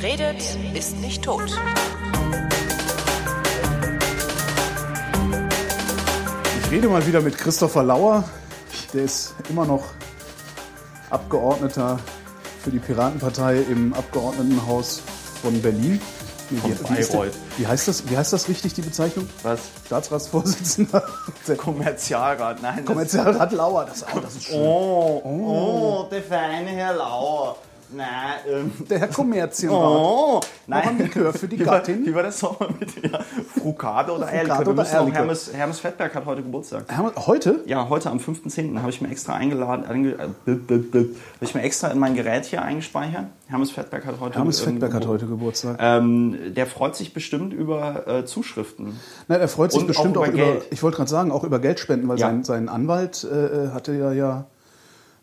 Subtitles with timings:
[0.00, 0.42] Wer redet,
[0.74, 1.42] ist nicht tot.
[6.64, 8.24] Ich rede mal wieder mit Christopher Lauer.
[8.94, 9.84] Der ist immer noch
[11.10, 11.98] Abgeordneter
[12.62, 15.02] für die Piratenpartei im Abgeordnetenhaus
[15.42, 16.00] von Berlin.
[16.50, 17.34] Wie, Von wie, ist der- Bayreuth.
[17.58, 19.28] wie, heißt das, wie heißt das richtig, die Bezeichnung?
[19.44, 19.60] Was?
[19.86, 21.04] Staatsratsvorsitzender.
[21.46, 22.78] Der Kommerzialrat, nein.
[22.78, 23.84] das- Kommerzialrat Lauer.
[23.84, 24.56] Das, oh, das ist schön.
[24.60, 27.56] Oh, oh, der feine Herr Lauer.
[27.92, 28.08] Nein,
[28.48, 28.72] ähm.
[28.88, 29.76] Der Herr Kommerzienrat.
[29.78, 30.98] Oh, Noch ein nein.
[30.98, 32.06] Likör für die Wie war, Gattin.
[32.06, 33.20] wie war das nochmal mit ja,
[33.58, 34.84] Frukade oder Ehrlikör?
[35.12, 36.84] Hermes, Hermes Fettberg hat heute Geburtstag.
[37.26, 37.60] Heute?
[37.66, 38.78] Ja, heute am 5.10.
[38.78, 40.12] habe ich mir extra eingeladen, ange,
[40.46, 41.08] äh, blub, habe
[41.40, 43.26] ich mir extra in mein Gerät hier eingespeichert.
[43.48, 45.76] Hermes Fettberg hat heute Hermes Fettberg hat heute Geburtstag.
[45.80, 48.98] Ähm, der freut sich bestimmt über äh, Zuschriften.
[49.28, 50.66] Nein, er freut sich Und bestimmt auch auch über über, Geld.
[50.70, 52.26] ich wollte gerade sagen, auch über Geldspenden, weil Ja.
[52.28, 54.44] sein, sein Anwalt äh, hatte ja, ja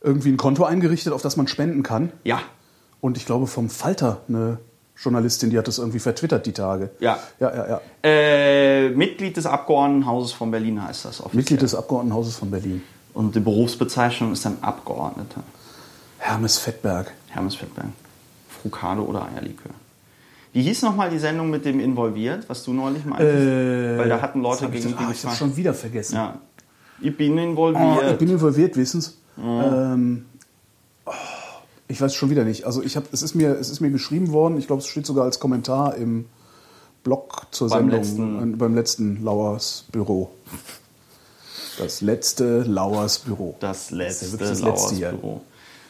[0.02, 2.12] irgendwie ein Konto eingerichtet, auf das man spenden kann.
[2.24, 2.40] Ja,
[3.02, 4.58] Und ich glaube vom Falter eine
[4.96, 6.90] Journalistin, die hat das irgendwie vertwittert die Tage.
[7.00, 7.20] Ja.
[7.40, 7.82] Ja, ja, ja.
[8.04, 11.38] Äh, Mitglied des Abgeordnetenhauses von Berlin heißt das offiziell.
[11.38, 12.82] Mitglied des Abgeordnetenhauses von Berlin.
[13.14, 15.44] Und die Berufsbezeichnung ist dann Abgeordneter.
[16.18, 17.14] Hermes Fettberg.
[17.30, 17.88] Hermes Fettberg.
[18.62, 19.72] Frukade oder Eierlikör.
[20.54, 23.38] Wie hieß nochmal die Sendung mit dem Involviert, was du neulich meintest?
[23.38, 26.16] Äh, Weil da hatten Leute gegen das, ah, ich habe schon wieder vergessen.
[26.16, 26.38] Ja.
[27.00, 28.12] Ich bin Oh, involviert.
[28.14, 29.18] ich bin involviert, wissens.
[29.38, 30.37] Ähm, oh,
[31.88, 32.66] ich weiß schon wieder nicht.
[32.66, 34.58] Also ich habe, es ist mir, es ist mir geschrieben worden.
[34.58, 36.26] Ich glaube, es steht sogar als Kommentar im
[37.04, 40.30] Blog zur Beim Sendung letzten- äh, beim letzten Lauers Büro.
[41.78, 43.56] Das letzte Lauers Büro.
[43.60, 45.12] das letzte, wirklich das letzte Lauers.
[45.16, 45.42] Büro.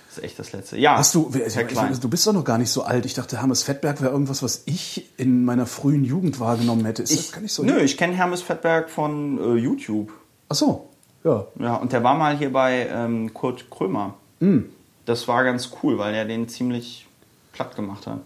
[0.10, 0.78] Das ist echt das letzte.
[0.78, 0.98] Ja.
[0.98, 1.98] Hast du, ich, klein.
[2.00, 3.06] du bist doch noch gar nicht so alt.
[3.06, 7.04] Ich dachte, Hermes Fettberg wäre irgendwas, was ich in meiner frühen Jugend wahrgenommen hätte.
[7.04, 7.64] Ist das gar nicht so?
[7.64, 10.12] Nö, ich kenne Hermes Fettberg von äh, YouTube.
[10.50, 10.88] Ach so,
[11.24, 11.46] ja.
[11.60, 14.16] Ja, und der war mal hier bei ähm, Kurt Krömer.
[14.40, 14.70] Hm.
[15.08, 17.08] Das war ganz cool, weil er den ziemlich
[17.54, 18.20] platt gemacht hat.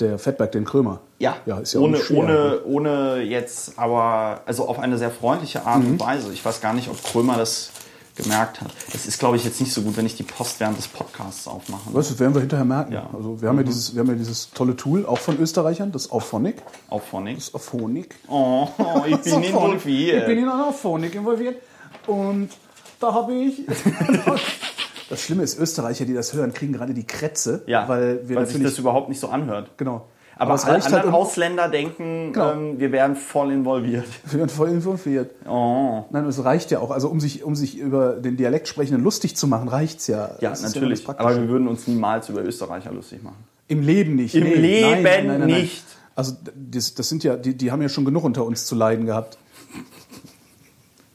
[0.00, 1.00] Der Fettberg, den Krömer.
[1.18, 2.18] Ja, ja ist ja auch ohne, schwer.
[2.18, 5.92] ohne, ohne jetzt, aber also auf eine sehr freundliche Art Mhm.
[5.92, 6.32] und Weise.
[6.32, 7.70] Ich weiß gar nicht, ob Krömer das
[8.14, 8.68] gemerkt hat.
[8.92, 11.48] Das ist, glaube ich, jetzt nicht so gut, wenn ich die Post während des Podcasts
[11.48, 11.92] aufmache.
[11.92, 12.92] Weißt du, das werden wir hinterher merken.
[12.92, 13.08] Ja.
[13.10, 13.16] Mhm.
[13.16, 16.10] Also wir haben, ja dieses, wir haben ja dieses tolle Tool, auch von Österreichern, das
[16.12, 16.62] Auphonic.
[16.88, 17.36] Auf Phonic.
[17.36, 18.14] Das Auphonic.
[18.28, 18.68] Oh,
[19.06, 19.48] ich bin Auphonic.
[19.50, 20.20] involviert.
[20.20, 21.56] Ich bin in einer Auphonic involviert.
[22.06, 22.50] Und
[23.00, 23.62] da habe ich...
[25.08, 27.62] das Schlimme ist, Österreicher, die das hören, kriegen gerade die Krätze.
[27.66, 29.70] ja, weil wir weil sich das überhaupt nicht so anhört.
[29.76, 30.06] genau.
[30.38, 32.52] Aber, es alle reicht anderen halt, Ausländer denken, Genau.
[32.52, 34.04] ähm, wir wären voll involviert.
[34.30, 35.30] wir werden voll involviert.
[35.48, 36.04] Oh.
[36.10, 36.90] Nein, es reicht ja auch.
[36.90, 40.32] Also um sich, um sich über den Dialekt sprechenden lustig zu machen, reicht's ja.
[40.40, 41.04] Ja, Das natürlich.
[41.04, 43.42] das aber wir würden uns niemals über Österreicher lustig machen.
[43.68, 44.34] Im Leben nicht.
[44.34, 45.84] Im Leben nicht.
[46.14, 49.06] Also das, das sind ja, die, die haben ja schon genug unter uns zu leiden
[49.06, 49.38] gehabt.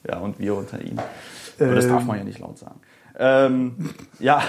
[0.07, 0.99] Ja, und wir unter ihnen.
[1.59, 2.07] Aber das darf Ähm.
[2.07, 2.79] man ja nicht laut sagen.
[3.21, 3.75] Ähm,
[4.19, 4.41] ja,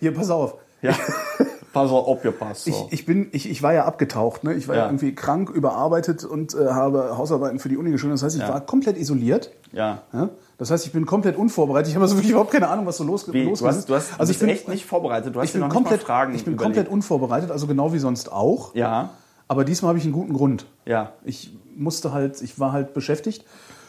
[0.00, 0.54] Hier, pass auf.
[0.82, 0.92] ja.
[1.72, 2.68] Pass auf, aufgepasst.
[2.68, 2.86] Ich, So.
[2.92, 4.44] ich, bin, ich, ich war ja abgetaucht.
[4.44, 4.54] Ne?
[4.54, 4.86] Ich war ja.
[4.86, 8.12] Irgendwie krank, überarbeitet und äh, habe Hausarbeiten für die Uni geschrieben.
[8.12, 8.48] Das heißt, ich Ja.
[8.50, 9.50] war komplett isoliert.
[9.72, 10.02] ja.
[10.12, 10.30] Ja?
[10.56, 11.88] Das heißt, ich bin komplett unvorbereitet.
[11.88, 13.94] Ich habe also wirklich überhaupt keine Ahnung, was so los, Wie, los du hast, du
[13.96, 15.34] hast Also ich bin echt nicht vorbereitet.
[15.34, 16.76] Du hast Ich bin noch komplett, Fragen ich bin überlegt.
[16.76, 18.72] komplett unvorbereitet, also genau wie sonst auch.
[18.76, 19.10] Ja,
[19.48, 20.66] Aber diesmal habe ich einen guten Grund.
[20.84, 21.12] ja.
[21.24, 23.44] Ich musste halt, ich war halt beschäftigt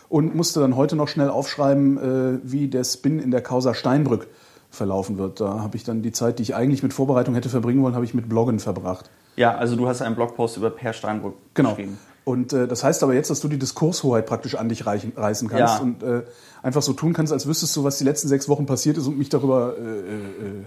[0.09, 4.27] und musste dann heute noch schnell aufschreiben, äh, wie der Spin in der Causa Steinbrück
[4.69, 5.39] verlaufen wird.
[5.39, 8.05] Da habe ich dann die Zeit, die ich eigentlich mit Vorbereitung hätte verbringen wollen, habe
[8.05, 9.09] ich mit Bloggen verbracht.
[9.37, 11.69] Ja, also du hast einen Blogpost über Per Steinbrück Genau.
[11.71, 11.97] geschrieben.
[12.23, 15.47] Und äh, das heißt aber jetzt, dass du die Diskurshoheit praktisch an dich reichen, reißen
[15.47, 15.81] kannst Ja.
[15.81, 16.23] und äh,
[16.63, 19.17] einfach so tun kannst, als wüsstest du, was die letzten sechs Wochen passiert ist und
[19.17, 19.75] mich darüber.
[19.77, 20.63] Äh, äh,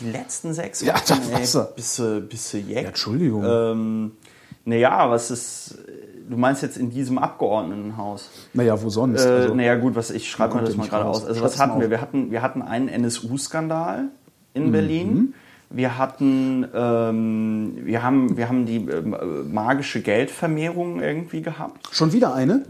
[0.00, 1.64] Die letzten sechs Ja, Wochen, da ey, er.
[1.74, 2.86] bist du, bist du ja, jeck.
[2.88, 3.42] Entschuldigung.
[3.46, 4.12] Ähm,
[4.64, 5.78] naja, was ist,
[6.28, 8.30] du meinst jetzt in diesem Abgeordnetenhaus?
[8.54, 9.24] naja, wo sonst?
[9.24, 11.18] Äh, Also, naja gut, was ich schreibe mir das mal gerade raus.
[11.22, 11.26] aus.
[11.26, 11.90] Also Schreib's was hatten wir?
[11.90, 14.04] Wir hatten, wir hatten einen NSU-Skandal
[14.54, 14.72] in Mhm.
[14.72, 15.34] Berlin.
[15.70, 21.88] Wir hatten, ähm, wir haben, wir haben die ähm, äh, magische Geldvermehrung irgendwie gehabt.
[21.94, 22.64] schon wieder eine?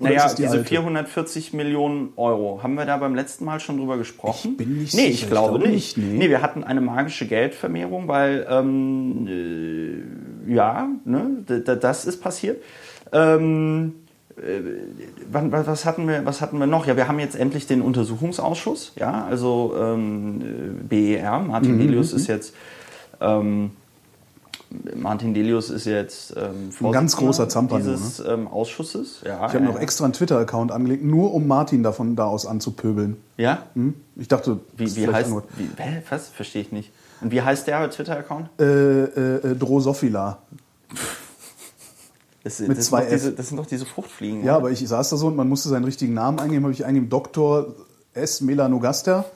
[0.00, 0.64] Oder naja, diese alte?
[0.64, 2.60] 440 Millionen Euro.
[2.62, 4.52] Haben wir da beim letzten Mal schon drüber gesprochen?
[4.52, 5.12] Ich bin nicht nee, sicher.
[5.14, 5.96] ich Ich glaube, glaube nicht.
[5.96, 6.18] nicht, nee.
[6.18, 6.28] Nee.
[6.30, 9.26] wir hatten eine magische Geldvermehrung, weil, ähm,
[10.46, 12.62] äh, ja, ne, das ist passiert.
[13.12, 13.94] Ähm,
[14.36, 14.60] äh,
[15.30, 16.86] was hatten wir, was hatten wir noch?
[16.86, 18.92] Ja, wir haben jetzt endlich den Untersuchungsausschuss.
[18.96, 21.40] Ja, also ähm, äh, BER.
[21.40, 22.54] Martin Mhm, Delius ist jetzt
[23.20, 23.72] ähm,
[24.94, 29.20] Martin Delius ist jetzt ähm, Ein ganz Vorsitzender großer Zampano, dieses ähm, Ausschusses.
[29.24, 33.16] Ja, Ich habe noch extra einen Twitter-Account angelegt, nur um Martin davon da aus anzupöbeln.
[33.36, 33.66] Ja?
[33.74, 33.94] Hm?
[34.16, 36.28] Ich dachte, Wie, wie heißt wie, hä, was?
[36.28, 36.92] Verstehe ich nicht.
[37.20, 38.50] Und wie heißt der Twitter-Account?
[38.60, 40.38] Äh, äh, äh, Drosophila.
[42.44, 44.38] Das, Mit das, zwei sind doch diese, das sind doch diese Fruchtfliegen.
[44.38, 44.56] Ja, oder?
[44.56, 46.62] aber ich saß da so und man musste seinen richtigen Namen eingeben.
[46.62, 47.74] Habe ich eingegeben Dr.
[48.14, 48.40] S.
[48.40, 49.26] Melanogaster.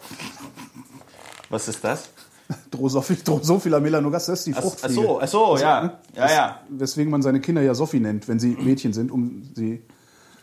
[1.50, 2.08] Was ist das?
[2.70, 5.98] Drosophil, Drosophila melanogaster ist die Ach, ach so, ach so, ja.
[6.16, 6.56] Ja, ja.
[6.68, 9.82] Weswegen man seine Kinder ja Sophie nennt, wenn sie Mädchen sind, um sie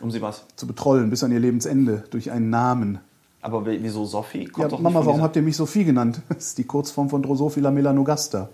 [0.00, 0.44] Um sie was?
[0.56, 2.98] zu betrollen bis an ihr Lebensende durch einen Namen.
[3.42, 4.44] Aber wieso Sophie?
[4.46, 6.20] Kommt Ja, Mama, warum habt ihr mich Sophie genannt?
[6.28, 8.50] Das ist die Kurzform von Drosophila melanogaster.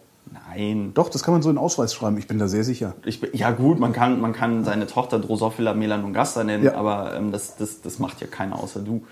[0.48, 0.90] Nein.
[0.94, 2.94] Doch, das kann man so in Ausweis schreiben, ich bin da sehr sicher.
[3.04, 6.74] Ich, bin- ja gut, man kann, man kann seine Tochter Drosophila melanogaster nennen, Ja.
[6.74, 9.04] aber ähm, das, das, das macht ja keiner außer du.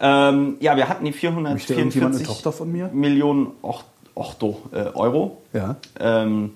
[0.00, 2.88] Ähm, ja, wir hatten die Möchte irgendjemand eine 444 Tochter von mir?
[2.92, 3.84] Millionen Och-
[4.14, 5.42] Ochto, äh, Euro.
[5.52, 5.76] Ja.
[5.98, 6.54] Ähm,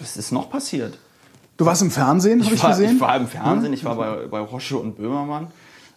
[0.00, 0.98] was ist noch passiert?
[1.56, 2.96] Du warst im Fernsehen, habe ich, war, gesehen.
[2.96, 5.48] ich war im Fernsehen, ich war bei, bei Rosche und Böhmermann.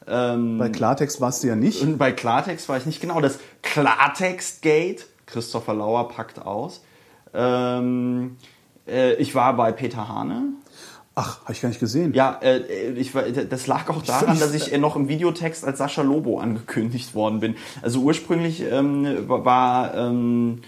[0.07, 1.81] Ähm, Bei Klartext warst du ja nicht.
[1.81, 3.19] und bei Klartext war ich nicht genau.
[3.21, 6.83] Das Klartext-Gate, Christopher Lauer packt aus.
[7.33, 8.38] Ähm,
[8.88, 10.50] äh, ich war bei Peter Hane.
[11.17, 12.13] Ach, habe ich gar nicht gesehen.
[12.13, 15.77] Ja, äh, ich war, das lag auch daran, dass ich äh, noch im Videotext als
[15.77, 17.56] Sascha Lobo angekündigt worden bin.
[17.81, 20.62] Also ursprünglich ähm, war, ähm,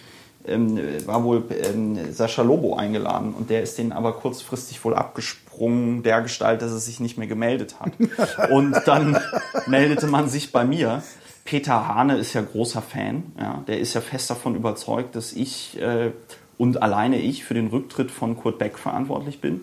[0.47, 6.01] ähm, war wohl ähm, Sascha Lobo eingeladen und der ist den aber kurzfristig wohl abgesprungen,
[6.03, 7.91] der Gestalt, dass er sich nicht mehr gemeldet hat.
[8.49, 9.17] Und dann
[9.65, 11.03] meldete man sich bei mir.
[11.44, 15.81] Peter Hane ist ja großer Fan, ja, der ist ja fest davon überzeugt, dass ich
[15.81, 16.11] äh,
[16.57, 19.61] und alleine ich für den Rücktritt von Kurt Beck verantwortlich bin.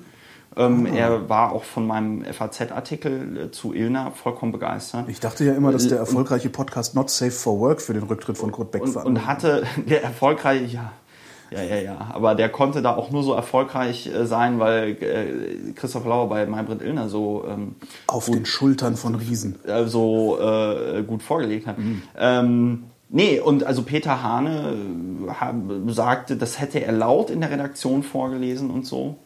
[0.56, 5.08] Ähm, Er war auch von meinem FAZ-Artikel äh, zu Ilna vollkommen begeistert.
[5.08, 8.38] Ich dachte ja immer, dass der erfolgreiche Podcast Not Safe for Work für den Rücktritt
[8.38, 10.92] von Kurt Beck und, ver- und hatte der erfolgreich, ja,
[11.50, 15.72] ja, ja, ja, aber der konnte da auch nur so erfolgreich äh, sein, weil äh,
[15.74, 19.58] Christoph Lauer bei Maybrit Illner so ähm, auf den Schultern von Riesen.
[19.64, 21.76] äh, so äh, gut vorgelegt hat.
[22.16, 24.74] Ähm, nee, und also Peter Hane
[25.28, 25.54] äh, ha-
[25.88, 29.16] sagte, das hätte er laut in der Redaktion vorgelesen und so.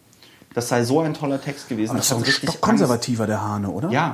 [0.59, 1.91] Das sei so ein toller Text gewesen.
[1.91, 3.91] Aber das ist doch konservativer, der Hane, oder?
[3.91, 4.13] Ja,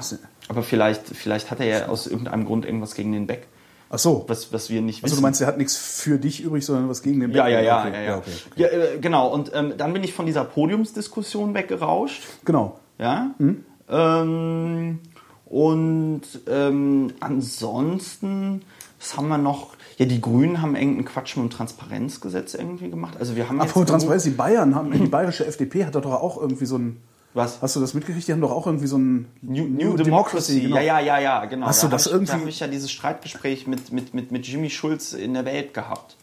[0.48, 3.46] aber vielleicht, vielleicht hat er ja aus irgendeinem Grund irgendwas gegen den Beck,
[3.88, 4.26] Ach so.
[4.28, 5.04] was, was wir nicht wissen.
[5.06, 7.56] Also du meinst, der hat nichts für dich übrig, sondern was gegen den Ja, ja,
[7.60, 7.66] Beck?
[7.66, 8.16] ja, Okay, ja, ja.
[8.18, 8.62] okay, okay.
[8.62, 12.20] ja äh, genau, und ähm, dann bin ich von dieser Podiumsdiskussion weggerauscht.
[12.44, 12.78] Genau.
[12.98, 13.30] Ja.
[13.38, 13.64] Hm?
[13.88, 14.98] Ähm,
[15.46, 18.60] und ähm, ansonsten,
[19.00, 19.68] was haben wir noch?
[19.98, 23.16] Ja, die Grünen haben irgendeinen Quatsch mit dem Transparenzgesetz irgendwie gemacht.
[23.18, 26.40] Also wir haben jetzt Apropos Transparenz, die Bayern haben, die bayerische FDP hat doch auch
[26.40, 27.00] irgendwie so ein,
[27.32, 27.62] was?
[27.62, 28.26] hast du das mitgekriegt?
[28.26, 30.76] Die haben doch auch irgendwie so ein New, New Democracy, genau.
[30.76, 31.66] ja, ja, ja, ja, genau.
[31.66, 34.14] Hast du da das hab ich, irgendwie- Da habe ich ja dieses Streitgespräch mit, mit,
[34.14, 36.16] mit, mit Jimmy Schulz in der Welt gehabt.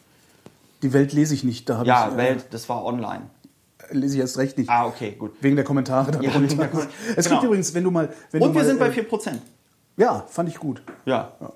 [0.82, 3.22] Die Welt lese ich nicht, da habe Ja, ich, Welt, das war online.
[3.88, 4.68] Äh, lese ich erst recht nicht.
[4.68, 5.32] Ah, okay, gut.
[5.40, 6.12] Wegen der Kommentare.
[6.12, 6.86] Ja, der Kom-
[7.16, 7.36] es genau.
[7.40, 8.12] gibt übrigens, wenn du mal...
[8.32, 9.38] Wenn Und du wir mal, sind bei äh, 4%.
[9.96, 10.82] Ja, fand ich gut.
[11.06, 11.32] Ja.
[11.40, 11.52] Ja.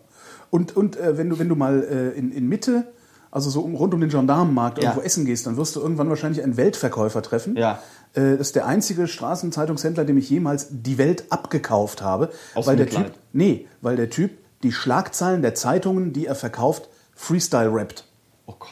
[0.51, 2.85] Und, und äh, wenn, du, wenn du mal äh, in, in Mitte,
[3.31, 6.43] also so um, rund um den Gendarmenmarkt irgendwo essen gehst, dann wirst du irgendwann wahrscheinlich
[6.43, 7.57] einen Weltverkäufer treffen.
[7.57, 7.83] Ja.
[8.15, 12.31] Äh, das ist der einzige Straßenzeitungshändler, dem ich jemals die Welt abgekauft habe.
[12.55, 13.07] Aus weil der Mitleid.
[13.07, 14.31] Typ, nee, weil der Typ
[14.63, 18.05] die Schlagzeilen der Zeitungen, die er verkauft, Freestyle rappt.
[18.47, 18.71] Oh Gott.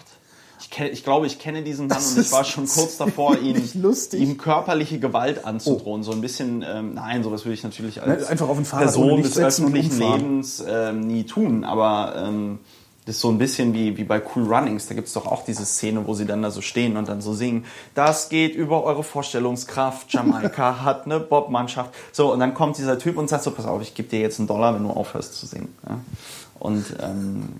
[0.92, 3.62] Ich, glaube, ich kenne diesen Mann Das und ich war schon kurz davor, ihn,
[4.12, 6.02] ihm körperliche Gewalt anzudrohen.
[6.02, 9.38] So ein bisschen, ähm, nein, sowas würde ich natürlich als einfach auf Fahrrad Person des
[9.38, 9.98] öffentlichen.
[9.98, 11.64] Lebens ähm, nie tun.
[11.64, 12.58] Aber ähm,
[13.06, 14.86] das ist so ein bisschen wie, wie bei Cool Runnings.
[14.86, 17.20] Da gibt es doch auch diese Szene, wo sie dann da so stehen und dann
[17.20, 20.12] so singen, das geht über eure Vorstellungskraft.
[20.12, 21.94] Jamaika hat eine Bobmannschaft.
[22.12, 24.38] So, und dann kommt dieser Typ und sagt so, pass auf, ich gebe dir jetzt
[24.38, 25.74] einen Dollar, wenn du aufhörst zu singen.
[25.86, 26.00] Ja?
[26.58, 27.50] Und ähm,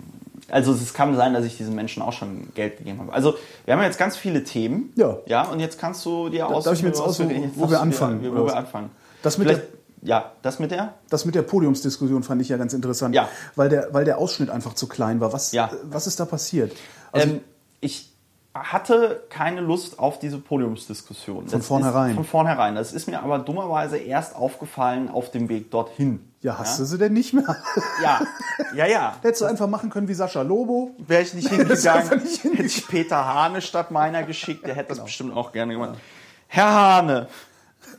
[0.51, 3.13] also es kann sein, dass ich diesen Menschen auch schon Geld gegeben habe.
[3.13, 3.35] Also
[3.65, 4.93] wir haben jetzt ganz viele Themen.
[4.97, 5.19] Ja.
[5.27, 7.81] Ja, und jetzt kannst du dir aussuchen, darf ich mir jetzt aussuchen, wo was wir
[7.81, 8.91] anfangen, Wo oder wir anfangen.
[9.23, 9.69] Das mit Vielleicht-
[10.03, 10.95] ja, das mit der?
[11.09, 13.29] Das mit der Podiumsdiskussion fand ich ja ganz interessant, Ja.
[13.57, 15.33] weil, der, weil der Ausschnitt einfach zu klein war.
[15.33, 15.71] Was, Ja.
[15.85, 16.73] was ist da passiert?
[17.11, 17.41] Also, ähm,
[17.81, 18.11] ich
[18.55, 21.49] hatte keine Lust auf diese Podiumsdiskussion.
[21.49, 22.15] Von vornherein.
[22.15, 22.77] Von vornherein.
[22.77, 26.21] Das ist mir aber dummerweise erst aufgefallen auf dem Weg dorthin.
[26.41, 27.57] ja, hast du sie denn nicht mehr?
[28.01, 28.21] Ja,
[28.77, 29.17] ja, ja.
[29.23, 30.93] Hättest du einfach machen können wie Sascha Lobo.
[30.99, 32.57] Wäre ich nicht hingegangen, nicht hingegangen.
[32.57, 34.65] hätte ich Peter Hane statt meiner geschickt.
[34.67, 35.99] Der hätte das bestimmt auch gerne gemacht.
[36.47, 37.29] Herr Hane,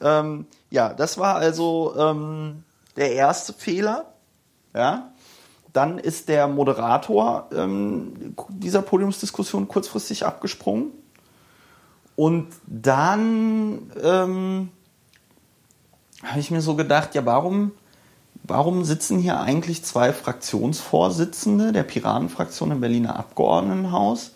[0.02, 2.64] ähm, ja, das war also ähm,
[2.96, 4.06] der erste Fehler.
[4.74, 5.12] Ja.
[5.75, 10.91] Dann ist der Moderator ähm, dieser Podiumsdiskussion kurzfristig abgesprungen.
[12.15, 14.70] Und dann ähm,
[16.24, 17.74] habe ich mir so gedacht, ja, warum,
[18.44, 24.32] warum sitzen hier eigentlich zwei Fraktionsvorsitzende der Piratenfraktion im Berliner Abgeordnetenhaus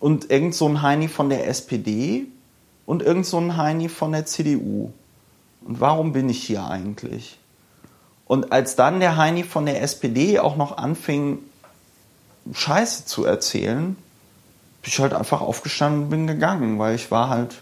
[0.00, 2.26] und irgend so ein Heini von der SPD
[2.86, 4.90] und irgend so ein Heini von der CDU?
[5.64, 7.38] Und warum bin ich hier eigentlich?
[8.26, 11.38] Und als dann der Heini von der SPD auch noch anfing,
[12.52, 13.96] Scheiße zu erzählen,
[14.82, 17.56] bin ich halt einfach aufgestanden und bin gegangen, weil ich war halt,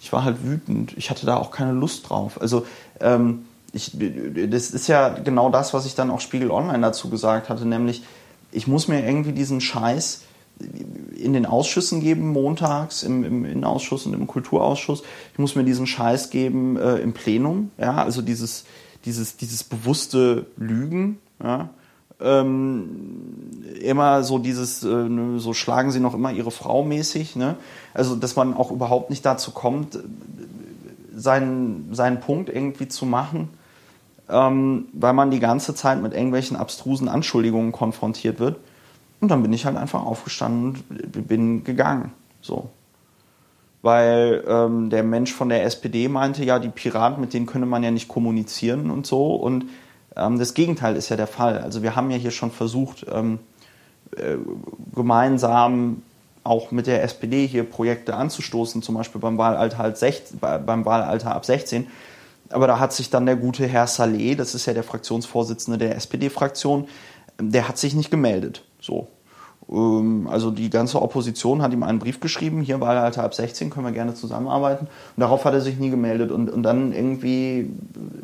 [0.00, 0.94] ich war halt wütend.
[0.96, 2.40] Ich hatte da auch keine Lust drauf.
[2.40, 2.66] Also
[3.00, 7.48] ähm, ich, das ist ja genau das, was ich dann auch Spiegel Online dazu gesagt
[7.48, 8.02] hatte, nämlich
[8.52, 10.22] ich muss mir irgendwie diesen Scheiß
[11.16, 15.02] in den Ausschüssen geben, montags im, im Innenausschuss und im Kulturausschuss.
[15.32, 18.64] Ich muss mir diesen Scheiß geben äh, im Plenum, ja, also dieses,
[19.04, 21.70] dieses, dieses bewusste Lügen, ja.
[22.20, 27.56] Ähm, immer so dieses, äh, so schlagen sie noch immer ihre Frau mäßig, ne?
[27.92, 29.98] Also, dass man auch überhaupt nicht dazu kommt,
[31.14, 33.48] seinen, seinen Punkt irgendwie zu machen,
[34.28, 38.58] ähm, weil man die ganze Zeit mit irgendwelchen abstrusen Anschuldigungen konfrontiert wird.
[39.20, 42.12] Und dann bin ich halt einfach aufgestanden und bin gegangen.
[42.40, 42.68] So.
[43.84, 47.82] Weil ähm, der Mensch von der SPD meinte, ja, die Piraten, mit denen könne man
[47.82, 49.34] ja nicht kommunizieren und so.
[49.34, 49.66] Und
[50.16, 51.58] ähm, das Gegenteil ist ja der Fall.
[51.58, 53.40] Also wir haben ja hier schon versucht, ähm,
[54.16, 54.38] äh,
[54.94, 56.00] gemeinsam
[56.44, 61.34] auch mit der SPD hier Projekte anzustoßen, zum Beispiel beim Wahlalter, halt 16, beim Wahlalter
[61.34, 61.86] ab 16.
[62.48, 65.94] Aber da hat sich dann der gute Herr Saleh, das ist ja der Fraktionsvorsitzende der
[65.96, 66.88] SPD-Fraktion,
[67.38, 68.64] der hat sich nicht gemeldet.
[68.80, 69.08] So.
[69.70, 73.86] Ähm, also die ganze Opposition hat ihm einen Brief geschrieben, hier Wahlalter ab 16, können
[73.86, 74.86] wir gerne zusammenarbeiten.
[74.86, 76.30] Und darauf hat er sich nie gemeldet.
[76.30, 77.70] Und, und dann irgendwie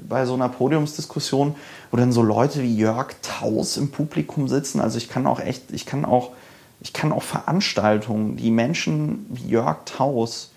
[0.08, 1.54] bei so einer Podiumsdiskussion,
[1.90, 5.72] wo dann so Leute wie Jörg Taus im Publikum sitzen, also ich kann auch echt,
[5.72, 6.30] ich kann auch
[6.80, 10.50] ich kann auch Veranstaltungen, die Menschen wie Jörg Taus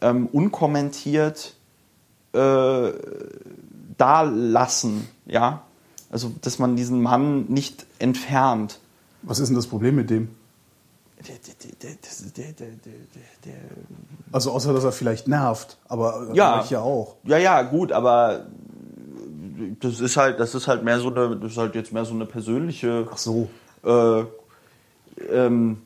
[0.00, 1.54] ähm, unkommentiert
[2.32, 2.92] äh,
[3.98, 5.62] da lassen, ja.
[6.10, 8.80] Also, dass man diesen Mann nicht entfernt.
[9.22, 10.28] Was ist denn das Problem mit dem?
[14.32, 17.16] also außer dass er vielleicht nervt, aber ja, ich ja auch.
[17.24, 18.46] Ja, ja, gut, aber
[19.80, 22.14] das ist halt, das ist halt mehr so eine, das ist halt jetzt mehr so
[22.14, 23.06] eine persönliche.
[23.12, 23.48] Ach so.
[23.84, 24.24] Äh,
[25.30, 25.82] ähm,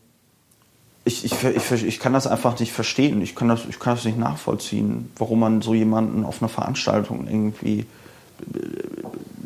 [1.05, 3.23] ich, ich, ich, ich kann das einfach nicht verstehen.
[3.23, 7.29] Ich kann, das, ich kann das nicht nachvollziehen, warum man so jemanden auf einer Veranstaltung
[7.29, 7.87] irgendwie äh,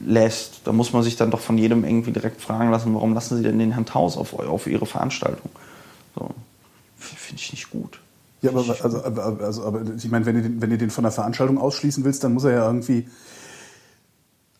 [0.05, 0.63] lässt.
[0.65, 3.43] Da muss man sich dann doch von jedem irgendwie direkt fragen lassen, warum lassen Sie
[3.43, 5.51] denn den Herrn Taus auf, auf Ihre Veranstaltung?
[6.15, 6.31] So.
[6.97, 8.01] Finde ich nicht gut.
[8.43, 11.13] Ja, aber, also, aber, also, aber ich meine, wenn du, wenn du den von der
[11.13, 13.07] Veranstaltung ausschließen willst, dann muss er ja irgendwie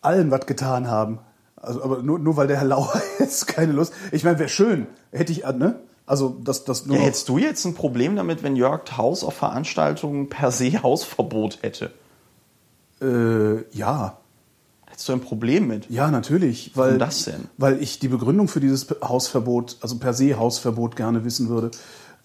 [0.01, 1.19] allen was getan haben.
[1.55, 3.93] Also, aber nur, nur weil der Herr Lauer jetzt keine Lust.
[4.11, 4.87] Ich meine, wäre schön.
[5.11, 5.79] Hätte ich, ne?
[6.05, 6.97] Also, das, das nur.
[6.97, 11.59] Ja, hättest du jetzt ein Problem damit, wenn Jörg Haus auf Veranstaltungen per se Hausverbot
[11.61, 11.91] hätte?
[13.01, 14.17] Äh, ja.
[15.01, 15.89] Hättest du ein Problem mit?
[15.89, 16.73] Ja, natürlich.
[16.75, 17.47] Weil, Warum das denn?
[17.57, 21.71] Weil ich die Begründung für dieses Hausverbot, also per se Hausverbot, gerne wissen würde.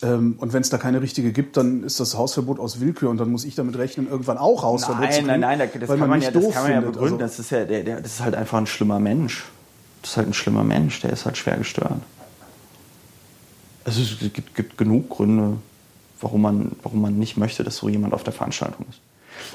[0.02, 3.16] Ähm, und wenn es da keine richtige gibt, dann ist das Hausverbot aus Willkür und
[3.16, 5.26] dann muss ich damit rechnen, irgendwann auch Hausverbot nein, zu kriegen.
[5.28, 7.22] Nein, nein, nein, das, kann man, ja, das kann man ja begründen.
[7.22, 9.46] Also, das, ist ja, der, der, das ist halt einfach ein schlimmer Mensch.
[10.02, 11.94] Das ist halt ein schlimmer Mensch, der ist halt schwer gestört.
[13.86, 15.56] Also es gibt, gibt genug Gründe,
[16.20, 19.00] warum man, warum man nicht möchte, dass so jemand auf der Veranstaltung ist.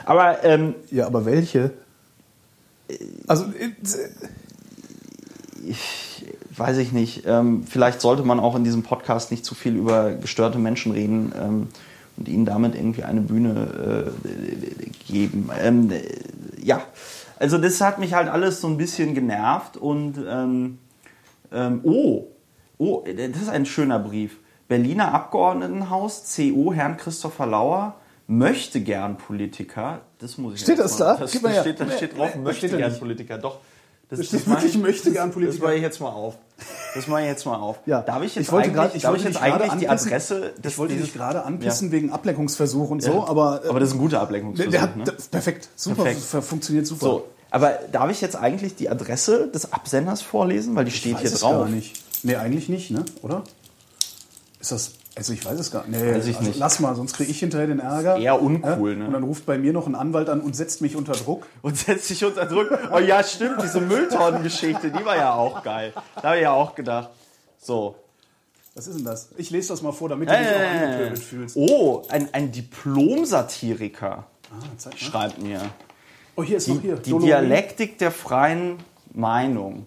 [0.05, 1.71] Aber ähm, ja, aber welche?
[3.27, 3.71] Also äh,
[5.65, 7.23] ich weiß ich nicht.
[7.25, 11.33] Ähm, vielleicht sollte man auch in diesem Podcast nicht zu viel über gestörte Menschen reden
[11.39, 11.67] ähm,
[12.17, 15.49] und ihnen damit irgendwie eine Bühne äh, geben.
[15.61, 15.91] Ähm,
[16.61, 16.81] ja,
[17.39, 20.15] also das hat mich halt alles so ein bisschen genervt und
[21.83, 22.27] oh,
[22.83, 24.39] Oh, das ist ein schöner Brief.
[24.67, 30.01] Berliner Abgeordnetenhaus, CU, Herrn Christopher Lauer, möchte gern Politiker.
[30.19, 31.17] Das muss ich Steht das mal, da?
[31.17, 32.99] Das, Gib das, mal steht, das steht drauf, nee, möchte steht gern nicht.
[32.99, 33.37] Politiker.
[33.37, 33.57] Doch.
[34.09, 35.57] Das, Das steht wirklich, möchte gern Politiker.
[35.57, 36.37] Das mache ich jetzt mal auf.
[36.95, 37.79] Das mache ich jetzt mal auf.
[37.85, 38.01] Ja.
[38.01, 39.87] Darf ich jetzt Ich wollte eigentlich, grad- ich darf wollte ich jetzt eigentlich die.
[39.89, 41.91] Adresse des Ich wollte dich gerade anpissen Ja.
[41.93, 43.27] wegen Ablenkungsversuch und so, Ja.
[43.27, 44.71] aber, äh, Aber das ist ein guter der, Ablenkungsversuch.
[44.71, 45.03] der hat, ne?
[45.05, 46.43] der, perfekt, super, Perfekt.
[46.43, 47.05] funktioniert super.
[47.05, 50.75] So, aber darf ich jetzt eigentlich die Adresse des Absenders vorlesen?
[50.75, 51.51] Weil die ich steht hier drauf.
[51.51, 52.03] gar nicht.
[52.23, 53.05] Nee, eigentlich nicht, ne?
[53.21, 53.43] Oder?
[54.59, 56.01] Ist das, also ich weiß es gar nicht.
[56.01, 56.59] Nee, Weiß ich also nicht.
[56.59, 58.17] lass mal, sonst kriege ich hinterher den Ärger.
[58.17, 58.97] Eher uncool, Ja?
[58.99, 59.07] ne?
[59.07, 61.47] Und dann ruft bei mir noch ein Anwalt an und setzt mich unter Druck.
[61.61, 62.69] und setzt sich unter Druck.
[62.93, 65.93] Oh ja, stimmt, diese Mülltonnengeschichte, die war ja auch geil.
[66.15, 67.09] Da habe ich ja auch gedacht.
[67.59, 67.95] So.
[68.73, 69.29] Was ist denn das?
[69.35, 71.57] Ich lese das mal vor, damit du dich auch Äh, angepöbelt fühlst.
[71.57, 75.61] oh, ein, ein Diplom-Satiriker Ah, schreibt mir.
[76.35, 76.95] Oh, hier ist noch hier.
[76.97, 77.17] Die.
[77.17, 78.77] Dialektik der freien
[79.13, 79.85] Meinung.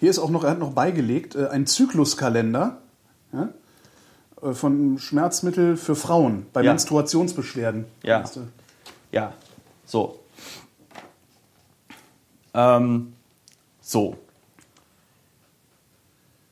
[0.00, 2.78] Hier ist auch noch, er hat noch beigelegt, äh, ein Zykluskalender
[3.32, 3.46] ja, äh,
[4.42, 6.72] von Schmerzmittel für Frauen bei Ja.
[6.72, 7.84] Menstruationsbeschwerden.
[8.02, 8.24] Ja.
[9.12, 9.32] Ja,
[9.84, 10.18] so.
[12.54, 13.12] Ähm,
[13.80, 14.16] so.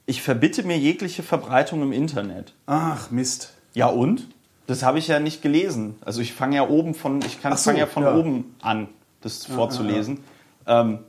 [0.07, 2.53] Ich verbitte mir jegliche Verbreitung im Internet.
[2.67, 3.55] Ach, Mist.
[3.75, 4.29] Ja und?
[4.67, 5.97] Das habe ich ja nicht gelesen.
[6.05, 8.15] Also ich fange ja oben von, ich kann so, fange ja von ja.
[8.15, 8.89] oben an,
[9.21, 10.21] das vorzulesen.
[10.67, 11.01] Ähm,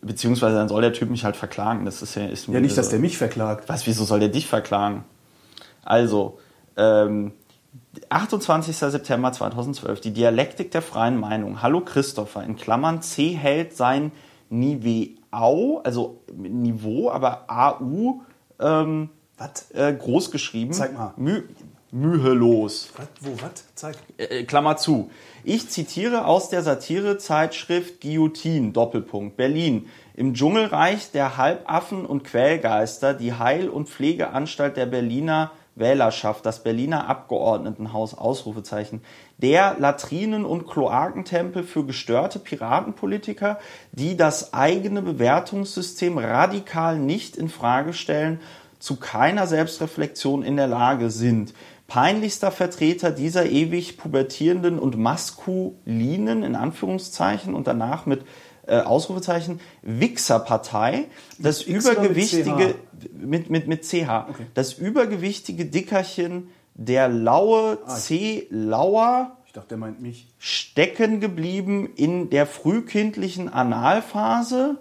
[0.00, 1.84] beziehungsweise dann soll der Typ mich halt verklagen.
[1.84, 3.68] Das ist ja, ist Ja, nicht, dass der mich verklagt.
[3.68, 5.04] Was, wieso soll der dich verklagen?
[5.86, 6.38] Also,
[6.76, 7.32] ähm,
[8.08, 8.76] 28.
[8.76, 11.62] September 2012, die Dialektik der freien Meinung.
[11.62, 14.12] Hallo Christopher, in Klammern C hält sein
[14.50, 18.20] Niveau, also Niveau, aber AU
[18.60, 19.70] ähm, Was?
[19.72, 20.72] äh, groß geschrieben.
[20.72, 21.14] Zeig mal.
[21.16, 21.42] Mü
[21.92, 22.90] mühelos.
[22.96, 23.06] Was?
[23.20, 23.64] Wo, was?
[23.74, 23.96] Zeig.
[24.18, 25.10] Äh, Klammer zu.
[25.44, 29.86] Ich zitiere aus der Satirezeitschrift Guillotine, Doppelpunkt, Berlin.
[30.14, 37.08] Im Dschungelreich der Halbaffen und Quälgeister, die Heil- und Pflegeanstalt der Berliner Wählerschaft, das Berliner
[37.08, 39.02] Abgeordnetenhaus, Ausrufezeichen.
[39.38, 43.58] Der Latrinen- und Kloakentempel für gestörte Piratenpolitiker,
[43.92, 48.40] die das eigene Bewertungssystem radikal nicht in Frage stellen,
[48.78, 51.54] zu keiner Selbstreflexion in der Lage sind.
[51.88, 58.24] Peinlichster Vertreter dieser ewig pubertierenden und maskulinen, in Anführungszeichen, und danach mit
[58.66, 61.06] äh, Ausrufezeichen, Wichserpartei,
[61.38, 63.08] das übergewichtige, CH?
[63.12, 68.46] mit, mit, mit CH, das übergewichtige Dickerchen der laue Ah, C.
[68.50, 70.28] Lauer Ich dachte, der meint mich.
[70.38, 74.78] stecken geblieben in der frühkindlichen Analphase,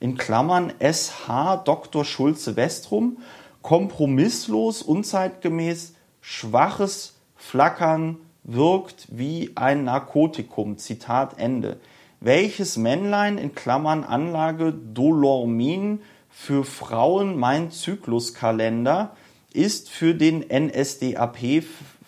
[0.00, 2.04] in Klammern SH Dr.
[2.04, 3.18] Schulze Westrum,
[3.62, 10.78] kompromisslos, unzeitgemäß, schwaches Flackern wirkt wie ein Narkotikum.
[10.78, 11.78] Zitat Ende.
[12.20, 19.16] Welches Männlein in Klammern Anlage Dolormin für Frauen mein Zykluskalender
[19.52, 21.62] ist für den NSDAP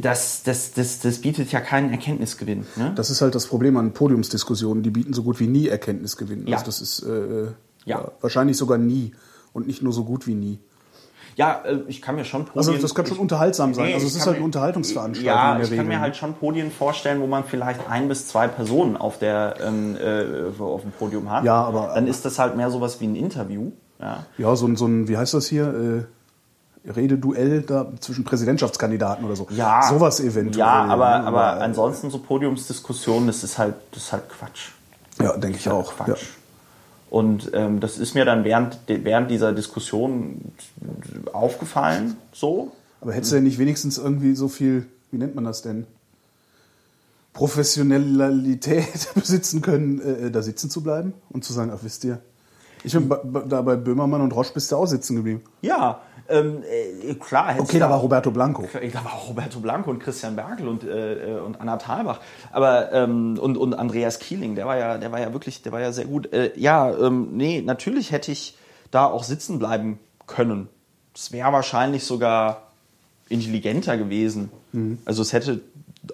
[0.00, 2.66] das, das, das, das bietet ja keinen Erkenntnisgewinn.
[2.76, 2.92] Ne?
[2.94, 4.82] Das ist halt das Problem an Podiumsdiskussionen.
[4.82, 6.46] Die bieten so gut wie nie Erkenntnisgewinn.
[6.46, 6.56] Ja.
[6.56, 7.98] Also das ist äh, Ja.
[8.00, 8.10] ja.
[8.20, 9.12] wahrscheinlich sogar nie.
[9.52, 10.60] Und nicht nur so gut wie nie.
[11.36, 13.86] Ja, äh, ich kann mir schon Podien, Also das kann schon ich- unterhaltsam sein.
[13.86, 15.84] Nee, also es ist kann halt eine Unterhaltungsveranstaltung Ja, ich kann Regel.
[15.86, 19.96] mir halt schon Podien vorstellen, wo man vielleicht ein bis zwei Personen auf, der, ähm,
[19.96, 21.44] äh, auf dem Podium hat.
[21.44, 23.72] Ja, aber- Dann ist das halt mehr sowas wie ein Interview.
[24.00, 24.24] Ja.
[24.38, 25.64] Ja, so ein, so ein, wie heißt das hier?
[25.68, 26.04] Äh,
[26.84, 29.46] Rededuell da zwischen Präsidentschaftskandidaten oder so.
[29.50, 30.58] Ja, Sowas eventuell.
[30.58, 31.26] Ja, aber, ne?
[31.26, 34.70] aber äh, ansonsten so Podiumsdiskussionen, das ist halt, das ist halt Quatsch.
[35.20, 35.94] Ja, denke ich halt auch.
[35.94, 36.22] Quatsch.
[36.22, 36.28] Ja.
[37.10, 40.52] Und ähm, das ist mir dann während, während dieser Diskussion
[41.32, 42.72] aufgefallen, so.
[43.00, 45.86] Aber hättest du denn nicht wenigstens irgendwie so viel, wie nennt man das denn?
[47.32, 52.20] Professionalität besitzen können, äh, da sitzen zu bleiben und zu sagen, ach wisst ihr,
[52.84, 55.42] ich bin bei- da bei Böhmermann und Roche bist du auch sitzen geblieben.
[55.62, 56.62] Ja, ähm,
[57.08, 57.54] äh, klar.
[57.58, 58.64] Okay, da war Roberto Blanco.
[58.72, 62.20] Da war auch Roberto Blanco und Christian Berkel und, äh, äh, und Anna Thalbach.
[62.52, 65.80] Aber ähm, und, und Andreas Kieling, der war ja, der war ja wirklich, der war
[65.80, 66.32] ja sehr gut.
[66.32, 68.56] Äh, ja, ähm, nee, natürlich hätte ich
[68.90, 70.68] da auch sitzen bleiben können.
[71.14, 72.62] Es wäre wahrscheinlich sogar
[73.28, 74.50] intelligenter gewesen.
[75.04, 75.60] Also es hätte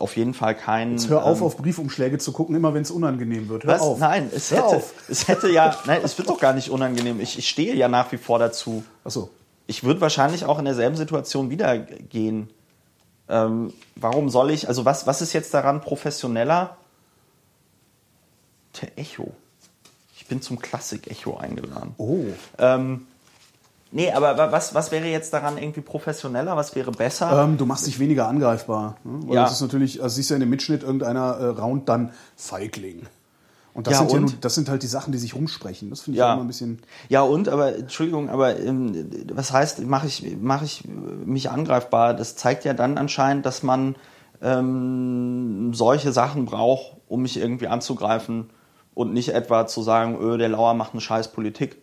[0.00, 0.92] auf jeden Fall keinen.
[0.92, 3.64] Jetzt hör auf, ähm, auf Briefumschläge zu gucken, immer wenn es unangenehm wird.
[3.64, 3.80] Hör was?
[3.80, 3.98] auf.
[3.98, 4.94] Nein, es Hör hätte, auf.
[5.08, 7.20] es hätte ja, nein, es wird doch gar nicht unangenehm.
[7.20, 8.84] Ich, ich stehe ja nach wie vor dazu.
[9.04, 9.30] Achso.
[9.66, 12.48] Ich würde wahrscheinlich auch in derselben Situation wieder gehen.
[13.28, 16.76] Ähm, warum soll ich, also was, was ist jetzt daran professioneller?
[18.80, 19.32] Der Echo.
[20.16, 21.94] Ich bin zum Klassik-Echo eingeladen.
[21.98, 22.24] Oh.
[22.58, 23.06] Ähm,
[23.92, 26.56] nee, aber wa- was, was wäre jetzt daran irgendwie professioneller?
[26.56, 27.44] Was wäre besser?
[27.44, 28.96] Ähm, du machst dich weniger angreifbar.
[29.04, 29.20] Ne?
[29.28, 29.42] Weil Ja.
[29.44, 33.02] das ist natürlich, also siehst du ja in dem Mitschnitt, irgendeiner äh, raunt dann Feigling.
[33.74, 34.22] Und das, Ja, sind ja und?
[34.22, 35.90] nur, das sind halt die Sachen, die sich rumsprechen.
[35.90, 36.32] Das finde ich Ja.
[36.32, 36.78] immer ein bisschen.
[37.10, 42.14] Ja, und, aber Entschuldigung, aber ähm, was heißt, mache ich, mach ich mich angreifbar?
[42.14, 43.96] Das zeigt ja dann anscheinend, dass man
[44.42, 48.50] ähm, solche Sachen braucht, um mich irgendwie anzugreifen
[48.94, 51.76] und nicht etwa zu sagen, öh, der Lauer macht eine scheiß Politik.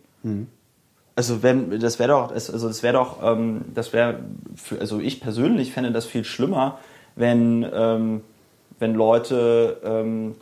[1.16, 4.18] Also wenn das wäre doch, also das wäre doch, ähm, das wäre,
[4.56, 6.78] für- also ich persönlich fände das viel schlimmer,
[7.16, 8.20] wenn ähm,
[8.80, 10.34] wenn Leute ähm,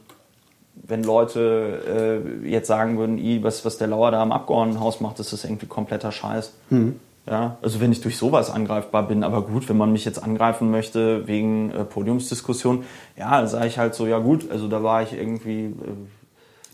[0.87, 5.19] wenn Leute äh, jetzt sagen würden, "I, was, was der Lauer da im Abgeordnetenhaus macht,
[5.19, 6.55] das ist irgendwie kompletter Scheiß.
[7.29, 10.71] Ja, also wenn ich durch sowas angreifbar bin, aber gut, wenn man mich jetzt angreifen
[10.73, 12.85] möchte wegen äh, Podiumsdiskussion,
[13.17, 15.67] ja, sage ich halt so, ja gut, also da war ich irgendwie.
[15.67, 15.73] Äh,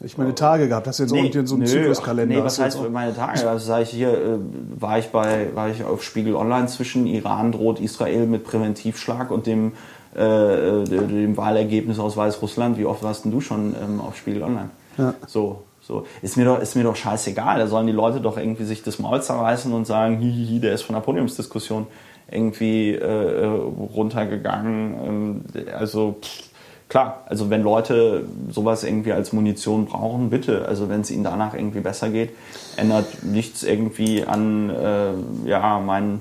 [0.05, 0.87] Ich meine Tage gehabt.
[0.87, 2.37] Hast du jetzt auch so einen nö, Zykluskalender?
[2.37, 3.49] Nee, was heißt meine Tage?
[3.49, 4.39] Also sage ich hier, äh,
[4.79, 9.47] war ich bei, war ich auf Spiegel Online zwischen Iran droht Israel mit Präventivschlag und
[9.47, 9.73] dem,
[10.17, 12.79] äh, äh, dem Wahlergebnis aus Weißrussland.
[12.79, 14.71] Wie oft warst denn du schon ähm, auf Spiegel Online?
[14.99, 15.15] Ja.
[15.27, 16.07] So, so.
[16.23, 17.59] Ist mir doch, ist mir doch scheißegal.
[17.59, 20.83] Da sollen die Leute doch irgendwie sich das Maul zerreißen und sagen, hihihi, der ist
[20.83, 21.89] von der Podiumsdiskussion
[22.31, 24.95] irgendwie äh, äh, runtergegangen.
[25.05, 25.45] Ähm,
[25.77, 26.48] also, pff,
[26.89, 30.67] klar, also wenn Leute sowas irgendwie als Munition brauchen, bitte.
[30.67, 32.31] Also wenn es ihnen danach irgendwie besser geht,
[32.77, 35.13] ändert nichts irgendwie an äh,
[35.45, 36.21] ja, meinen,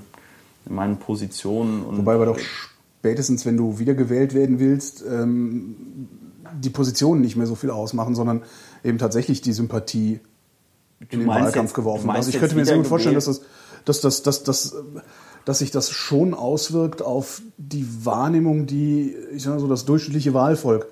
[0.70, 1.84] meinen Positionen.
[1.84, 2.40] Und, Wobei aber doch
[3.00, 5.76] spätestens, wenn du wiedergewählt werden willst, ähm,
[6.60, 8.42] die Positionen nicht mehr so viel ausmachen, sondern
[8.84, 10.20] eben tatsächlich die Sympathie
[11.10, 12.10] in den Wahlkampf jetzt- geworfen.
[12.10, 13.42] Also ich könnte mir sehr gut vorstellen, dass das,
[13.86, 14.76] dass, das, dass, dass,
[15.48, 20.34] dass sich das schon auswirkt auf die Wahrnehmung, die ich sag mal so das durchschnittliche
[20.34, 20.88] Wahlvolk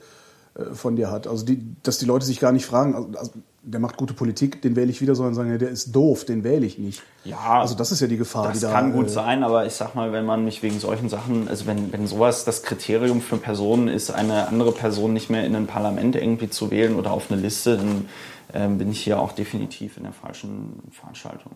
[0.57, 1.27] äh, von dir hat.
[1.27, 3.31] Also die, dass die Leute sich gar nicht fragen, also, also
[3.63, 6.45] der macht gute Politik, den wähle ich wieder, sondern sagen, ja, der ist doof, den
[6.45, 7.03] wähle ich nicht.
[7.25, 8.71] Ja, also das ist ja die Gefahr, Das die da.
[8.71, 11.65] kann gut äh, sein, aber ich sag mal, wenn man mich wegen solchen Sachen, also
[11.65, 15.67] wenn, wenn sowas das Kriterium für Personen ist, eine andere Person nicht mehr in ein
[15.67, 18.05] Parlament irgendwie zu wählen oder auf eine Liste, dann
[18.53, 21.51] ähm, bin ich hier auch definitiv in der falschen Veranstaltung.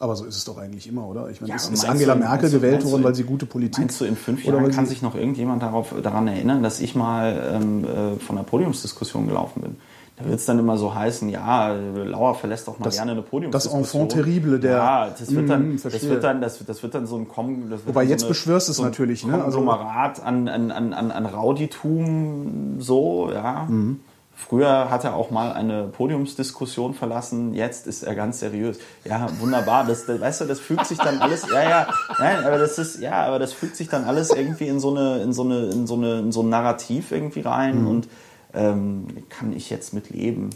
[0.00, 1.28] Aber so ist es doch eigentlich immer, oder?
[1.28, 3.78] Ich meine, Ja, ist, ist Angela du- Merkel gewählt worden, weil sie gute Politik.
[3.80, 6.78] Meinst du, in fünf Oder Jahren weil kann sich noch irgendjemand darauf, daran erinnern, dass
[6.80, 9.76] ich mal ähm, äh, von einer Podiumsdiskussion gelaufen bin?
[10.16, 13.20] Da wird es dann immer so heißen, ja, Lauer verlässt doch mal Das- gerne eine
[13.22, 14.02] das Podiumsdiskussion.
[14.02, 17.06] Enfant terrible der- Ja, das wird dann, Mhm, das wird dann, das, das wird dann
[17.06, 19.34] so ein Kom das Wobei jetzt so eine, beschwörst du es so ein natürlich, ne?
[19.44, 23.66] Also- Konglomerat an, an, an, an, an Rauditum, so, ja.
[23.68, 24.00] Mhm.
[24.40, 28.78] Früher hat er auch mal eine Podiumsdiskussion verlassen, jetzt ist er ganz seriös.
[29.04, 29.84] Ja, wunderbar.
[29.84, 31.88] Das, das, weißt du, das fügt sich dann alles, ja, ja,
[32.20, 35.18] nein, aber das ist, ja, aber das fügt sich dann alles irgendwie in so eine,
[35.22, 37.88] in so eine, in so eine, in so ein Narrativ irgendwie rein Mhm.
[37.88, 38.08] und
[38.54, 40.50] ähm, kann ich jetzt mit leben.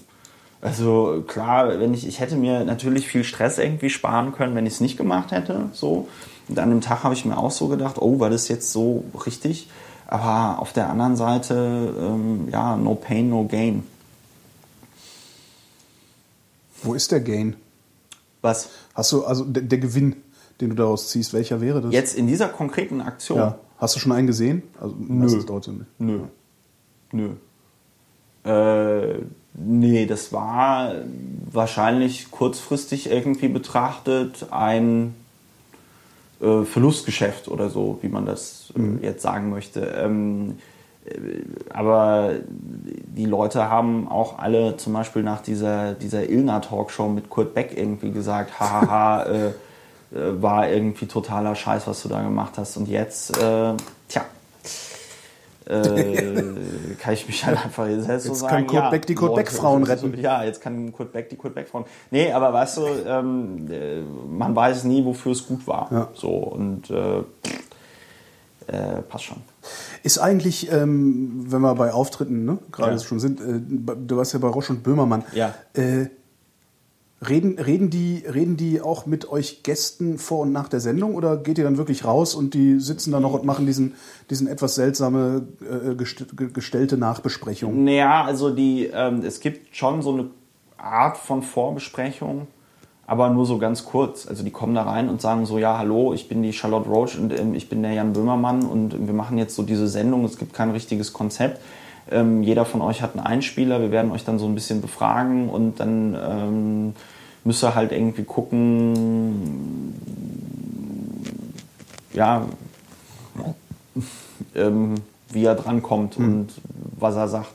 [0.61, 4.75] Also klar, wenn ich, ich hätte mir natürlich viel Stress irgendwie sparen können, wenn ich
[4.75, 5.71] es nicht gemacht hätte.
[5.73, 6.07] So.
[6.49, 9.03] Und an dem Tag habe ich mir auch so gedacht, oh, war das jetzt so
[9.27, 9.69] richtig?
[10.13, 13.83] Aber auf der anderen Seite, ähm, ja, no pain, no gain.
[16.83, 17.57] Wo ist der Gain?
[18.43, 18.69] Was?
[18.93, 20.17] Hast du, also der, der Gewinn,
[20.61, 21.95] den du daraus ziehst, welcher wäre das?
[21.95, 23.39] Jetzt in dieser konkreten Aktion?
[23.39, 23.59] Ja.
[23.79, 24.63] Hast du schon einen gesehen?
[24.79, 25.89] Also, nicht.
[25.99, 26.21] Nö.
[27.13, 27.31] Nö.
[28.45, 29.19] Äh,
[29.55, 30.93] nee, das war
[31.51, 35.15] wahrscheinlich kurzfristig irgendwie betrachtet ein
[36.43, 39.81] äh, Verlustgeschäft oder so, wie man das äh, jetzt sagen möchte.
[39.81, 40.59] Ähm,
[41.05, 42.33] äh, aber
[42.67, 48.11] die Leute haben auch alle zum Beispiel nach dieser, dieser Ilna-Talkshow mit Kurt Beck irgendwie
[48.11, 49.47] gesagt, hahaha, äh,
[50.15, 52.77] äh, war irgendwie totaler Scheiß, was du da gemacht hast.
[52.77, 53.75] Und jetzt, äh,
[54.09, 54.23] tja,
[55.73, 58.55] äh, kann ich mich halt einfach selbst so Jetzt sagen.
[58.55, 60.19] kann Kurt ja, Beck die Kurt Beck-Frauen retten.
[60.21, 61.85] Ja, jetzt kann Kurt Beck die Kurt Beck-Frauen.
[62.11, 65.89] Nee, aber weißt du, ähm, äh, man weiß nie, wofür es gut war.
[65.91, 66.09] Ja.
[66.15, 67.19] So, und äh,
[68.69, 69.39] äh, passt schon.
[70.03, 72.99] Ist eigentlich, ähm, wenn wir bei Auftritten ne, gerade Ja.
[72.99, 73.61] schon sind, äh,
[73.97, 75.25] du warst ja bei Roche und Böhmermann.
[75.35, 75.55] Ja.
[75.75, 76.07] Äh,
[77.29, 81.37] reden, reden, die, reden die auch mit euch Gästen vor und nach der Sendung oder
[81.37, 83.95] geht ihr dann wirklich raus und die sitzen da noch und machen diesen,
[84.31, 87.85] diesen etwas seltsame äh, gest ge- gestellte Nachbesprechung?
[87.85, 90.31] Naja, also die, ähm, es gibt schon so eine
[90.79, 92.49] Art von Vorbesprechung,
[93.07, 94.27] aber nur so ganz kurz.
[94.27, 97.19] Also die kommen da rein und sagen so, ja, hallo, ich bin die Charlotte Roach
[97.19, 100.39] und ähm, ich bin der Jan Böhmermann und wir machen jetzt so diese Sendung, es
[100.39, 101.61] gibt kein richtiges Konzept.
[102.11, 105.49] Ähm, jeder von euch hat einen Einspieler, wir werden euch dann so ein bisschen befragen
[105.49, 106.95] und dann
[107.45, 109.95] müsst ihr halt irgendwie gucken,
[112.13, 112.47] ja,
[114.55, 114.95] ähm,
[115.31, 116.49] wie er drankommt und
[116.99, 117.53] was er sagt.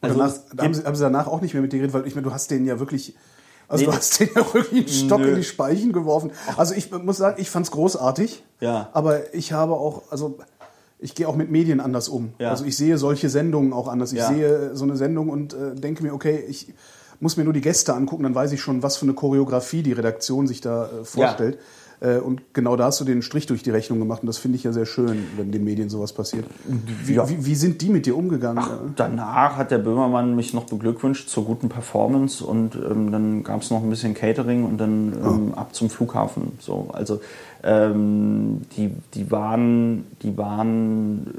[0.00, 1.94] Also danach, es da haben, sie, haben sie danach auch nicht mehr mit dir geredet,
[1.94, 3.14] weil ich meine, du hast denen ja wirklich,
[3.68, 3.90] also Nee.
[3.90, 5.28] du hast denen ja wirklich einen Stock Nö.
[5.30, 6.30] in die Speichen geworfen.
[6.56, 8.42] Also ich muss sagen, ich fand's großartig.
[8.60, 8.88] Ja.
[8.92, 10.38] Aber ich habe auch, also
[11.00, 12.32] ich gehe auch mit Medien anders um.
[12.38, 12.50] Ja.
[12.50, 14.12] Also ich sehe solche Sendungen auch anders.
[14.12, 14.28] Ich Ja.
[14.28, 16.72] sehe so eine Sendung und äh, denke mir, okay, ich
[17.20, 19.92] muss mir nur die Gäste angucken, dann weiß ich schon, was für eine Choreografie die
[19.92, 21.58] Redaktion sich da äh, vorstellt.
[22.00, 24.56] Äh, und genau da hast du den Strich durch die Rechnung gemacht und das finde
[24.56, 26.44] ich ja sehr schön, wenn den Medien sowas passiert.
[27.04, 27.28] Wie, Ja.
[27.28, 28.62] wie, wie sind die mit dir umgegangen?
[28.94, 33.70] Danach hat der Böhmermann mich noch beglückwünscht zur guten Performance und ähm, dann gab es
[33.70, 36.52] noch ein bisschen Catering und dann ähm, ab zum Flughafen.
[36.60, 37.20] So, also
[37.64, 41.34] ähm, die, die waren, die waren,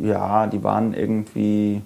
[0.00, 1.82] ja, die waren irgendwie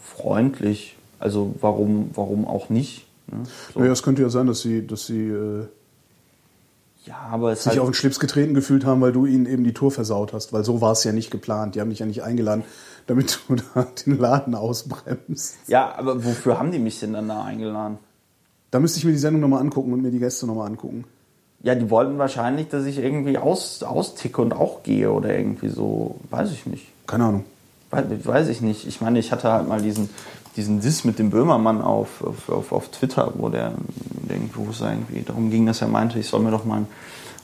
[0.00, 0.96] freundlich.
[1.22, 3.06] Also warum, warum auch nicht?
[3.28, 3.44] Ne?
[3.72, 3.80] So.
[3.80, 5.66] Naja, es könnte ja sein, dass sie, dass sie äh,
[7.04, 9.62] Ja, aber es sich halt, auf den Schlips getreten gefühlt haben, weil du ihnen eben
[9.62, 10.52] die Tour versaut hast.
[10.52, 11.76] Weil so war es ja nicht geplant.
[11.76, 12.64] Die haben dich ja nicht eingeladen,
[13.06, 15.56] damit du da den Laden ausbremst.
[15.68, 17.98] ja, aber wofür haben die mich denn dann da eingeladen?
[18.72, 21.04] Da müsste ich mir die Sendung nochmal angucken und mir die Gäste nochmal angucken.
[21.62, 26.16] Ja, die wollten wahrscheinlich, dass ich irgendwie aus, austicke und auch gehe oder irgendwie so,
[26.30, 26.88] weiß ich nicht.
[27.06, 27.44] Keine Ahnung.
[27.90, 28.88] Weiß, weiß ich nicht.
[28.88, 30.10] Ich meine, ich hatte halt mal diesen,
[30.56, 33.72] diesen Diss mit dem Böhmermann auf, auf, auf, auf Twitter, wo der,
[34.28, 36.88] der wo es irgendwie darum ging, dass er meinte, ich soll mir doch mal einen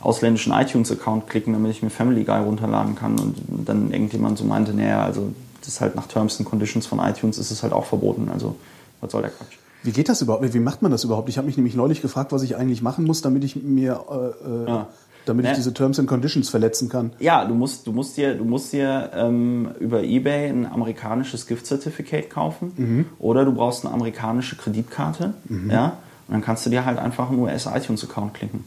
[0.00, 3.18] ausländischen iTunes-Account klicken, damit ich mir Family Guy runterladen kann.
[3.18, 6.98] Und dann irgendjemand so meinte, naja, also das ist halt nach Terms and Conditions von
[6.98, 8.28] iTunes ist es halt auch verboten.
[8.32, 8.56] Also
[9.00, 9.56] was soll der Quatsch?
[9.82, 10.52] Wie geht das überhaupt?
[10.52, 11.28] Wie macht man das überhaupt?
[11.28, 14.48] Ich habe mich nämlich neulich gefragt, was ich eigentlich machen muss, damit ich mir, äh,
[14.48, 14.86] äh, Ja.
[15.28, 15.56] Damit ich Ne.
[15.56, 17.12] diese Terms and Conditions verletzen kann.
[17.18, 22.28] Ja, du musst, du musst dir, du musst dir ähm, über eBay ein amerikanisches Gift-Certificate
[22.30, 25.34] kaufen oder du brauchst eine amerikanische Kreditkarte.
[25.68, 28.64] Ja, und dann kannst du dir halt einfach einen US-iTunes-Account klicken.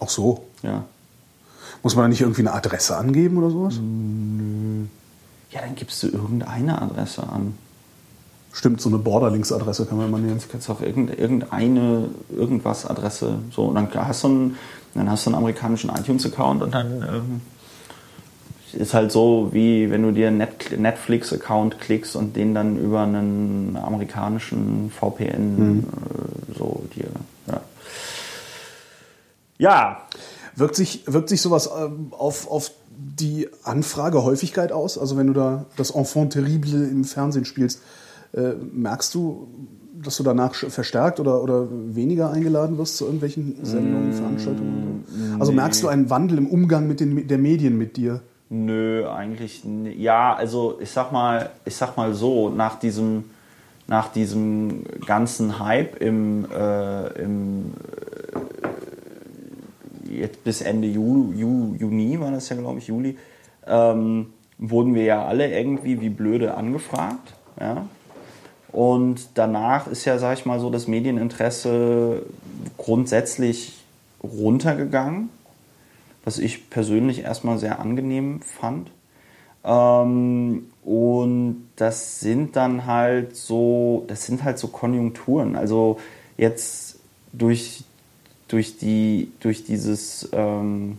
[0.00, 0.44] Ach so.
[0.62, 0.84] Ja.
[1.82, 3.74] Muss man da nicht irgendwie eine Adresse angeben oder sowas?
[5.50, 7.54] ja, dann gibst du irgendeine Adresse an.
[8.52, 10.38] Stimmt, so eine Borderlinks-Adresse kann man mal nehmen.
[10.40, 14.56] Du kannst auch irgend- irgendeine, irgendwas Adresse, so, und dann hast du einen,
[14.94, 17.40] dann hast du einen amerikanischen iTunes-Account und dann ähm,
[18.72, 23.02] ist halt so, wie wenn du dir einen Net Netflix-Account klickst und den dann über
[23.02, 27.08] einen amerikanischen VPN äh, so dir,
[27.46, 27.60] ja.
[29.60, 30.06] Ja,
[30.58, 34.98] Wirkt sich, wirkt sich sowas ähm, auf, auf die Anfragehäufigkeit aus?
[34.98, 37.80] Also wenn du da das Enfant terrible im Fernsehen spielst,
[38.32, 39.46] äh, merkst du,
[40.02, 45.04] dass du danach verstärkt oder, oder weniger eingeladen wirst zu irgendwelchen Sendungen, Veranstaltungen?
[45.08, 45.40] und so?
[45.40, 48.20] Also merkst du einen Wandel im Umgang mit den, der Medien mit dir?
[48.50, 49.62] Nö, eigentlich
[49.96, 53.24] ja, also ich sag mal, ich sag mal so, nach diesem
[53.86, 57.72] nach diesem ganzen Hype im, äh, im
[60.12, 63.16] äh, jetzt bis Ende Ju, Ju, Juni war das ja glaube ich Juli
[63.66, 64.26] ähm,
[64.58, 67.86] wurden wir ja alle irgendwie wie blöde angefragt, ja.
[68.72, 72.22] Und danach ist ja, sag ich mal so, das Medieninteresse
[72.76, 73.78] grundsätzlich
[74.22, 75.30] runtergegangen
[76.28, 78.90] was ich persönlich erstmal sehr angenehm fand.
[79.64, 85.56] Ähm, und das sind dann halt so, das sind halt so Konjunkturen.
[85.56, 85.98] Also
[86.36, 86.98] jetzt
[87.32, 87.82] durch,
[88.48, 90.98] durch, die, durch dieses ähm,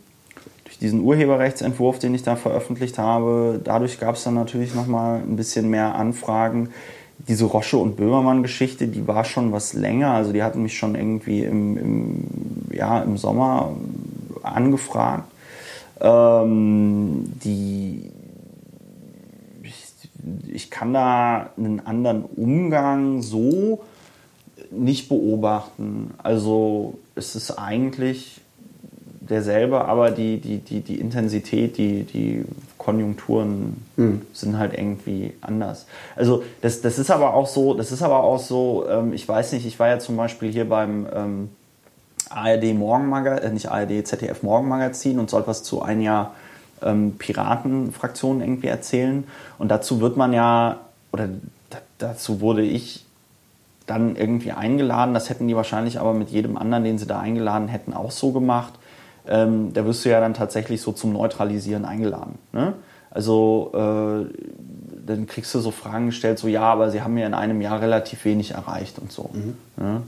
[0.63, 5.35] durch diesen Urheberrechtsentwurf, den ich da veröffentlicht habe, dadurch gab es dann natürlich nochmal ein
[5.35, 6.69] bisschen mehr Anfragen.
[7.27, 10.11] Diese Rosche und Böhmermann-Geschichte, die war schon was länger.
[10.11, 12.23] Also die hatten mich schon irgendwie im, im,
[12.71, 13.75] ja, im Sommer
[14.41, 15.25] angefragt.
[16.01, 18.09] Ähm, die,
[20.47, 23.81] ich, kann da einen anderen Umgang so
[24.71, 26.13] nicht beobachten.
[26.17, 28.41] Also es ist eigentlich
[29.19, 32.45] derselbe, aber die, die, die, die Intensität, die, die
[32.89, 33.77] Konjunkturen
[34.33, 35.85] sind halt irgendwie anders.
[36.15, 39.53] Also das, das ist aber auch so, das ist aber auch so, ähm, ich weiß
[39.53, 41.49] nicht, ich war ja zum Beispiel hier beim ähm,
[42.31, 46.33] ARD Morgenmagazin, äh, nicht ARD, ZDF Morgenmagazin und sollte was zu ein Jahr
[46.81, 49.23] ähm, Piratenfraktionen irgendwie erzählen.
[49.59, 50.79] Und dazu wird man ja,
[51.11, 51.29] oder
[51.69, 53.05] da, dazu wurde ich
[53.85, 55.13] dann irgendwie eingeladen.
[55.13, 58.31] Das hätten die wahrscheinlich aber mit jedem anderen, den sie da eingeladen hätten, auch so
[58.31, 58.73] gemacht.
[59.29, 62.39] Ähm, da wirst du ja dann tatsächlich so zum Neutralisieren eingeladen.
[62.51, 62.73] Ne?
[63.11, 64.33] Also äh,
[65.05, 67.79] dann kriegst du so Fragen gestellt, so ja, aber sie haben ja in einem Jahr
[67.79, 69.29] relativ wenig erreicht und so.
[69.77, 70.01] Ne?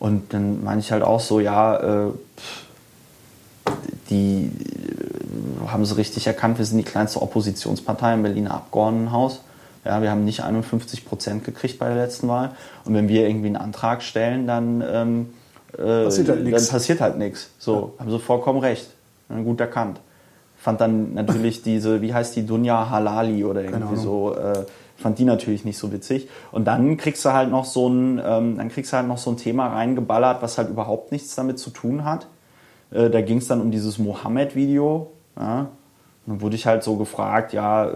[0.00, 2.12] Und dann meine ich halt auch so, ja, äh,
[4.10, 9.40] die äh, haben sie richtig erkannt, wir sind die kleinste Oppositionspartei im Berliner Abgeordnetenhaus.
[9.84, 12.50] Ja, wir haben nicht 51 Prozent gekriegt bei der letzten Wahl.
[12.84, 15.26] Und wenn wir irgendwie einen Antrag stellen, dann, ähm,
[15.76, 17.50] äh, Passiert halt dann passiert halt nichts.
[17.58, 18.88] So, haben sie vollkommen recht.
[19.28, 20.00] Ja, gut erkannt.
[20.56, 24.64] Fand dann natürlich diese, wie heißt die, Dunja Halali oder irgendwie so, äh,
[24.96, 26.28] fand die natürlich nicht so witzig.
[26.50, 29.30] Und dann kriegst du halt noch so ein, ähm, dann kriegst du halt noch so
[29.30, 32.26] ein Thema reingeballert, was halt überhaupt nichts damit zu tun hat.
[32.90, 35.12] Äh, da ging es dann um dieses Mohammed-Video.
[35.38, 35.68] Ja.
[36.26, 37.92] dann wurde ich halt so gefragt, ja, äh,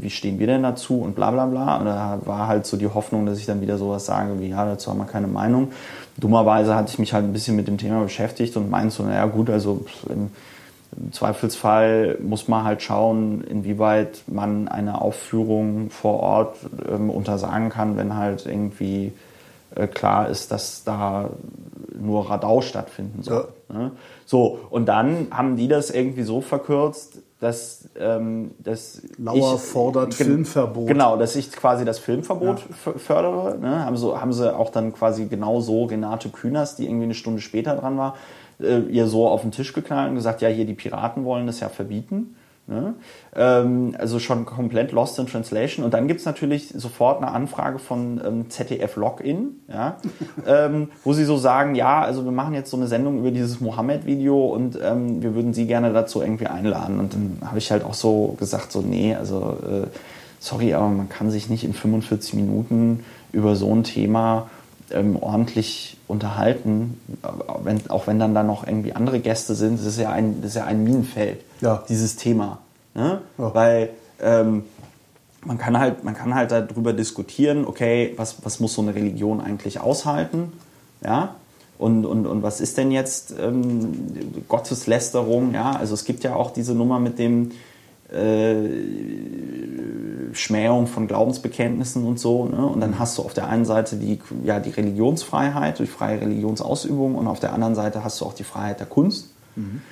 [0.00, 1.78] wie stehen wir denn dazu und bla bla bla.
[1.78, 4.66] Und da war halt so die Hoffnung, dass ich dann wieder sowas sage wie, ja,
[4.66, 5.72] dazu haben wir keine Meinung.
[6.16, 9.26] Dummerweise hatte ich mich halt ein bisschen mit dem Thema beschäftigt und meinte so, naja
[9.26, 10.30] gut, also im,
[10.96, 16.56] im Zweifelsfall muss man halt schauen, inwieweit man eine Aufführung vor Ort
[16.88, 19.12] ähm, untersagen kann, wenn halt irgendwie
[19.74, 21.30] äh, klar ist, dass da
[21.98, 23.48] nur Radau stattfinden soll.
[23.72, 23.78] Ja.
[23.78, 23.90] Ne?
[24.24, 30.14] So, und dann haben die das irgendwie so verkürzt, dass, ähm, dass Lauer ich, fordert
[30.14, 30.88] Filmverbot.
[30.88, 32.92] Genau, dass ich quasi das Filmverbot ja.
[32.96, 33.58] fördere.
[33.58, 33.84] Ne?
[33.84, 37.42] Haben, so, haben sie auch dann quasi genau so Renate Künast, die irgendwie eine Stunde
[37.42, 38.16] später dran war,
[38.60, 41.60] äh, ihr so auf den Tisch geknallt und gesagt, ja, hier die Piraten wollen das
[41.60, 42.34] ja verbieten.
[42.66, 42.94] Ne?
[43.36, 45.84] Ähm, also schon komplett lost in translation.
[45.84, 49.96] Und dann gibt es natürlich sofort eine Anfrage von ähm, ZDF Login, ja?
[50.46, 53.60] ähm, wo sie so sagen, ja, also wir machen jetzt so eine Sendung über dieses
[53.60, 57.00] Mohammed-Video und ähm, wir würden Sie gerne dazu irgendwie einladen.
[57.00, 59.86] Und dann habe ich halt auch so gesagt, so nee, also äh,
[60.40, 64.48] sorry, aber man kann sich nicht in 45 Minuten über so ein Thema
[64.90, 67.00] ähm, ordentlich unterhalten,
[67.62, 70.50] wenn, auch wenn dann da noch irgendwie andere Gäste sind, das ist ja ein, das
[70.50, 71.82] ist ja ein Minenfeld, ja.
[71.88, 72.58] dieses Thema.
[72.94, 73.20] Ne?
[73.38, 73.54] Ja.
[73.54, 74.64] Weil ähm,
[75.44, 79.40] man kann halt, man kann halt darüber diskutieren, okay, was, was muss so eine Religion
[79.40, 80.52] eigentlich aushalten?
[81.02, 81.36] Ja?
[81.78, 83.92] Und, und, und was ist denn jetzt ähm,
[84.48, 85.52] Gotteslästerung?
[85.54, 85.72] Ja?
[85.72, 87.50] Also es gibt ja auch diese Nummer mit dem
[88.12, 88.54] äh,
[90.32, 92.46] Schmähung von Glaubensbekenntnissen und so.
[92.46, 92.64] Ne?
[92.64, 97.16] Und dann hast du auf der einen Seite die, ja, die Religionsfreiheit durch freie Religionsausübung
[97.16, 99.30] und auf der anderen Seite hast du auch die Freiheit der Kunst.
[99.56, 99.82] Mhm.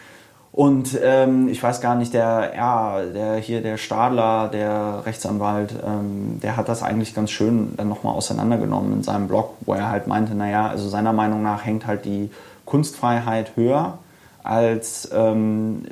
[0.52, 6.40] Und ähm, ich weiß gar nicht, der, ja, der hier, der Stadler, der Rechtsanwalt, ähm,
[6.42, 10.06] der hat das eigentlich ganz schön dann nochmal auseinandergenommen in seinem Blog, wo er halt
[10.06, 12.30] meinte, naja, also seiner Meinung nach hängt halt die
[12.66, 13.98] Kunstfreiheit höher
[14.42, 15.84] als ähm,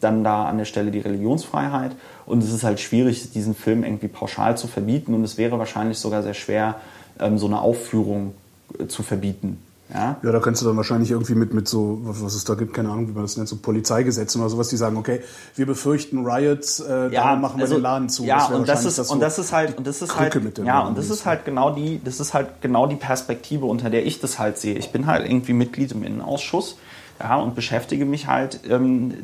[0.00, 1.92] dann da an der Stelle die Religionsfreiheit.
[2.24, 5.14] Und es ist halt schwierig, diesen Film irgendwie pauschal zu verbieten.
[5.14, 6.76] Und es wäre wahrscheinlich sogar sehr schwer,
[7.20, 8.34] ähm, so eine Aufführung
[8.78, 9.58] äh, zu verbieten.
[9.92, 10.16] Ja?
[10.22, 12.90] ja, da kannst du dann wahrscheinlich irgendwie mit, mit so, was es da gibt, keine
[12.90, 15.20] Ahnung, wie man das nennt, so Polizeigesetzen oder sowas, die sagen, okay,
[15.56, 18.24] wir befürchten Riots, äh, ja, machen wir also, den Laden zu.
[18.24, 20.58] Ja, das und das ist, das und das ist halt, und das ist Krücke halt,
[20.58, 24.04] ja, und das ist halt genau die, das ist halt genau die Perspektive, unter der
[24.04, 24.76] ich das halt sehe.
[24.76, 26.76] Ich bin halt irgendwie Mitglied im Innenausschuss
[27.20, 29.14] ja, und beschäftige mich halt ähm,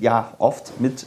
[0.00, 1.06] ja, oft mit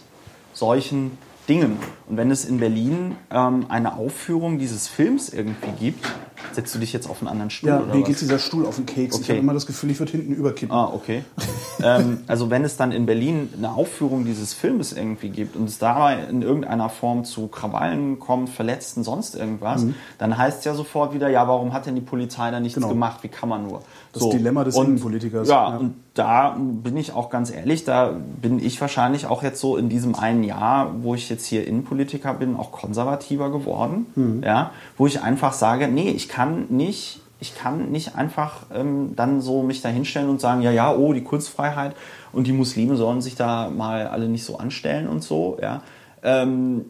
[0.54, 1.78] solchen Dingen.
[2.08, 6.12] Und wenn es in Berlin ähm, eine Aufführung dieses Films irgendwie gibt,
[6.54, 7.70] setzt du dich jetzt auf einen anderen Stuhl?
[7.70, 9.16] Ja, mir geht dieser Stuhl auf den Keks.
[9.16, 9.24] Okay.
[9.24, 10.76] Ich habe immer das Gefühl, ich würde hinten überkippen.
[10.76, 11.24] Ah, okay.
[11.84, 15.78] ähm, also wenn es dann in Berlin eine Aufführung dieses Filmes irgendwie gibt und es
[15.78, 19.96] dabei in irgendeiner Form zu Krawallen kommt, Verletzten, sonst irgendwas, mhm.
[20.18, 22.90] dann heißt es ja sofort wieder, ja, warum hat denn die Polizei da nichts genau.
[22.90, 23.24] gemacht?
[23.24, 23.82] Wie kann man nur?
[24.14, 24.32] Das so.
[24.32, 25.48] Dilemma des und, Innenpolitikers.
[25.48, 29.60] Ja, ja, und da bin ich auch ganz ehrlich, da bin ich wahrscheinlich auch jetzt
[29.60, 34.08] so in diesem einen Jahr, wo ich jetzt hier Innenpolitiker bin, auch konservativer geworden.
[34.16, 34.42] Mhm.
[34.44, 39.42] Ja, wo ich einfach sage, nee, ich kann nicht, ich kann nicht einfach ähm, dann
[39.42, 41.96] so mich da hinstellen und sagen, ja, ja, oh, die Kunstfreiheit
[42.32, 45.82] und die Muslime sollen sich da mal alle nicht so anstellen und so, ja.
[46.24, 46.86] Ähm,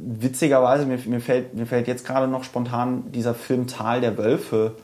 [0.00, 4.74] witzigerweise, mir, mir, fällt, mir fällt jetzt gerade noch spontan dieser Film Tal der Wölfe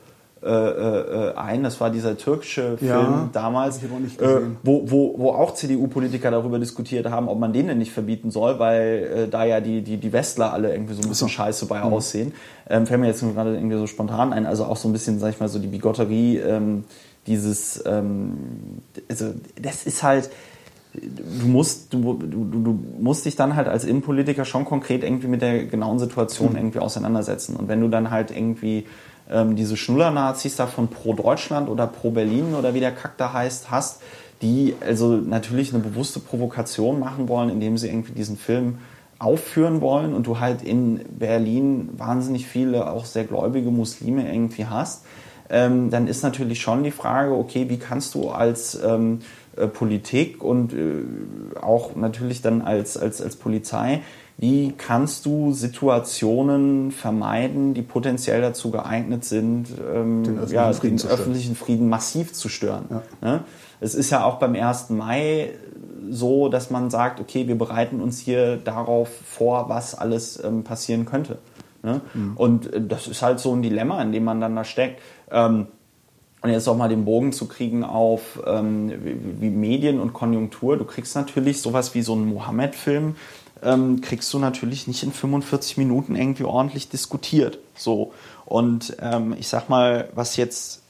[0.45, 1.63] äh, äh, ein.
[1.63, 3.89] Das war dieser türkische Film ja, damals, äh,
[4.63, 8.59] wo, wo, wo auch CDU-Politiker darüber diskutiert haben, ob man den denn nicht verbieten soll,
[8.59, 11.35] weil äh, da ja die, die, die Westler alle irgendwie so ein bisschen so.
[11.35, 11.93] scheiße bei mhm.
[11.93, 12.33] aussehen.
[12.69, 14.45] Ähm, fällt mir jetzt gerade irgendwie so spontan ein.
[14.45, 16.85] Also auch so ein bisschen, sag ich mal, so die Bigotterie ähm,
[17.27, 18.35] dieses, ähm,
[19.09, 20.29] also das ist halt,
[20.93, 25.43] du musst, du, du, du musst dich dann halt als Innenpolitiker schon konkret irgendwie mit
[25.43, 26.57] der genauen Situation mhm.
[26.57, 27.57] irgendwie auseinandersetzen.
[27.57, 28.87] Und wenn du dann halt irgendwie
[29.31, 33.33] ähm, diese Schnuller-Nazis da von Pro Deutschland oder Pro Berlin oder wie der Kack da
[33.33, 34.03] heißt, hast,
[34.43, 38.79] die also natürlich eine bewusste Provokation machen wollen, indem sie irgendwie diesen Film
[39.19, 45.05] aufführen wollen und du halt in Berlin wahnsinnig viele auch sehr gläubige Muslime irgendwie hast,
[45.49, 49.21] ähm, dann ist natürlich schon die Frage, okay, wie kannst du als ähm,
[49.57, 51.05] äh, Politik und äh,
[51.61, 54.03] auch natürlich dann als, als, als Polizei
[54.37, 60.97] wie kannst du Situationen vermeiden, die potenziell dazu geeignet sind, ähm, den, öffentlichen, ja, Frieden
[60.97, 62.87] den öffentlichen Frieden massiv zu stören?
[62.91, 63.03] Ja.
[63.21, 63.45] Ne?
[63.81, 64.91] Es ist ja auch beim 1.
[64.91, 65.51] Mai
[66.11, 71.05] so, dass man sagt, okay, wir bereiten uns hier darauf vor, was alles ähm, passieren
[71.05, 71.39] könnte.
[71.83, 72.01] Ne?
[72.15, 72.33] Mhm.
[72.37, 75.01] Und äh, das ist halt so ein Dilemma, in dem man dann da steckt.
[75.31, 75.69] Ähm,
[76.41, 80.77] und jetzt auch mal den Bogen zu kriegen auf ähm, wie, wie Medien und Konjunktur.
[80.77, 83.17] Du kriegst natürlich sowas wie so einen Mohammed-Film,
[83.65, 87.59] ähm, kriegst du natürlich nicht in 45 Minuten irgendwie ordentlich diskutiert.
[87.75, 88.13] So.
[88.45, 90.83] Und ähm, ich sag mal, was jetzt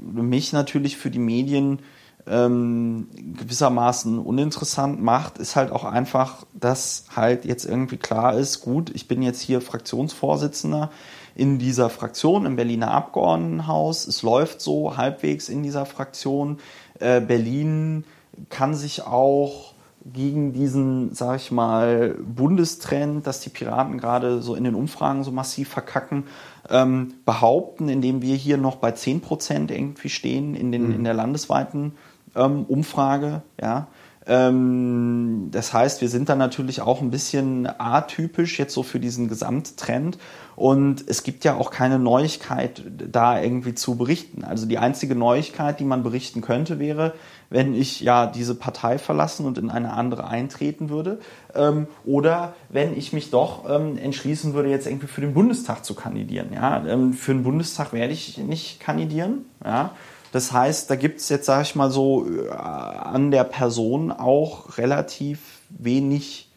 [0.00, 1.80] mich natürlich für die Medien
[2.26, 8.90] ähm, gewissermaßen uninteressant macht, ist halt auch einfach, dass halt jetzt irgendwie klar ist, gut,
[8.94, 10.90] ich bin jetzt hier Fraktionsvorsitzender
[11.34, 14.06] in dieser Fraktion im Berliner Abgeordnetenhaus.
[14.06, 16.58] Es läuft so halbwegs in dieser Fraktion.
[17.00, 18.04] Äh, Berlin
[18.48, 19.71] kann sich auch
[20.04, 25.30] gegen diesen, sag ich mal, Bundestrend, dass die Piraten gerade so in den Umfragen so
[25.30, 26.24] massiv verkacken,
[26.68, 30.94] ähm, behaupten, indem wir hier noch bei 10 Prozent irgendwie stehen in, den, mhm.
[30.94, 31.92] in der landesweiten
[32.34, 33.42] ähm, Umfrage.
[33.60, 33.88] Ja.
[34.26, 39.28] Ähm, das heißt, wir sind dann natürlich auch ein bisschen atypisch jetzt so für diesen
[39.28, 40.18] Gesamttrend.
[40.54, 44.44] Und es gibt ja auch keine Neuigkeit da irgendwie zu berichten.
[44.44, 47.14] Also die einzige Neuigkeit, die man berichten könnte, wäre,
[47.52, 51.18] wenn ich ja diese Partei verlassen und in eine andere eintreten würde.
[51.54, 55.94] Ähm, oder wenn ich mich doch ähm, entschließen würde, jetzt irgendwie für den Bundestag zu
[55.94, 56.48] kandidieren.
[56.54, 56.82] Ja?
[56.86, 59.44] Ähm, für den Bundestag werde ich nicht kandidieren.
[59.62, 59.90] Ja?
[60.32, 64.78] Das heißt, da gibt es jetzt, sage ich mal so, äh, an der Person auch
[64.78, 66.48] relativ wenig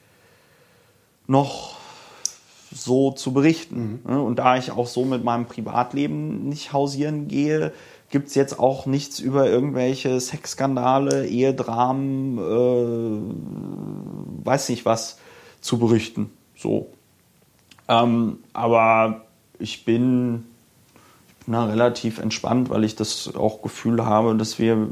[1.27, 1.75] noch
[2.71, 3.99] so zu berichten.
[4.05, 4.21] Mhm.
[4.21, 7.73] Und da ich auch so mit meinem Privatleben nicht hausieren gehe,
[8.09, 13.21] gibt es jetzt auch nichts über irgendwelche Sexskandale, Ehedramen, äh,
[14.45, 15.17] weiß nicht was
[15.61, 16.31] zu berichten.
[16.55, 16.87] So.
[17.87, 19.25] Ähm, aber
[19.59, 20.45] ich bin
[21.47, 24.87] na, relativ entspannt, weil ich das auch Gefühl habe, dass wir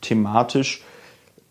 [0.00, 0.84] thematisch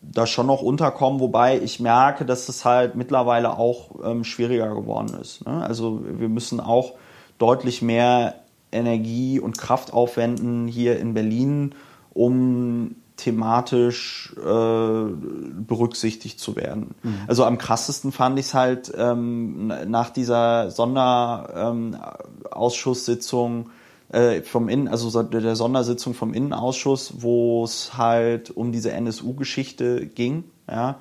[0.02, 5.18] da schon noch unterkommen, wobei ich merke, dass es halt mittlerweile auch ähm, schwieriger geworden
[5.20, 5.46] ist.
[5.46, 5.66] Ne?
[5.66, 6.94] Also wir müssen auch
[7.40, 8.36] deutlich mehr
[8.76, 11.74] Energie und Kraft aufwenden hier in Berlin,
[12.14, 16.94] um thematisch äh, berücksichtigt zu werden.
[17.02, 17.16] Mhm.
[17.28, 23.70] Also am krassesten fand ich es halt ähm, nach dieser Sonderausschusssitzung
[24.14, 30.06] ähm, äh, vom Innen, also der Sondersitzung vom Innenausschuss, wo es halt um diese NSU-Geschichte
[30.06, 31.00] ging, ja.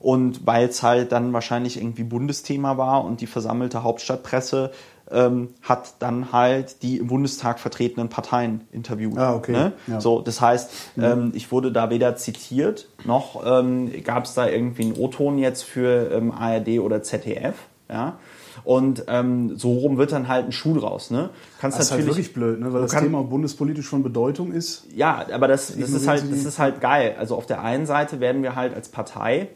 [0.00, 4.72] Und weil es halt dann wahrscheinlich irgendwie Bundesthema war und die versammelte Hauptstadtpresse
[5.12, 9.16] ähm, hat dann halt die im Bundestag vertretenen Parteien interviewt.
[9.18, 9.52] Ah, okay.
[9.52, 9.72] Ne?
[9.86, 10.00] Ja.
[10.00, 11.04] So, das heißt, mhm.
[11.04, 15.62] ähm, ich wurde da weder zitiert, noch ähm, gab es da irgendwie einen O-Ton jetzt
[15.62, 17.54] für ähm, ARD oder ZDF.
[17.88, 18.16] Ja?
[18.64, 21.10] Und ähm, so rum wird dann halt ein Schuh draus.
[21.10, 21.30] Ne?
[21.60, 22.72] Kannst das ist halt wirklich blöd, ne?
[22.72, 24.86] weil das kann, Thema bundespolitisch von Bedeutung ist.
[24.94, 27.16] Ja, aber das, das, ist halt, das ist halt geil.
[27.18, 29.48] Also auf der einen Seite werden wir halt als Partei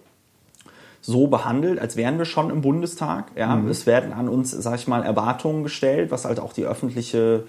[1.06, 3.26] so behandelt, als wären wir schon im Bundestag.
[3.36, 3.54] Ja?
[3.54, 3.68] Mhm.
[3.68, 7.44] Es werden an uns, sag ich mal, Erwartungen gestellt, was halt auch die öffentliche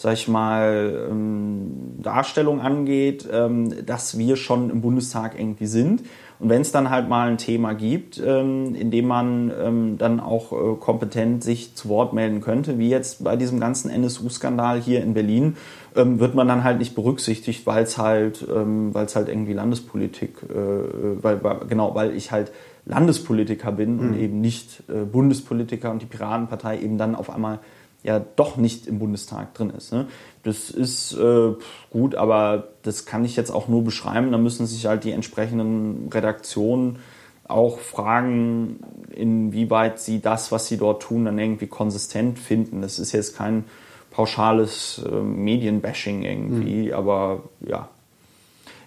[0.00, 6.04] sag ich mal, ähm, Darstellung angeht, ähm, dass wir schon im Bundestag irgendwie sind.
[6.38, 10.18] Und wenn es dann halt mal ein Thema gibt, ähm, in dem man ähm, dann
[10.18, 15.02] auch äh, kompetent sich zu Wort melden könnte, wie jetzt bei diesem ganzen NSU-Skandal hier
[15.02, 15.58] in Berlin,
[15.94, 19.52] ähm, wird man dann halt nicht berücksichtigt, weil es halt, ähm, weil es halt irgendwie
[19.52, 22.52] Landespolitik, äh, weil, weil, genau, weil ich halt
[22.90, 24.00] Landespolitiker bin mhm.
[24.00, 27.60] und eben nicht äh, Bundespolitiker und die Piratenpartei eben dann auf einmal
[28.02, 29.92] ja doch nicht im Bundestag drin ist.
[29.92, 30.06] Ne?
[30.42, 31.52] Das ist äh,
[31.90, 34.32] gut, aber das kann ich jetzt auch nur beschreiben.
[34.32, 36.98] Da müssen sich halt die entsprechenden Redaktionen
[37.46, 38.80] auch fragen,
[39.10, 42.80] inwieweit sie das, was sie dort tun, dann irgendwie konsistent finden.
[42.80, 43.64] Das ist jetzt kein
[44.10, 46.94] pauschales äh, Medienbashing irgendwie, mhm.
[46.94, 47.88] aber ja.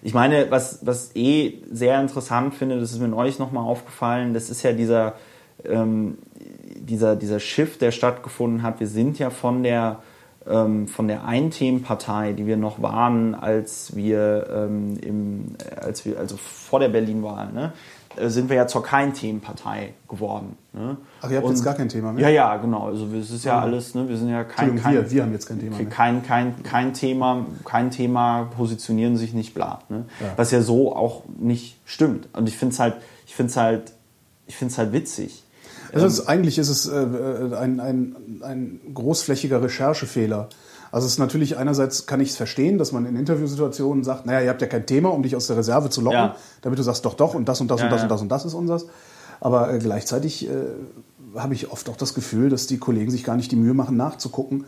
[0.04, 4.50] Ich meine, was, was eh sehr interessant finde, das ist mir neulich nochmal aufgefallen, das
[4.50, 5.14] ist ja dieser,
[5.64, 6.18] ähm,
[6.76, 8.80] dieser, dieser Shift, der stattgefunden hat.
[8.80, 10.00] Wir sind ja von der
[10.46, 16.36] ähm, von der Ein-Themen-Partei, die wir noch waren, als wir, ähm, im, als wir also
[16.36, 17.72] vor der Berlin-Wahl, ne,
[18.03, 20.56] äh, sind wir ja zur Kein-Themen-Partei geworden.
[20.72, 20.96] Ne?
[21.20, 22.28] Ach, ihr habt Und, jetzt gar kein Thema mehr?
[22.28, 22.86] Ja, ja, genau.
[22.86, 25.32] Also es ist ja, ja alles, ne, wir sind ja kein, kein wir, wir haben
[25.32, 25.86] jetzt kein Thema mehr.
[25.86, 29.80] Kein, kein, kein Thema, kein Thema positionieren sich nicht bla.
[29.88, 30.04] Ne?
[30.20, 30.32] Ja.
[30.36, 32.28] Was ja so auch nicht stimmt.
[32.32, 32.96] Und ich finde es halt,
[33.26, 33.92] ich finde es halt,
[34.46, 35.44] ich finde es halt witzig
[35.94, 40.48] also ist, eigentlich ist es äh, äh, ein, ein, ein großflächiger Recherchefehler.
[40.94, 44.42] Also es ist natürlich einerseits kann ich es verstehen, dass man in Interviewsituationen sagt, naja,
[44.42, 46.36] ihr habt ja kein Thema, um dich aus der Reserve zu locken, ja.
[46.62, 48.04] damit du sagst, doch, doch und das und das ja, und das ja.
[48.04, 48.86] und das und das ist unseres.
[49.40, 50.52] Aber äh, gleichzeitig äh,
[51.34, 53.96] habe ich oft auch das Gefühl, dass die Kollegen sich gar nicht die Mühe machen,
[53.96, 54.66] nachzugucken,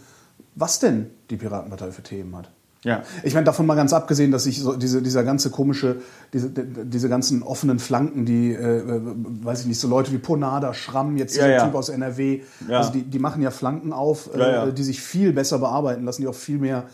[0.56, 2.50] was denn die Piratenpartei für Themen hat.
[2.86, 3.02] Ja.
[3.24, 5.96] Ich meine, davon mal ganz abgesehen, dass ich so diese, dieser ganze komische,
[6.32, 11.16] diese, diese ganzen offenen Flanken, die, äh, weiß ich nicht, so Leute wie Ponada, Schramm,
[11.16, 11.64] jetzt dieser ja, ja.
[11.64, 12.78] Typ aus NRW, ja.
[12.78, 16.28] also die, die machen ja Flanken auf, äh, die sich viel besser bearbeiten lassen, die
[16.28, 16.84] auch viel mehr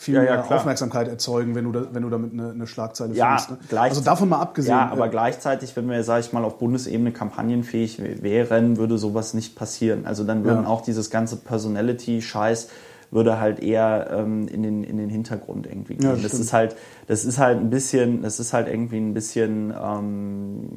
[0.00, 3.36] viel ja, mehr Aufmerksamkeit erzeugen, wenn du, da, wenn du damit eine, eine Schlagzeile ja,
[3.36, 3.70] findest.
[3.70, 3.80] Ne?
[3.80, 4.74] Also davon mal abgesehen.
[4.74, 9.34] Ja, aber äh, gleichzeitig, wenn wir, sage ich mal, auf Bundesebene kampagnenfähig wären, würde sowas
[9.34, 10.06] nicht passieren.
[10.06, 12.68] Also dann würden auch dieses ganze Personality-Scheiß
[13.10, 16.04] würde halt eher ähm, in, den, in den Hintergrund irgendwie gehen.
[16.04, 16.42] Ja, das stimmt.
[16.42, 20.68] ist halt, das ist halt ein bisschen, das ist halt irgendwie ein bisschen ähm,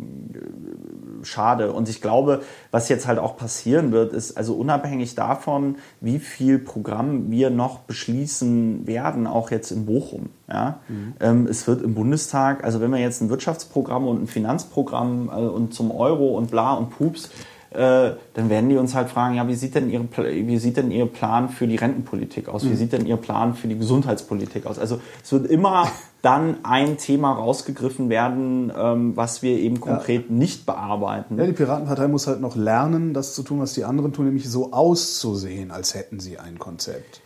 [1.21, 1.71] schade.
[1.73, 6.59] Und ich glaube, was jetzt halt auch passieren wird, ist, also unabhängig davon, wie viel
[6.59, 10.29] Programm wir noch beschließen werden, auch jetzt in Bochum.
[10.49, 10.79] Ja?
[11.19, 15.35] Ähm, es wird im Bundestag, also wenn wir jetzt ein Wirtschaftsprogramm und ein Finanzprogramm äh,
[15.35, 17.29] und zum Euro und bla und Pups,
[17.75, 20.91] äh, dann werden die uns halt fragen, ja, wie sieht denn ihre, wie sieht denn
[20.91, 22.63] ihr Plan für die Rentenpolitik aus?
[22.63, 24.79] Wie sieht denn ihr Plan für die Gesundheitspolitik aus?
[24.79, 25.87] Also es wird immer
[26.21, 31.37] dann ein Thema rausgegriffen werden, ähm, was wir eben konkret nicht bearbeiten.
[31.37, 34.49] Ja, die Piratenpartei muss halt noch lernen, das zu tun, was die anderen tun, nämlich
[34.49, 37.21] so auszusehen, als hätten sie ein Konzept.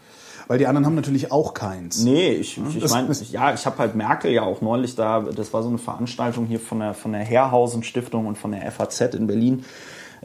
[0.47, 2.03] Weil die anderen haben natürlich auch keins.
[2.03, 5.53] Nee, ich, ich, Das- meine, ja, ich habe halt Merkel ja auch neulich da, das
[5.53, 9.01] war so eine Veranstaltung hier von der, von der Herrhausen Stiftung und von der FAZ
[9.15, 9.65] in Berlin,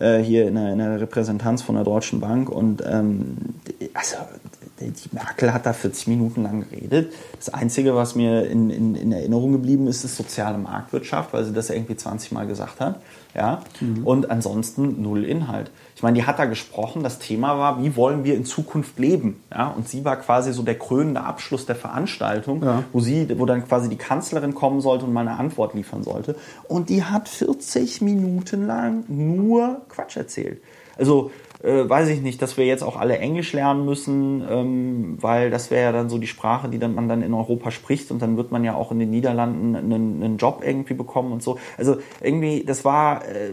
[0.03, 3.36] äh, hier in der, in der Repräsentanz von der Deutschen Bank und ähm,
[3.80, 4.16] die- also
[4.80, 7.12] die Merkel hat da 40 Minuten lang geredet.
[7.38, 11.53] Das Einzige, was mir in, in, in Erinnerung geblieben ist, ist soziale Marktwirtschaft, weil sie
[11.53, 13.00] das irgendwie 20 Mal gesagt hat.
[13.32, 13.62] Ja?
[14.05, 15.70] Und ansonsten null Inhalt.
[16.03, 19.40] Ich meine, die hat da gesprochen, das Thema war, wie wollen wir in Zukunft leben?
[19.53, 19.68] Ja?
[19.68, 22.82] Und sie war quasi so der krönende Abschluss der Veranstaltung, Ja.
[22.92, 26.34] wo sie, wo dann quasi die Kanzlerin kommen sollte und mal eine Antwort liefern sollte.
[26.66, 30.61] Und die hat 40 Minuten lang nur Quatsch erzählt.
[30.98, 31.30] Also
[31.62, 35.70] äh, weiß ich nicht, dass wir jetzt auch alle Englisch lernen müssen, ähm, weil das
[35.70, 38.36] wäre ja dann so die Sprache, die dann, man dann in Europa spricht und dann
[38.36, 41.61] wird man ja auch in den Niederlanden einen, einen Job irgendwie bekommen und so.
[41.78, 43.50] Also irgendwie, das war äh,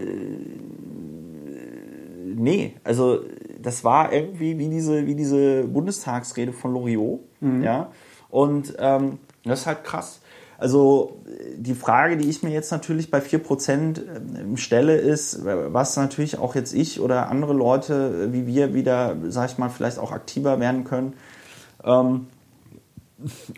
[2.40, 3.20] nee, also
[3.62, 7.20] das war irgendwie wie diese, wie diese Bundestagsrede von Loriot,
[7.64, 7.92] ja.
[8.30, 10.22] Und ähm, das ist halt krass.
[10.60, 11.22] Also
[11.56, 14.02] die Frage, die ich mir jetzt natürlich bei 4%
[14.38, 19.16] ähm, stelle, ist, was natürlich auch jetzt ich oder andere Leute äh, wie wir wieder,
[19.30, 21.14] sag ich mal, vielleicht auch aktiver werden können,
[21.84, 22.28] ähm,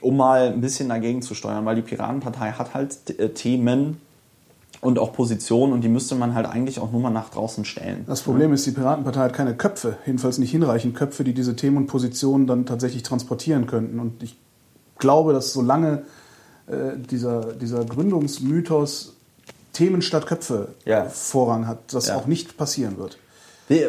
[0.01, 3.99] um mal ein bisschen dagegen zu steuern, weil die Piratenpartei hat halt äh, Themen
[4.81, 8.03] und auch Positionen und die müsste man halt eigentlich auch nur mal nach draußen stellen.
[8.07, 11.77] Das Problem ist, die Piratenpartei hat keine Köpfe, jedenfalls nicht hinreichend Köpfe, die diese Themen
[11.77, 13.99] und Positionen dann tatsächlich transportieren könnten.
[13.99, 14.37] Und ich
[14.97, 16.01] glaube, dass solange
[16.67, 19.13] äh, dieser, dieser Gründungsmythos
[19.73, 21.05] Themen statt Köpfe Ja.
[21.05, 22.17] Vorrang hat, das Ja.
[22.17, 23.17] auch nicht passieren wird.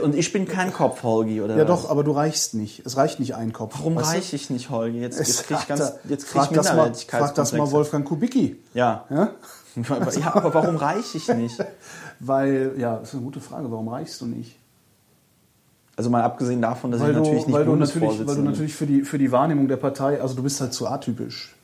[0.05, 1.57] Und ich bin kein Kopf, Holgi, oder?
[1.57, 1.83] Ja was?
[1.83, 2.87] doch, aber du reichst nicht.
[2.87, 3.75] Es reicht nicht ein Kopf.
[3.79, 5.01] Warum reiche ich nicht, Holgi?
[5.01, 7.69] Jetzt, jetzt krieg ich ganz, jetzt krieg ich frag das mal, frag das mal.
[7.73, 8.61] Wolfgang Kubicki.
[8.75, 9.07] Ja.
[9.11, 9.31] Ja?
[9.77, 11.59] Ja, aber warum reiche ich nicht?
[12.21, 13.71] Weil, ja, das ist eine gute Frage.
[13.71, 14.57] Warum reichst du nicht?
[15.97, 18.43] Also mal abgesehen davon, dass weil ich du, natürlich nicht weil du natürlich, weil du
[18.43, 21.55] natürlich für die, für die Wahrnehmung der Partei, also du bist halt zu atypisch.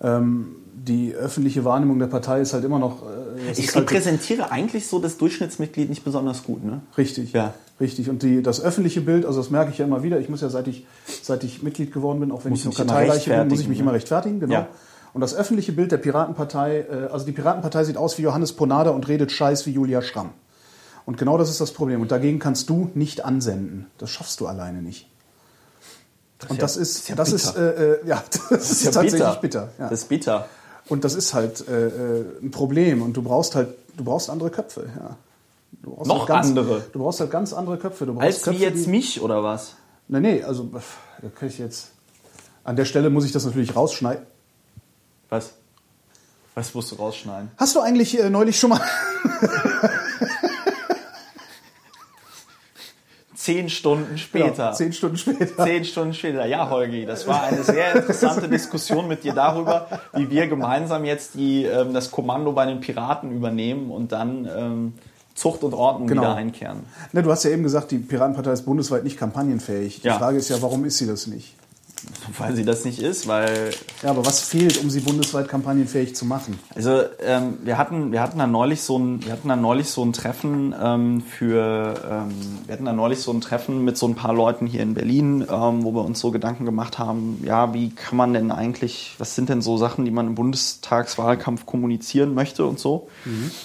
[0.00, 3.02] Ähm, die öffentliche Wahrnehmung der Partei ist halt immer noch.
[3.02, 6.82] Äh, Ich halt repräsentiere eigentlich so das Durchschnittsmitglied nicht besonders gut, ne?
[6.96, 7.32] richtig.
[7.32, 7.54] Ja.
[7.80, 8.10] Richtig.
[8.10, 10.18] Und die, das öffentliche Bild, also das merke ich ja immer wieder.
[10.18, 10.84] Ich muss ja, seit ich,
[11.22, 13.68] seit ich Mitglied geworden bin, auch wenn Muss ich noch immer Karteileiche bin, muss ich
[13.68, 13.82] mich ne?
[13.84, 14.40] immer rechtfertigen.
[14.40, 14.52] Genau.
[14.52, 14.68] Ja.
[15.14, 18.90] Und das öffentliche Bild der Piratenpartei, äh, also die Piratenpartei sieht aus wie Johannes Ponada
[18.90, 20.30] und redet Scheiß wie Julia Schramm.
[21.06, 22.02] Und genau das ist das Problem.
[22.02, 23.86] Und dagegen kannst du nicht ansenden.
[23.96, 25.08] Das schaffst du alleine nicht.
[26.48, 28.02] und ja- das ist, ist ja das ist, bitter.
[28.04, 29.70] äh, ja, das, ist, ja tatsächlich bitter.
[29.78, 29.88] ja.
[29.88, 30.48] Das ist bitter.
[30.88, 33.02] Und das ist halt äh, äh, ein Problem.
[33.02, 34.88] Und du brauchst halt, du brauchst andere Köpfe.
[34.96, 35.16] Ja.
[35.82, 36.82] Du brauchst Noch halt ganz, andere?
[36.92, 38.06] Du brauchst halt ganz andere Köpfe.
[38.06, 39.74] Du brauchst Als Köpfe, wie jetzt die, mich, oder was?
[40.08, 41.92] Nee, nee, also da kann ich jetzt.
[42.64, 44.24] An der Stelle muss ich das natürlich rausschneiden.
[45.28, 45.52] Was?
[46.54, 47.50] Was musst du rausschneiden?
[47.56, 48.80] Hast du eigentlich äh, neulich schon mal.
[53.34, 54.64] Zehn Stunden später.
[54.66, 55.64] Ja, zehn Stunden später.
[55.64, 56.44] Zehn Stunden später.
[56.46, 61.34] Ja, Holgi, das war eine sehr interessante Diskussion mit dir darüber, wie wir gemeinsam jetzt
[61.34, 64.92] die, ähm, das Kommando bei den Piraten übernehmen und dann ähm,
[65.34, 66.22] Zucht und Ordnung Genau.
[66.22, 66.80] wieder einkehren.
[67.12, 70.00] Ne, du hast ja eben gesagt, die Piratenpartei ist bundesweit nicht kampagnenfähig.
[70.02, 70.18] Die Ja.
[70.18, 71.54] Frage ist ja, warum ist sie das nicht?
[72.38, 73.70] Weil sie das nicht ist, weil
[74.02, 76.58] Ja, aber was fehlt, um sie bundesweit kampagnenfähig zu machen?
[76.74, 80.04] Also ähm, wir hatten wir hatten da neulich so ein wir hatten da neulich so
[80.04, 82.34] ein Treffen ähm, für ähm,
[82.66, 85.42] wir hatten da neulich so ein Treffen mit so ein paar Leuten hier in Berlin,
[85.42, 89.34] ähm, wo wir uns so Gedanken gemacht haben, ja wie kann man denn eigentlich was
[89.34, 93.08] sind denn so Sachen, die man im Bundestagswahlkampf kommunizieren möchte und so.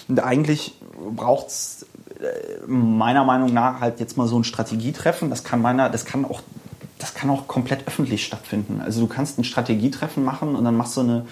[0.08, 0.74] Und eigentlich
[1.14, 1.86] braucht's
[2.20, 5.30] äh, meiner Meinung nach halt jetzt mal so ein Strategietreffen.
[5.30, 6.40] Das kann meiner das kann auch
[6.98, 8.80] das kann auch komplett öffentlich stattfinden.
[8.80, 11.26] Also du kannst ein Strategietreffen machen und dann machst du eine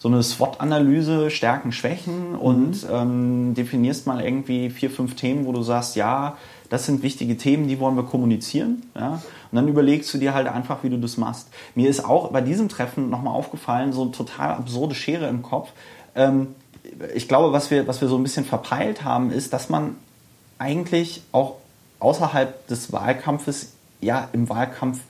[0.00, 5.62] so eine SWOT-Analyse, Stärken, Schwächen und ähm, definierst mal irgendwie vier, fünf Themen, wo du
[5.62, 6.38] sagst, ja,
[6.70, 8.82] das sind wichtige Themen, die wollen wir kommunizieren.
[8.94, 9.14] Ja?
[9.52, 11.48] Und dann überlegst du dir halt einfach, wie du das machst.
[11.74, 15.68] Mir ist auch bei diesem Treffen nochmal aufgefallen, so eine total absurde Schere im Kopf.
[16.14, 16.54] Ähm,
[17.14, 19.96] ich glaube, was wir, was wir so ein bisschen verpeilt haben, ist, dass man
[20.58, 21.56] eigentlich auch
[21.98, 25.00] außerhalb des Wahlkampfes ja im Wahlkampf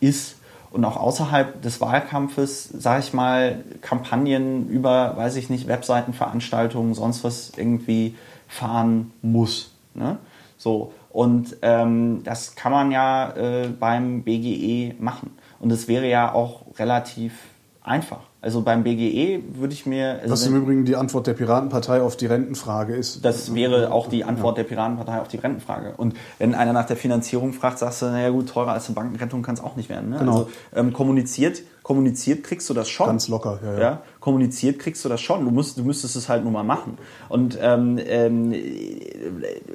[0.00, 0.36] ist
[0.70, 7.24] und auch außerhalb des Wahlkampfes, sage ich mal, Kampagnen über, weiß ich nicht, Webseitenveranstaltungen, sonst
[7.24, 8.16] was irgendwie
[8.48, 9.72] fahren muss.
[9.94, 10.18] Ne?
[10.56, 10.92] So.
[11.10, 15.36] Und ähm, das kann man ja äh, beim BGE machen.
[15.60, 17.34] Und es wäre ja auch relativ
[17.82, 18.22] einfach.
[18.42, 20.18] Also beim BGE würde ich mir.
[20.20, 23.24] Also Was im Übrigen die Antwort der Piratenpartei auf die Rentenfrage ist.
[23.24, 25.94] Das wäre auch die Antwort der Piratenpartei auf die Rentenfrage.
[25.96, 29.42] Und wenn einer nach der Finanzierung fragt, sagst du, naja gut, teurer als eine Bankenrettung
[29.42, 30.10] kann es auch nicht werden.
[30.10, 30.18] Ne?
[30.18, 30.32] Genau.
[30.32, 33.06] Also ähm, kommuniziert, kommuniziert kriegst du das schon.
[33.06, 33.80] Ganz locker, ja, ja.
[33.80, 34.02] ja.
[34.22, 35.44] Kommuniziert kriegst du das schon.
[35.44, 36.96] Du, musst, du müsstest es halt nur mal machen.
[37.28, 38.54] Und ähm, ähm,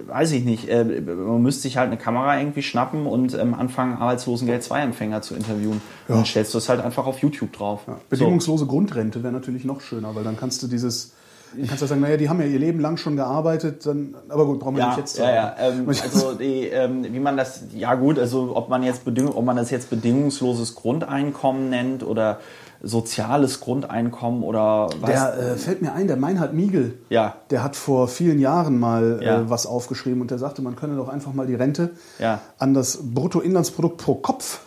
[0.07, 3.97] weiß ich nicht, äh, man müsste sich halt eine Kamera irgendwie schnappen und ähm, anfangen,
[3.97, 5.81] Arbeitslosengeld 2-Empfänger zu interviewen.
[6.07, 6.15] Ja.
[6.15, 7.81] Und dann stellst du es halt einfach auf YouTube drauf.
[7.87, 7.99] Ja.
[8.09, 11.11] Bedingungslose Grundrente wäre natürlich noch schöner, weil dann kannst du dieses.
[11.53, 14.45] Dann kannst du sagen, naja, die haben ja ihr Leben lang schon gearbeitet, dann, aber
[14.45, 15.55] gut, brauchen wir Ja, nicht jetzt ja, ja.
[15.59, 19.55] Ähm, also die, ähm, wie man das, ja gut, also ob man jetzt ob man
[19.57, 22.39] das jetzt bedingungsloses Grundeinkommen nennt oder
[22.83, 25.09] soziales Grundeinkommen oder was.
[25.09, 27.35] Der äh, fällt mir ein, der Meinhard Miegel, Ja.
[27.49, 29.39] der hat vor vielen Jahren mal Ja.
[29.41, 32.39] äh, was aufgeschrieben und der sagte, man könne doch einfach mal die Rente Ja.
[32.59, 34.59] an das Bruttoinlandsprodukt pro Kopf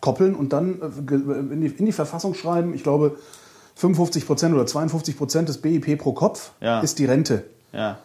[0.00, 1.20] koppeln und dann äh, ge-
[1.52, 3.16] in die, in die Verfassung schreiben, ich glaube
[3.74, 7.44] 55 Prozent oder 52 Prozent des BIP pro Kopf ist die Rente.
[7.72, 7.98] ja,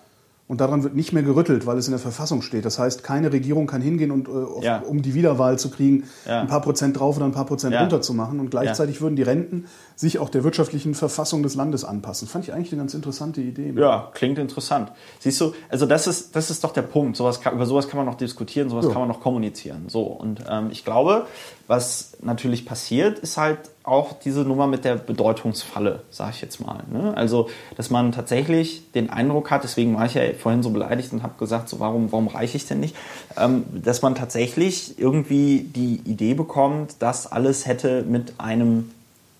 [0.46, 2.66] Und daran wird nicht mehr gerüttelt, weil es in der Verfassung steht.
[2.66, 4.80] Das heißt, keine Regierung kann hingehen und äh, auf, Ja.
[4.80, 6.42] um die Wiederwahl zu kriegen, Ja.
[6.42, 7.80] ein paar Prozent drauf oder ein paar Prozent Ja.
[7.80, 8.42] runter zu machen.
[8.42, 9.66] Und gleichzeitig würden die Renten
[9.96, 12.28] sich auch der wirtschaftlichen Verfassung des Landes anpassen.
[12.28, 13.74] Fand ich eigentlich eine ganz interessante Idee.
[13.78, 14.92] ja, klingt interessant.
[15.20, 17.16] Siehst du, also das ist, das ist doch der Punkt.
[17.16, 19.86] Sowas kann, über sowas kann man noch diskutieren, sowas kann man noch kommunizieren.
[19.88, 21.26] So und ähm, ich glaube,
[21.68, 26.84] was natürlich passiert, ist halt auch diese Nummer mit der Bedeutungsfalle, sage ich jetzt mal.
[26.92, 27.16] Ne?
[27.16, 31.24] Also, dass man tatsächlich den Eindruck hat, deswegen war ich ja vorhin so beleidigt und
[31.24, 32.96] habe gesagt, so warum, warum reiche ich denn nicht,
[33.38, 38.92] ähm, dass man tatsächlich irgendwie die Idee bekommt, dass alles hätte mit einem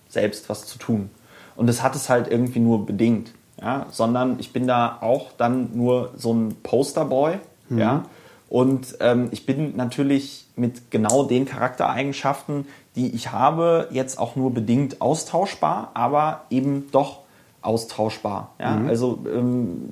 [0.08, 1.10] selbst was zu tun.
[1.56, 3.32] Und das hat es halt irgendwie nur bedingt.
[3.60, 3.86] Ja?
[3.90, 7.38] Sondern ich bin da auch dann nur so ein Posterboy.
[7.70, 8.04] Ja?
[8.48, 14.52] Und ähm, ich bin natürlich mit genau den Charaktereigenschaften, die ich habe, jetzt auch nur
[14.52, 17.20] bedingt austauschbar, aber eben doch
[17.64, 18.50] austauschbar.
[18.60, 18.80] Ja?
[18.86, 19.88] Also ähm,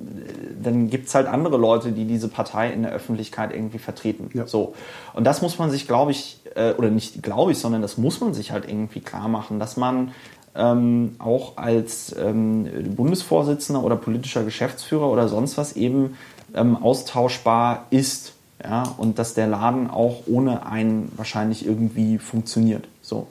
[0.61, 4.29] dann gibt es halt andere Leute, die diese Partei in der Öffentlichkeit irgendwie vertreten.
[4.33, 4.47] Ja.
[4.47, 4.73] So.
[5.13, 8.21] Und das muss man sich, glaube ich, äh, oder nicht glaube ich, sondern das muss
[8.21, 10.11] man sich halt irgendwie klar machen, dass man
[10.55, 16.15] ähm, auch als ähm, Bundesvorsitzender oder politischer Geschäftsführer oder sonst was eben
[16.53, 18.32] ähm, austauschbar ist.
[18.63, 18.83] Ja?
[18.97, 22.87] Und dass der Laden auch ohne einen wahrscheinlich irgendwie funktioniert.
[23.01, 23.27] So.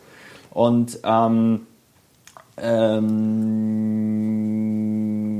[0.50, 1.66] Und ähm,
[2.58, 3.22] ähm,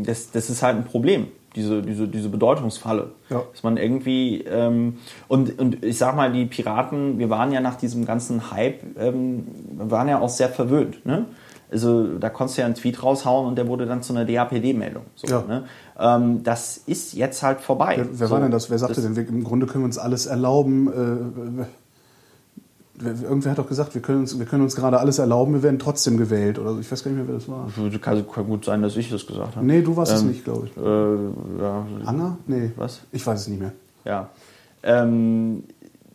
[0.05, 3.11] das, das ist halt ein Problem, diese, diese, diese Bedeutungsfalle.
[3.29, 3.43] Ja.
[3.53, 7.77] Dass man irgendwie, ähm, und, und ich sag mal, die Piraten, wir waren ja nach
[7.77, 11.05] diesem ganzen Hype, ähm, wir waren ja auch sehr verwöhnt.
[11.05, 11.27] Ne?
[11.73, 15.05] Also da konntest du ja einen Tweet raushauen und der wurde dann zu einer DAPD-Meldung.
[15.17, 15.43] So, Ja.
[15.49, 15.65] ne?
[15.99, 17.95] ähm, das ist jetzt halt vorbei.
[17.97, 18.69] Wer, wer so, war denn das?
[18.71, 20.89] Wer sagte denn, wir, im Grunde können wir uns alles erlauben?
[20.89, 21.65] Äh,
[22.95, 25.63] wer- irgendwer hat doch gesagt, wir können, uns, wir können uns gerade alles erlauben, wir
[25.63, 26.59] werden trotzdem gewählt.
[26.59, 26.81] Oder so.
[26.81, 27.69] ich weiß gar nicht mehr, wer das war.
[28.01, 29.67] Kann, kann gut sein, dass ich das gesagt habe.
[29.67, 30.77] Nee, du warst es Ähm, nicht, glaube ich.
[30.77, 32.37] Äh, ja, Anger?
[32.47, 32.71] Nee.
[32.77, 33.01] Was?
[33.11, 33.73] Ich weiß es nicht mehr.
[34.05, 34.29] Ja.
[34.85, 35.65] Ähm,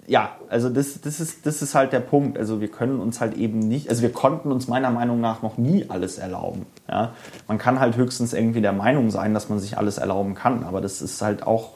[0.09, 2.37] ja, also das, das, ist, das ist halt der Punkt.
[2.37, 5.57] Also wir können uns halt eben nicht, also wir konnten uns meiner Meinung nach noch
[5.57, 6.65] nie alles erlauben.
[6.89, 7.11] Ja?
[7.49, 10.79] Man kann halt höchstens irgendwie der Meinung sein, dass man sich alles erlauben kann, aber
[10.79, 11.71] das ist halt auch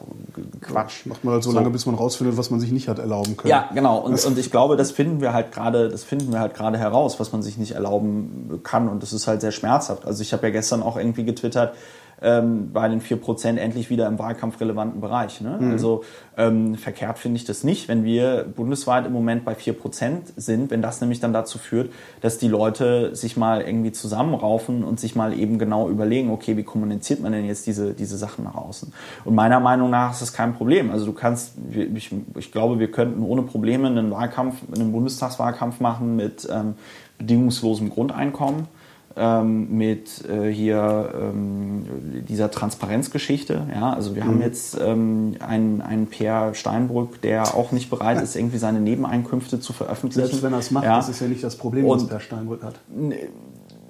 [0.62, 1.04] Quatsch.
[1.04, 1.56] Macht man halt so, So.
[1.56, 3.50] lange, bis man rausfindet, was man sich nicht hat erlauben können.
[3.50, 3.98] Ja, genau.
[3.98, 7.20] Und, und ich glaube, das finden wir halt gerade, das finden wir halt gerade heraus,
[7.20, 8.88] was man sich nicht erlauben kann.
[8.88, 10.06] Und das ist halt sehr schmerzhaft.
[10.06, 11.74] Also ich habe ja gestern auch irgendwie getwittert,
[12.22, 15.40] ähm, bei den 4% endlich wieder im wahlkampfrelevanten Bereich.
[15.40, 15.58] Ne?
[15.72, 16.04] Also
[16.36, 20.82] ähm, verkehrt finde ich das nicht, wenn wir bundesweit im Moment bei 4% sind, wenn
[20.82, 25.38] das nämlich dann dazu führt, dass die Leute sich mal irgendwie zusammenraufen und sich mal
[25.38, 28.92] eben genau überlegen, okay, wie kommuniziert man denn jetzt diese, diese Sachen nach außen?
[29.24, 30.90] Und meiner Meinung nach ist das kein Problem.
[30.90, 36.16] Also du kannst, ich, ich glaube, wir könnten ohne Probleme einen Wahlkampf, einen Bundestagswahlkampf machen
[36.16, 36.74] mit ähm,
[37.18, 38.68] bedingungslosem Grundeinkommen
[39.16, 41.84] ähm, mit äh, hier ähm,
[42.28, 43.66] dieser Transparenzgeschichte.
[43.74, 43.92] Ja?
[43.92, 48.58] Also wir haben jetzt ähm, einen, einen Per Steinbrück, der auch nicht bereit ist, irgendwie
[48.58, 50.26] seine Nebeneinkünfte zu veröffentlichen.
[50.28, 50.96] Selbst wenn er es macht, ja?
[50.96, 52.74] das ist ja nicht das Problem, Und- was Per Steinbrück hat.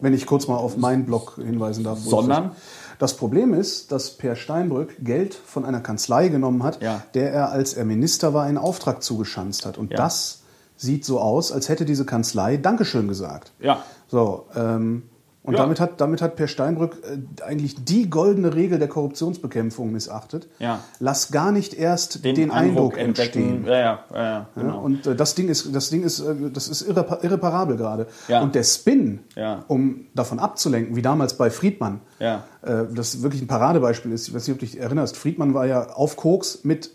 [0.00, 1.98] Wenn ich kurz mal auf meinen Blog hinweisen darf.
[2.00, 2.52] Sondern?
[2.98, 7.02] Das Problem ist, dass Per Steinbrück Geld von einer Kanzlei genommen hat, Ja.
[7.14, 9.78] der er, als er Minister war, einen Auftrag zugeschanzt hat.
[9.78, 9.96] Und Ja.
[9.96, 10.42] das
[10.76, 13.52] sieht so aus, als hätte diese Kanzlei Dankeschön gesagt.
[13.60, 13.82] Ja.
[14.08, 15.04] So, ähm,
[15.44, 15.60] Und Ja.
[15.60, 20.46] damit, hat, damit hat Per Steinbrück äh, eigentlich die goldene Regel der Korruptionsbekämpfung missachtet.
[20.60, 20.80] Ja.
[21.00, 23.64] Lass gar nicht erst den, Eindruck, entstehen.
[23.66, 24.80] Ja, ja, ja, ja, Ja, genau.
[24.80, 28.06] und äh, das Ding ist, das Ding ist, äh, das ist irrepa irreparabel gerade.
[28.28, 28.40] Ja.
[28.40, 29.20] Und der Spin,
[29.66, 32.44] um davon abzulenken, wie damals bei Friedmann, Ja.
[32.62, 34.28] äh, das wirklich ein Paradebeispiel ist.
[34.28, 35.16] Ich weiß nicht, ob du dich erinnerst.
[35.16, 36.90] Friedmann war ja auf Koks mit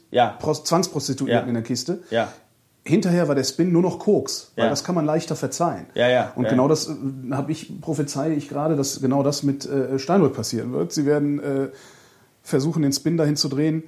[0.64, 2.00] Zwangsprostituierten in der Kiste.
[2.88, 4.70] Hinterher war der Spin nur noch Koks, weil Ja.
[4.70, 5.86] das kann man leichter verzeihen.
[5.94, 6.94] Ja, ja, Und ja, genau das äh,
[7.32, 10.94] habe ich prophezeie ich gerade, dass genau das mit äh, Steinbrück passieren wird.
[10.94, 11.68] Sie werden äh,
[12.44, 13.84] versuchen, den Spin dahin zu drehen.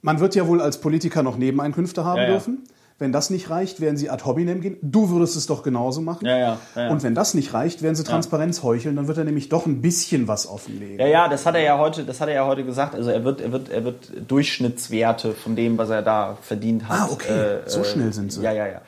[0.00, 2.64] Man wird ja wohl als Politiker noch Nebeneinkünfte haben dürfen.
[3.00, 4.76] Wenn das nicht reicht, werden sie ad hominem gehen.
[4.82, 6.26] Du würdest es doch genauso machen.
[6.26, 6.90] Ja, ja, ja.
[6.90, 8.96] Und wenn das nicht reicht, werden sie Transparenz heucheln.
[8.96, 10.98] Dann wird er nämlich doch ein bisschen was offenlegen.
[10.98, 12.96] Ja, ja, das hat er ja heute, das hat er ja heute gesagt.
[12.96, 17.00] Also er wird, er wird, er wird Durchschnittswerte von dem, was er da verdient hat.
[17.00, 17.58] Ah, okay.
[17.66, 18.42] So schnell sind sie.
[18.42, 18.80] Ja, ja, ja.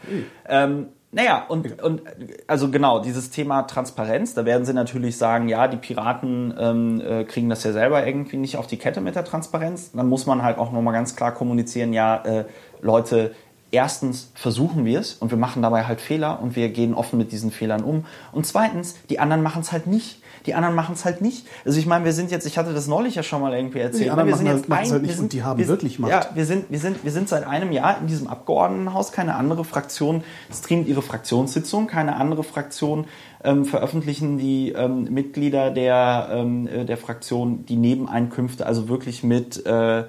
[0.49, 2.03] Ähm, naja, und, und
[2.47, 7.25] also genau, dieses Thema Transparenz, da werden sie natürlich sagen, ja, die Piraten ähm, äh,
[7.25, 9.91] kriegen das ja selber irgendwie nicht auf die Kette mit der Transparenz.
[9.93, 12.45] Dann muss man halt auch nochmal ganz klar kommunizieren, ja, äh,
[12.81, 13.33] Leute,
[13.73, 17.33] erstens versuchen wir es und wir machen dabei halt Fehler und wir gehen offen mit
[17.33, 18.05] diesen Fehlern um.
[18.33, 20.21] Und zweitens, die anderen machen es halt nicht.
[20.47, 21.47] Die anderen machen es halt nicht.
[21.67, 24.07] Also ich meine, wir sind jetzt, ich hatte das neulich ja schon mal irgendwie erzählt.
[24.07, 25.59] Die anderen wir sind jetzt halt- machen's ein- halt wir nicht sind- und die haben
[25.59, 26.11] wir- wirklich Macht.
[26.13, 29.13] Ja, wir sind, wir, sind, wir sind seit einem Jahr in diesem Abgeordnetenhaus.
[29.13, 31.87] Keine andere Fraktion streamt ihre Fraktionssitzung.
[31.89, 33.05] Keine andere Fraktion
[33.45, 39.65] ähm, veröffentlichen die ähm, Mitglieder der, ähm, äh, der Fraktion die Nebeneinkünfte, also wirklich mit
[39.67, 40.05] äh,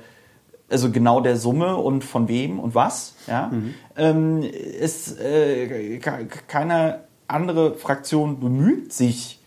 [0.72, 3.16] also genau der Summe und von wem und was.
[3.28, 3.52] Ja?
[3.98, 9.38] Ähm, ist, äh, ke- keine andere Fraktion bemüht sich,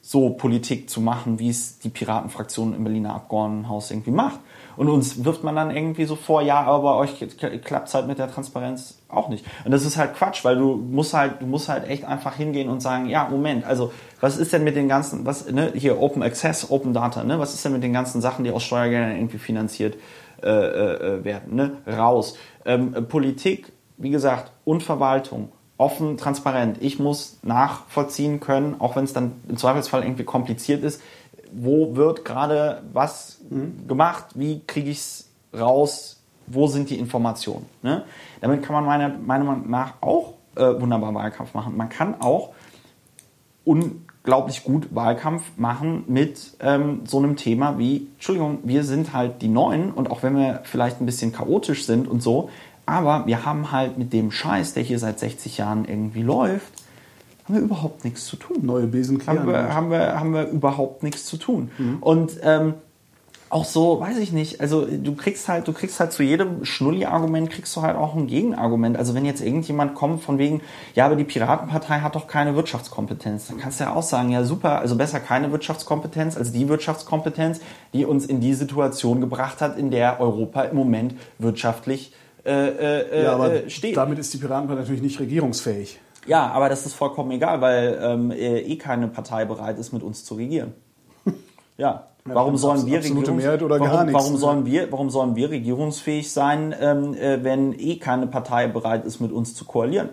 [0.00, 4.38] so Politik zu machen, wie es die Piratenfraktion im Berliner Abgeordnetenhaus irgendwie macht.
[4.76, 7.26] Und uns wirft man dann irgendwie so vor, ja, aber bei euch
[7.64, 9.44] klappt es halt mit der Transparenz auch nicht.
[9.64, 12.68] Und das ist halt Quatsch, weil du musst halt, du musst halt echt einfach hingehen
[12.68, 16.22] und sagen, ja, Moment, also was ist denn mit den ganzen, was, ne, hier Open
[16.22, 19.38] Access, Open Data, ne, was ist denn mit den ganzen Sachen, die aus Steuergeldern irgendwie
[19.38, 19.96] finanziert
[20.42, 22.36] äh, äh, werden, ne, raus.
[22.64, 26.78] Ähm, äh, Politik, wie gesagt, und Verwaltung, offen, transparent.
[26.80, 31.02] Ich muss nachvollziehen können, auch wenn es dann im Zweifelsfall irgendwie kompliziert ist,
[31.52, 33.40] wo wird gerade was
[33.86, 35.28] gemacht, wie kriege ich es
[35.58, 37.66] raus, wo sind die Informationen.
[37.82, 38.04] Ne?
[38.40, 41.76] Damit kann man meiner, Meinung nach auch äh, wunderbar Wahlkampf machen.
[41.76, 42.50] Man kann auch
[44.26, 49.46] unglaublich gut Wahlkampf machen mit ähm, so einem Thema wie, Entschuldigung, wir sind halt die
[49.46, 52.50] Neuen und auch wenn wir vielleicht ein bisschen chaotisch sind und so,
[52.86, 56.72] aber wir haben halt mit dem Scheiß, der hier seit 60 Jahren irgendwie läuft,
[57.44, 58.58] haben wir überhaupt nichts zu tun.
[58.62, 61.70] Neue Besen haben wir, haben wir, haben wir überhaupt nichts zu tun.
[62.00, 62.74] Und ähm,
[63.48, 67.48] auch so, weiß ich nicht, also du kriegst halt, du kriegst halt zu jedem Schnulli-Argument
[67.48, 68.96] kriegst du halt auch ein Gegenargument.
[68.96, 70.62] Also wenn jetzt irgendjemand kommt von wegen,
[70.94, 74.42] ja, aber die Piratenpartei hat doch keine Wirtschaftskompetenz, dann kannst du ja auch sagen, ja
[74.42, 77.60] super, also besser keine Wirtschaftskompetenz als die Wirtschaftskompetenz,
[77.92, 82.12] die uns in die Situation gebracht hat, in der Europa im Moment wirtschaftlich
[82.44, 83.96] äh, äh, ja, aber äh, steht.
[83.96, 86.00] damit ist die Piratenpartei natürlich nicht regierungsfähig.
[86.26, 90.02] Ja, aber das ist vollkommen egal, weil ähm, äh, eh keine Partei bereit ist, mit
[90.02, 90.74] uns zu regieren.
[91.78, 92.06] Ja.
[92.26, 93.00] Warum sollen wir
[93.32, 94.38] Mehrheit oder warum, gar nichts, Warum ne?
[94.38, 99.20] sollen wir, warum sollen wir regierungsfähig sein, ähm, äh, wenn eh keine Partei bereit ist,
[99.20, 100.10] mit uns zu koalieren?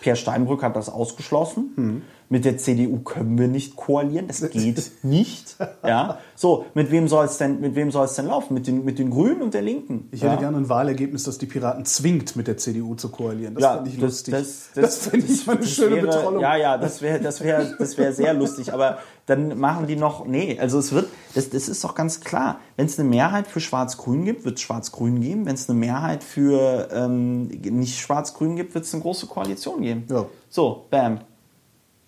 [0.00, 1.72] Per Steinbrück hat das ausgeschlossen.
[1.76, 2.02] Hm.
[2.32, 4.26] Mit der CDU können wir nicht koalieren.
[4.26, 5.54] Das geht nicht.
[5.84, 6.18] Ja.
[6.34, 8.54] So, mit wem soll es denn, mit wem soll es denn laufen?
[8.54, 10.08] Mit den, mit den Grünen und der Linken.
[10.12, 10.30] Ich ja.
[10.30, 13.54] hätte gerne ein Wahlergebnis, das die Piraten zwingt, mit der CDU zu koalieren.
[13.54, 14.32] Das ja, fände ich das, lustig.
[14.32, 16.40] Das, Das, fände ich mal eine das schöne wäre, Betrollung.
[16.40, 18.72] Ja, ja, das wäre das wär, das wär sehr lustig.
[18.72, 22.60] Aber dann machen die noch, nee, also es wird, das, das ist doch ganz klar.
[22.78, 25.44] Wenn es eine Mehrheit für Schwarz-Grün gibt, wird es Schwarz-Grün geben.
[25.44, 30.04] Wenn es eine Mehrheit für ähm, nicht Schwarz-Grün gibt, wird es eine große Koalition geben.
[30.08, 30.24] Ja.
[30.48, 31.20] So, bam.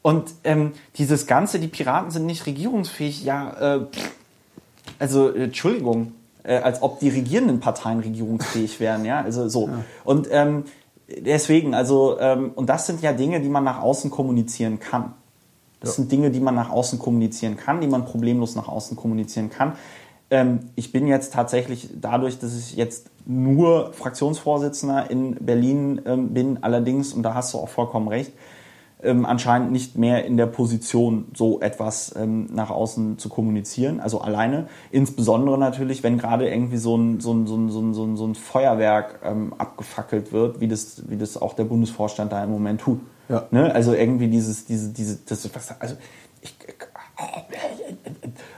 [0.04, 3.86] Und ähm, dieses Ganze, die Piraten sind nicht regierungsfähig, ja, äh,
[4.98, 9.70] also Entschuldigung, äh, als ob die regierenden Parteien regierungsfähig wären, ja, also so.
[10.04, 10.64] Und ähm,
[11.08, 15.14] deswegen, also, ähm, und das sind ja Dinge, die man nach außen kommunizieren kann.
[15.80, 19.48] Das sind Dinge, die man nach außen kommunizieren kann, die man problemlos nach außen kommunizieren
[19.48, 19.72] kann.
[20.30, 26.62] Ähm, ich bin jetzt tatsächlich dadurch, dass ich jetzt nur Fraktionsvorsitzender in Berlin ähm, bin,
[26.62, 28.32] allerdings, und da hast du auch vollkommen recht,
[29.02, 34.20] ähm, anscheinend nicht mehr in der Position, so etwas ähm, nach außen zu kommunizieren, also
[34.20, 34.68] alleine.
[34.90, 38.34] Insbesondere natürlich, wenn gerade irgendwie so ein, so ein, so ein, so ein, so ein,
[38.34, 43.00] Feuerwerk ähm, abgefackelt wird, wie das, wie das auch der Bundesvorstand da im Moment tut.
[43.28, 43.46] Ja.
[43.50, 43.74] Ne?
[43.74, 45.96] Also irgendwie dieses, diese, diese, das, was, also
[46.40, 46.54] ich,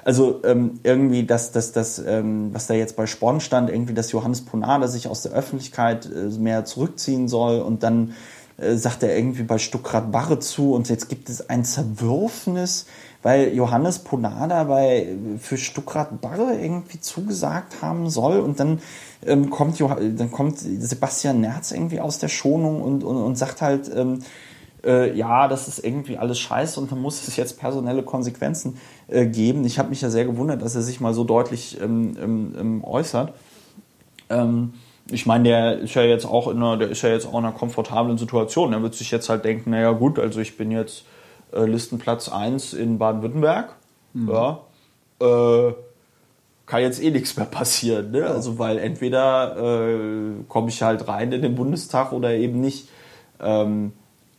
[0.04, 4.12] also ähm, irgendwie das, das, das ähm, was da jetzt bei Sporn stand, irgendwie, dass
[4.12, 8.14] Johannes Ponada sich aus der Öffentlichkeit äh, mehr zurückziehen soll und dann
[8.58, 12.86] sagt er irgendwie bei Stuckrad Barre zu und jetzt gibt es ein Zerwürfnis,
[13.22, 18.80] weil Johannes Ponada bei, für Stuckrad Barre irgendwie zugesagt haben soll und dann
[19.26, 23.60] ähm, kommt, Joh dann kommt Sebastian Nerz irgendwie aus der Schonung und, und, und sagt
[23.60, 24.20] halt, ähm,
[24.84, 28.78] äh, ja, das ist irgendwie alles scheiße und dann muss es jetzt personelle Konsequenzen
[29.08, 29.64] äh, geben.
[29.64, 32.84] Ich habe mich ja sehr gewundert, dass er sich mal so deutlich ähm, ähm, ähm
[32.84, 33.34] äußert.
[34.30, 34.74] Ähm,
[35.10, 37.44] ich meine, der ist ja jetzt auch in einer, der ist ja jetzt auch in
[37.44, 38.72] einer komfortablen Situation.
[38.72, 41.04] Er wird sich jetzt halt denken, naja gut, also ich bin jetzt
[41.52, 43.76] äh, Listenplatz 1 in Baden-Württemberg.
[44.12, 44.30] Mhm.
[44.30, 44.60] Ja.
[45.20, 45.74] Äh,
[46.66, 48.10] kann jetzt eh nichts mehr passieren.
[48.10, 48.26] Ne?
[48.26, 52.88] Also weil entweder äh, komme ich halt rein in den Bundestag oder eben nicht.
[53.40, 53.92] Ähm,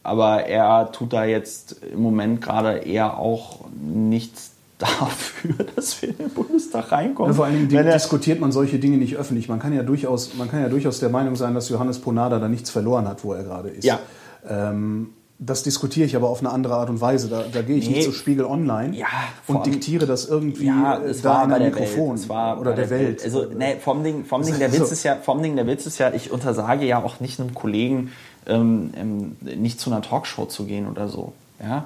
[0.04, 4.57] aber er tut da jetzt im Moment gerade eher auch nichts
[5.00, 7.32] dafür, dass wir in den Bundestag reinkommen.
[7.32, 9.50] Ja, vor allen Dingen diskutiert man solche Dinge nicht öffentlich.
[9.50, 12.48] Man kann ja durchaus, man kann ja durchaus der Meinung sein, dass Johannes Ponada da
[12.48, 13.86] nichts verloren hat, wo er gerade ist.
[13.86, 14.00] Ja.
[14.48, 15.10] Ähm,
[15.40, 17.28] das diskutiere ich aber auf eine andere Art und Weise.
[17.28, 17.98] Da, da gehe ich nee.
[17.98, 19.08] nicht zu Spiegel Online ja,
[19.46, 22.60] und diktiere das irgendwie ja, es da in einem Mikrofon Welt.
[22.60, 23.24] oder der, der Welt.
[23.24, 26.00] Also nee, vom Ding, vom Ding der Witz ist ja, vom Ding der Witz ist
[26.00, 28.12] ja, ich untersage ja auch nicht einem Kollegen
[28.48, 31.34] ähm, ähm, nicht zu einer Talkshow zu gehen oder so.
[31.62, 31.86] Ja.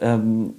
[0.00, 0.54] Ähm,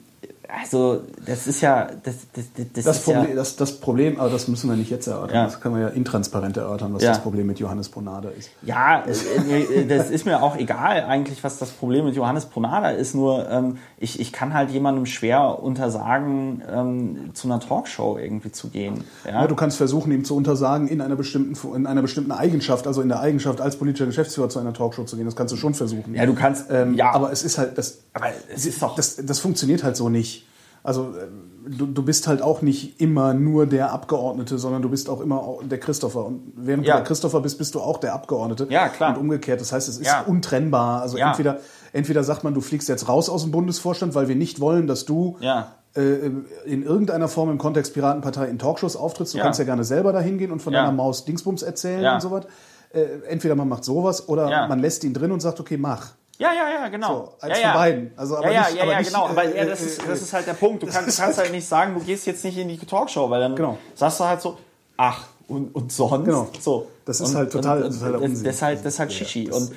[0.59, 4.47] also das ist ja das, das, das, das Problem, ja das, das Problem, aber das
[4.49, 5.35] müssen wir nicht jetzt erörtern.
[5.35, 5.45] Ja.
[5.45, 7.09] Das können wir ja intransparent erörtern, was ja.
[7.09, 8.49] das Problem mit Johannes Ponada ist.
[8.61, 13.15] Ja, äh, das ist mir auch egal eigentlich, was das Problem mit Johannes Ponada ist.
[13.15, 18.69] Nur ähm, ich, ich kann halt jemandem schwer untersagen, ähm, zu einer Talkshow irgendwie zu
[18.69, 19.05] gehen.
[19.25, 19.47] Ja?
[19.47, 23.07] du kannst versuchen, ihm zu untersagen, in einer bestimmten in einer bestimmten Eigenschaft, also in
[23.07, 25.25] der Eigenschaft als politischer Geschäftsführer zu einer Talkshow zu gehen.
[25.25, 26.13] Das kannst du schon versuchen.
[26.13, 26.65] Ja, du kannst.
[26.69, 27.99] Ähm, ja, aber es ist halt das.
[28.13, 28.95] Aber es ist doch.
[28.95, 30.40] Das, das funktioniert halt so nicht.
[30.83, 31.27] Also äh,
[31.69, 35.57] du, du bist halt auch nicht immer nur der Abgeordnete, sondern du bist auch immer
[35.63, 36.25] der Christopher.
[36.25, 36.93] Und während ja.
[36.93, 38.67] du der Christopher bist, bist du auch der Abgeordnete.
[38.69, 39.11] Ja, klar.
[39.11, 39.61] Und umgekehrt.
[39.61, 40.21] Das heißt, es ist ja.
[40.21, 41.01] untrennbar.
[41.01, 41.29] Also ja.
[41.29, 41.59] entweder,
[41.93, 45.05] entweder sagt man, du fliegst jetzt raus aus dem Bundesvorstand, weil wir nicht wollen, dass
[45.05, 45.73] du ja.
[45.95, 46.31] äh,
[46.65, 49.35] in irgendeiner Form im Kontext Piratenpartei in Talkshows auftrittst.
[49.35, 52.45] Du kannst ja gerne selber dahin gehen und von deiner Maus Dingsbums erzählen und sowas.
[52.93, 56.13] Äh, entweder man macht sowas oder man lässt ihn drin und sagt, okay, mach.
[56.37, 57.35] Ja, ja, ja, genau.
[57.39, 58.11] So, eins ja, von beiden.
[58.15, 59.27] Also, aber ja, nicht, ja, aber ja, nicht, genau.
[59.27, 60.81] Aber äh, ja, das, ist, das ist halt der Punkt.
[60.81, 63.55] Du kannst, kannst halt nicht sagen, du gehst jetzt nicht in die Talkshow, weil dann
[63.55, 63.77] genau.
[63.93, 64.57] sagst du halt so,
[64.97, 66.25] ach, und, und sonst.
[66.25, 66.49] Genau.
[66.59, 66.87] So.
[67.05, 68.43] Das ist und, halt total, und, total Unsinn.
[68.43, 69.49] Das ist halt, das ist halt Shishi.
[69.49, 69.71] Ja, und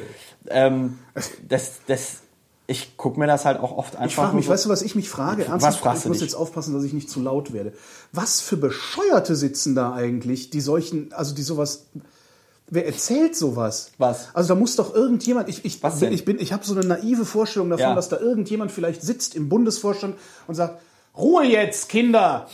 [0.49, 0.99] ähm,
[1.49, 2.21] das, das,
[2.67, 4.07] ich gucke mir das halt auch oft einfach.
[4.07, 5.45] Ich frage mich, weißt du, was ich mich frage?
[5.45, 6.29] Ernsthaft, was fragst ich muss dich?
[6.29, 7.73] jetzt aufpassen, dass ich nicht zu laut werde.
[8.13, 11.87] Was für Bescheuerte sitzen da eigentlich, die solchen, also die sowas
[12.69, 13.91] Wer erzählt sowas?
[13.99, 14.29] Was?
[14.35, 16.87] Also da muss doch irgendjemand, ich, ich, Was bin, ich, bin, ich habe so eine
[16.87, 17.95] naive Vorstellung davon, Ja.
[17.95, 20.81] dass da irgendjemand vielleicht sitzt im Bundesvorstand und sagt,
[21.17, 22.49] Ruhe jetzt, Kinder!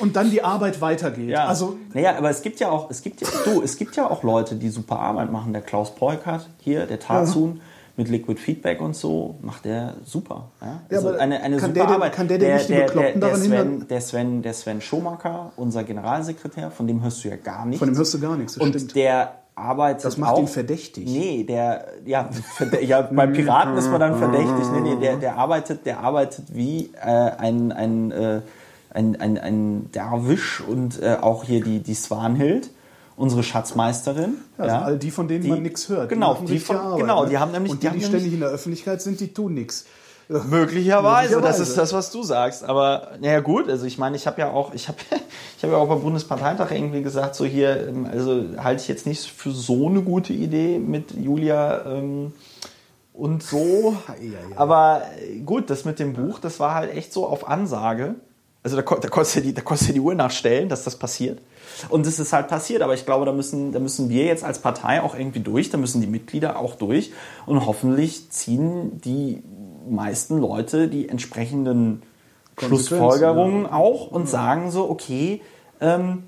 [0.00, 1.28] Und dann die Arbeit weitergeht.
[1.28, 1.46] Ja.
[1.46, 4.24] Also, naja, aber es gibt ja auch, es gibt ja, du, es gibt ja auch
[4.24, 5.52] Leute, die super Arbeit machen.
[5.52, 7.60] Der Klaus Peukert hier, der Tarzun,
[7.96, 10.48] mit Liquid Feedback und so, macht der super.
[10.60, 10.80] Ja?
[10.90, 12.12] Ja, Also aber eine, eine kann super der Arbeit.
[12.12, 16.86] kann der die Bekloppten der, daran Sven, der Sven, der Sven Schomaker, unser Generalsekretär, von
[16.86, 17.78] dem hörst du ja gar nichts.
[17.78, 18.96] von dem hörst du gar nichts, das und stimmt.
[18.96, 21.04] der arbeitet Das macht auch, ihn verdächtig.
[21.06, 22.28] Nee, der, ja,
[22.80, 24.64] ja, beim Piraten ist man dann verdächtig.
[24.72, 28.40] Nee, nee, der, der arbeitet, der arbeitet wie äh, ein, ein, äh,
[28.92, 32.70] ein, ein, ein Derwisch und äh, auch hier die, die Swanhild,
[33.16, 34.34] unsere Schatzmeisterin.
[34.58, 36.08] Ja, also all die, von denen Die- man nichts hört.
[36.08, 37.30] genau, die richtige von- Arbeit, genau, ne?
[37.30, 39.84] die haben nämlich- Und die die, die ständig in der Öffentlichkeit sind, die tun nichts.
[40.28, 41.62] Möglicherweise, das Möglicherweise.
[41.64, 42.64] ist das, was du sagst.
[42.64, 44.96] Aber naja gut, also ich meine, ich habe ja auch, ich habe,
[45.58, 49.06] ich habe ja auch beim Bundesparteitag irgendwie gesagt, so hier, ähm, also halte ich jetzt
[49.06, 52.32] nicht für so eine gute Idee mit Julia ähm,
[53.12, 53.96] und so.
[54.56, 58.14] Aber äh, gut, das mit dem Buch, das war halt echt so auf Ansage.
[58.64, 61.38] Also da, da konntest du die, da konntest du die Uhr nachstellen, dass das passiert.
[61.90, 64.58] Und es ist halt passiert, aber ich glaube, da müssen, da müssen wir jetzt als
[64.58, 67.12] Partei auch irgendwie durch, da müssen die Mitglieder auch durch
[67.46, 69.42] und hoffentlich ziehen die
[69.88, 72.02] meisten Leute die entsprechenden
[72.58, 75.42] Schlussfolgerungen auch und sagen so, okay,
[75.80, 76.24] ähm,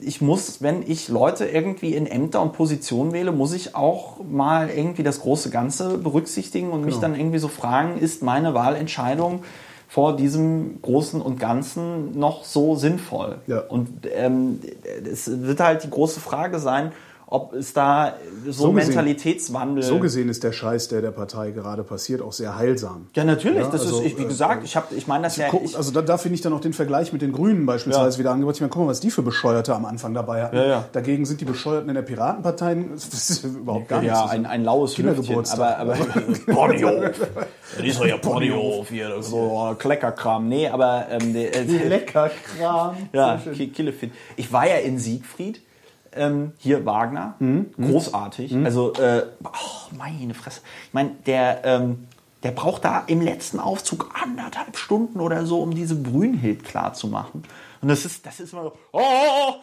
[0.00, 4.70] ich muss, wenn ich Leute irgendwie in Ämter und Positionen wähle, muss ich auch mal
[4.70, 7.08] irgendwie das große Ganze berücksichtigen und mich Genau.
[7.08, 9.42] dann irgendwie so fragen, ist meine Wahlentscheidung
[9.88, 13.38] vor diesem Großen und Ganzen noch so sinnvoll?
[13.46, 13.60] Ja.
[13.60, 14.60] Und ähm,
[15.10, 16.92] es wird halt die große Frage sein,
[17.28, 18.14] ob es da
[18.44, 22.32] so, So gesehen- Mentalitätswandel So gesehen ist der Scheiß, der der Partei gerade passiert, auch
[22.32, 23.08] sehr heilsam.
[23.16, 23.58] Ja, natürlich.
[23.58, 25.48] Ja, das also, ist, ich, wie äh, gesagt, ich, hab, ich meine das ja.
[25.50, 28.16] Guck, Ich, also da, da finde ich dann auch den Vergleich mit den Grünen beispielsweise
[28.16, 28.18] Ja.
[28.20, 28.54] wieder angebracht.
[28.56, 30.56] Ich meine, guck mal, was die für Bescheuerte am Anfang dabei hatten.
[30.56, 30.84] Ja, ja.
[30.92, 34.16] Dagegen sind die Bescheuerten in der Piratenpartei das ist überhaupt gar nichts.
[34.16, 35.80] ja, ein, ein laues Kindergeburtstag.
[35.80, 35.94] aber, aber
[36.46, 37.10] Ponyhof.
[37.76, 40.48] Das ist doch ja Ponyhof hier, so Kleckerkram.
[40.48, 42.96] Nee, aber ähm, der, äh, Lecker Kram.
[43.12, 44.12] ja, Ki- Killefit.
[44.36, 45.60] Ich war ja in Siegfried
[46.16, 47.34] ähm, hier Wagner,
[47.80, 48.54] großartig.
[48.64, 50.60] Also, äh, oh, meine Fresse.
[50.88, 52.08] Ich meine, der, ähm,
[52.42, 57.08] der braucht da im letzten Aufzug anderthalb Stunden oder so, um diese Brünnhild klar zu
[57.08, 57.42] machen.
[57.80, 59.54] Und das ist, das ist immer so, oh,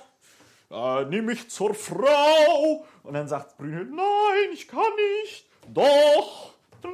[0.71, 2.85] äh, nimm mich zur Frau.
[3.03, 4.81] Und dann sagt Brünnhild, nein, ich kann
[5.21, 5.45] nicht.
[5.73, 6.93] Doch, nein.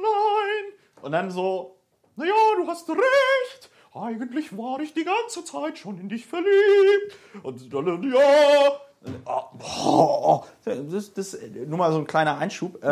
[1.02, 1.76] Und dann so,
[2.16, 3.70] naja, du hast recht.
[3.92, 7.16] Eigentlich war ich die ganze Zeit schon in dich verliebt.
[7.42, 8.80] Und dann, ja.
[9.24, 11.36] Oh, oh, das, das,
[11.66, 12.78] nur mal so ein kleiner Einschub.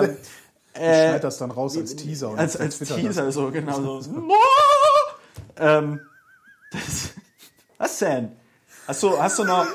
[0.75, 2.35] Ähm, Ich schneide das dann raus als Teaser.
[2.37, 3.35] als, als Teaser, das.
[3.35, 4.13] so genau so.
[5.57, 6.01] ähm,
[6.71, 7.11] das,
[7.79, 8.37] was denn?
[8.87, 9.67] Hast du, hast du noch,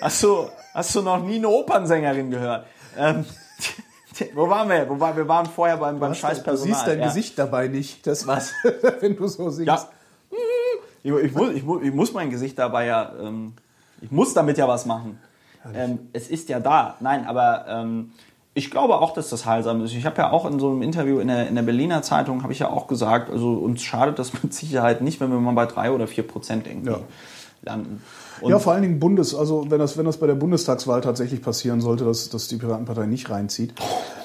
[0.00, 2.66] hast du, hast du noch nie eine Opernsängerin gehört?
[2.96, 3.24] Ähm,
[4.34, 4.88] wo waren wir?
[4.88, 6.74] Wo war, wir waren vorher beim, beim Du Scheißpersonal.
[6.74, 7.06] siehst dein ja.
[7.06, 8.06] Gesicht dabei nicht.
[8.06, 8.52] Das Was?
[9.00, 9.66] wenn du so singst.
[9.66, 9.88] Ja.
[11.02, 13.54] Ich, ich, muss, ich, muss, ich muss mein Gesicht dabei ja, ähm,
[14.00, 15.18] ich muss damit ja was machen.
[15.74, 16.96] Ähm, es ist ja da.
[17.00, 18.10] Nein, aber ähm,
[18.54, 19.92] ich glaube auch, dass das heilsam ist.
[19.94, 22.52] Ich habe ja auch in so einem Interview in der, in der Berliner Zeitung, habe
[22.52, 25.66] ich ja auch gesagt, also uns schadet das mit Sicherheit nicht, wenn wir mal bei
[25.66, 26.98] drei oder vier Prozent irgendwie Ja.
[27.62, 28.02] landen.
[28.40, 31.42] Und Ja, vor allen Dingen Bundes, also wenn das, wenn das bei der Bundestagswahl tatsächlich
[31.42, 33.74] passieren sollte, dass, dass die Piratenpartei nicht reinzieht,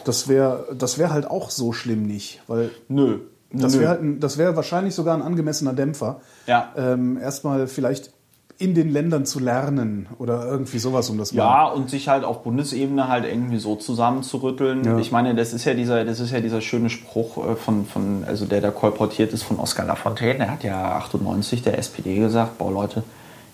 [0.05, 2.41] das wäre das wär halt auch so schlimm nicht.
[2.47, 3.19] Weil nö.
[3.51, 6.21] das wäre halt ein- das wäre wahrscheinlich sogar ein angemessener Dämpfer.
[6.45, 6.71] Ja.
[6.77, 8.12] Ähm, erstmal vielleicht
[8.57, 12.43] in den Ländern zu lernen oder irgendwie sowas um das Ja, und sich halt auf
[12.43, 14.83] Bundesebene halt irgendwie so zusammenzurütteln.
[14.83, 14.97] Ja.
[14.99, 18.23] Ich meine, das ist ja dieser, das ist ja dieser schöne Spruch äh, von, von,
[18.25, 20.37] also der da kolportiert ist von Oskar Lafontaine.
[20.39, 23.03] Der hat ja 98 der SPD gesagt, boah Leute,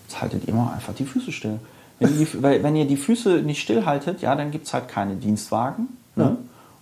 [0.06, 1.58] jetzt haltet ihr mal einfach die Füße still.
[1.98, 5.88] Wenn ihr die, wenn ihr die Füße nicht stillhaltet, ja, dann gibt's halt keine Dienstwagen.
[6.16, 6.36] Ne?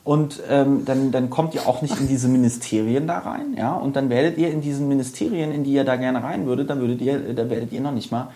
[0.09, 3.75] Und ähm, dann, dann kommt ihr auch nicht in diese Ministerien da rein, ja.
[3.75, 6.81] Und dann werdet ihr in diesen Ministerien, in die ihr da gerne rein würdet, dann
[6.81, 8.31] würdet ihr, da werdet ihr noch nicht mal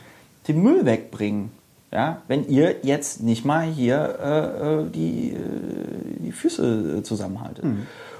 [0.48, 1.50] den Müll wegbringen.
[1.90, 5.36] Ja, wenn ihr jetzt nicht mal hier äh, äh, die, äh,
[6.18, 7.64] die Füße äh, zusammenhaltet.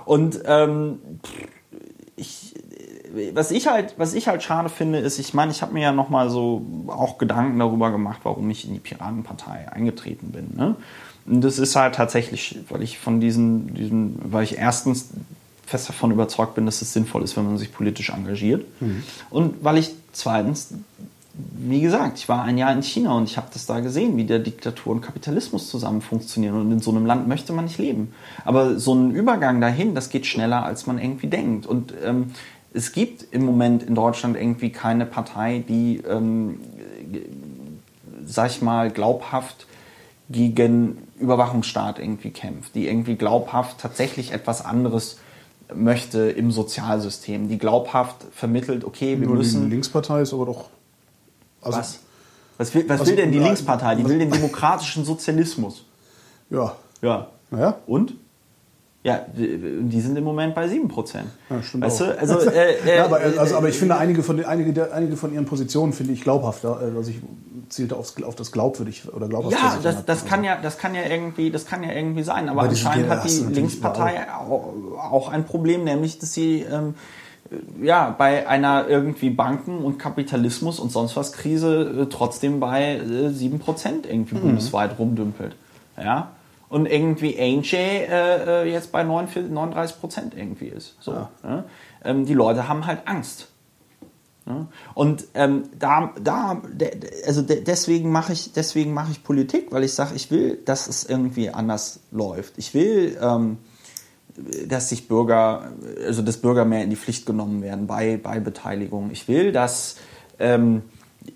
[0.07, 1.00] Und ähm,
[2.16, 2.55] ich,
[3.14, 5.82] äh, was ich halt, was ich halt schade finde, ist, ich meine, ich habe mir
[5.82, 10.55] ja noch mal so auch Gedanken darüber gemacht, warum ich in die Piratenpartei eingetreten bin.
[10.57, 10.76] Ne?
[11.27, 15.11] Und das ist halt tatsächlich, weil ich von diesen, diesen, weil ich erstens
[15.66, 18.64] fest davon überzeugt bin, dass es sinnvoll ist, wenn man sich politisch engagiert.
[19.31, 20.75] Und weil ich zweitens
[21.35, 24.25] wie gesagt, ich war ein Jahr in China und ich habe das da gesehen, wie
[24.25, 26.61] der Diktatur und Kapitalismus zusammen funktionieren.
[26.61, 28.12] Und in so einem Land möchte man nicht leben.
[28.45, 31.66] Aber so ein Übergang dahin, das geht schneller, als man irgendwie denkt.
[31.66, 32.33] Und ähm,
[32.75, 36.61] es gibt im Moment in Deutschland irgendwie keine Partei, die, ähm,
[38.27, 39.66] sag ich mal, glaubhaft
[40.33, 45.18] gegen Überwachungsstaat irgendwie kämpft, die irgendwie glaubhaft tatsächlich etwas anderes
[45.74, 50.68] möchte im Sozialsystem, die glaubhaft vermittelt, okay, wir Nur müssen die Linkspartei ist aber doch.
[51.62, 51.99] Also, was?
[52.59, 53.95] Was will, was Also, will denn die ja, Linkspartei?
[53.95, 55.85] Die will den demokratischen Sozialismus.
[56.51, 56.76] Ja.
[57.01, 57.28] Ja.
[57.51, 57.78] Naja.
[57.87, 58.14] Und?
[59.05, 61.16] Ja, die sind im Moment bei 7%.
[61.50, 62.07] Ja, stimmt weißt auch.
[62.07, 64.92] du, also, äh, äh, Ja, aber, also, aber ich finde einige von, den, einige, der,
[64.94, 66.80] einige von ihren Positionen finde ich glaubhafter.
[66.80, 67.20] äh, Also ich
[67.68, 69.57] zielte aufs, auf das glaubwürdig oder glaubhaft.
[69.61, 72.48] ja, das, das kann ja, das kann ja irgendwie, das kann ja irgendwie sein.
[72.48, 74.72] Aber Aber anscheinend hat die Linkspartei auch,
[75.11, 76.94] auch ein Problem, nämlich, dass sie ähm,
[77.82, 83.28] ja bei einer irgendwie Banken- und Kapitalismus und sonst was Krise äh, trotzdem bei äh,
[83.30, 84.40] 7% irgendwie Mhm.
[84.42, 85.57] bundesweit rumdümpelt.
[85.98, 86.30] Ja.
[86.73, 90.97] Und irgendwie AJ äh, äh, jetzt bei 39 39 Prozent irgendwie ist.
[91.01, 91.64] So, ne?
[92.03, 93.49] ähm, die Leute haben halt Angst.
[94.47, 94.68] Ne?
[94.95, 99.70] Und ähm, da, da, de- de- also de deswegen mache ich, deswegen mache ich Politik,
[99.70, 102.55] weil ich sage, ich will, dass es irgendwie anders läuft.
[102.57, 103.59] Ich will, ähm,
[104.66, 105.73] dass sich Bürger,
[106.07, 109.11] also dass Bürger mehr in die Pflicht genommen werden bei, bei Beteiligung.
[109.11, 109.97] Ich will, dass
[110.39, 110.81] ähm,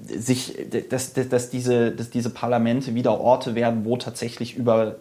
[0.02, 0.56] sich,
[0.88, 4.96] dass, dass, dass, diese, dass diese Parlamente wieder Orte werden, wo tatsächlich über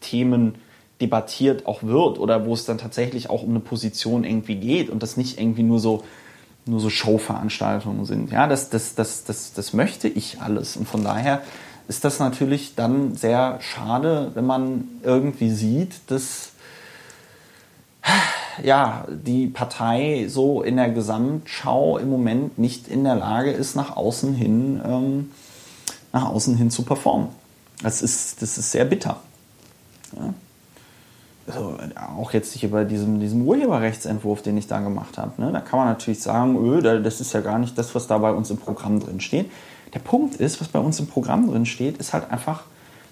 [0.00, 0.56] Themen
[1.00, 5.02] debattiert auch wird oder wo es dann tatsächlich auch um eine Position irgendwie geht und
[5.02, 6.02] das nicht irgendwie nur so
[6.66, 8.30] nur so Showveranstaltungen sind.
[8.30, 10.76] Ja, das, das, das, das, das möchte ich alles.
[10.76, 11.40] Und von daher
[11.88, 16.52] ist das natürlich dann sehr schade, wenn man irgendwie sieht, dass
[18.62, 23.96] ja, die Partei so in der Gesamtschau im Moment nicht in der Lage ist, nach
[23.96, 25.30] außen hin, ähm,
[26.12, 27.28] nach außen hin zu performen.
[27.82, 29.20] Das ist, das ist sehr bitter.
[30.16, 30.34] Ja.
[31.46, 31.74] Also,
[32.16, 35.78] auch jetzt hier bei diesem, diesem Urheberrechtsentwurf, den ich da gemacht habe, ne, da kann
[35.80, 38.50] man natürlich sagen, öh, da- das ist ja gar nicht das, was da bei uns
[38.50, 39.50] im Programm drin steht.
[39.94, 42.62] Der Punkt ist, was bei uns im Programm drin steht, ist halt einfach,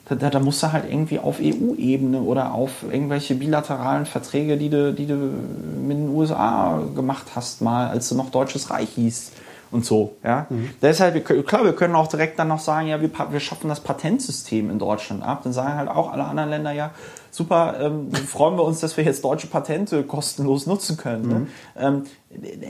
[0.08, 4.68] da, da, da musst du halt irgendwie auf EU-Ebene oder auf irgendwelche bilateralen Verträge, die
[4.70, 9.32] du, die du mit den USA gemacht hast, mal, als du noch Deutsches Reich hieß
[9.70, 10.16] und so.
[10.24, 10.46] Ja?
[10.48, 10.70] Mhm.
[10.80, 14.70] Deshalb, klar, wir können auch direkt dann noch sagen, ja, wir, wir schaffen das Patentsystem
[14.70, 15.40] in Deutschland ab.
[15.44, 16.92] Dann sagen halt auch alle anderen Länder, ja,
[17.30, 21.28] super, ähm, freuen wir uns, dass wir jetzt deutsche Patente kostenlos nutzen können.
[21.28, 21.34] Ne?
[21.34, 21.48] Mhm.
[21.76, 22.02] Ähm,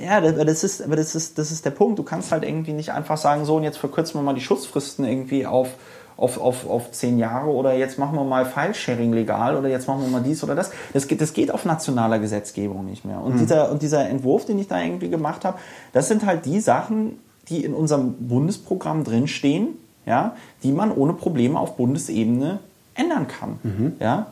[0.03, 1.99] ja, das ist, aber das ist, das ist der Punkt.
[1.99, 5.05] Du kannst halt irgendwie nicht einfach sagen, so und jetzt verkürzen wir mal die Schutzfristen
[5.05, 5.71] irgendwie auf
[6.19, 10.03] auf, auf, auf zehn Jahre oder jetzt machen wir mal File-Sharing legal oder jetzt machen
[10.03, 10.73] wir mal dies oder das.
[10.93, 13.21] Das geht, das geht auf nationaler Gesetzgebung nicht mehr.
[13.21, 13.39] Und, mhm.
[13.39, 15.59] dieser, und dieser Entwurf, den ich da irgendwie gemacht habe,
[15.93, 19.69] das sind halt die Sachen, die in unserem Bundesprogramm drinstehen,
[20.07, 22.59] ja, die man ohne Probleme auf Bundesebene
[22.95, 23.61] ändern kann.
[23.63, 23.93] Mhm.
[24.01, 24.27] Ja?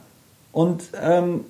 [0.50, 1.44] Und, ähm,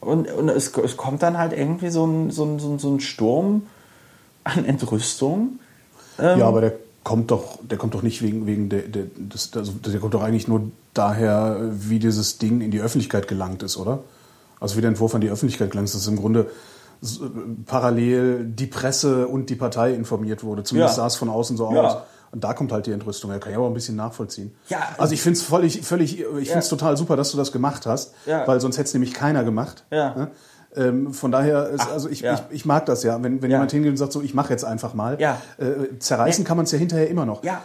[0.00, 3.66] und, und es, es kommt dann halt irgendwie so ein, so ein, so ein Sturm
[4.44, 5.58] an Entrüstung.
[6.20, 6.72] Ähm, ja, aber der
[7.04, 10.22] kommt doch, der kommt doch nicht wegen, wegen der, der, des, also der kommt doch
[10.22, 14.00] eigentlich nur daher, wie dieses Ding in die Öffentlichkeit gelangt ist, oder?
[14.60, 16.50] Also wie der Entwurf an die Öffentlichkeit gelangt ist, ist im Grunde
[17.66, 20.62] parallel die Presse und die Partei informiert wurde.
[20.62, 21.02] Zumindest ja.
[21.02, 21.82] sah es von außen so ja.
[21.82, 21.96] aus.
[22.30, 23.30] Und da kommt halt die Entrüstung.
[23.30, 24.54] Da kann ich aber ein bisschen nachvollziehen.
[24.68, 27.52] Ja, also ich finde es völlig, völlig, ich finde es total super, dass du das
[27.52, 28.46] gemacht hast, ja.
[28.46, 29.84] weil sonst hätte es nämlich keiner gemacht.
[29.90, 30.30] Ja.
[30.74, 32.34] Ähm, von daher, ist, Ach, also ich, ja.
[32.34, 33.58] ich, ich, mag das ja, wenn, wenn ja.
[33.58, 35.20] jemand hingeht und sagt, so ich mache jetzt einfach mal.
[35.20, 35.40] Ja.
[35.58, 37.44] Äh, zerreißen kann man es ja hinterher immer noch.
[37.44, 37.62] Ja.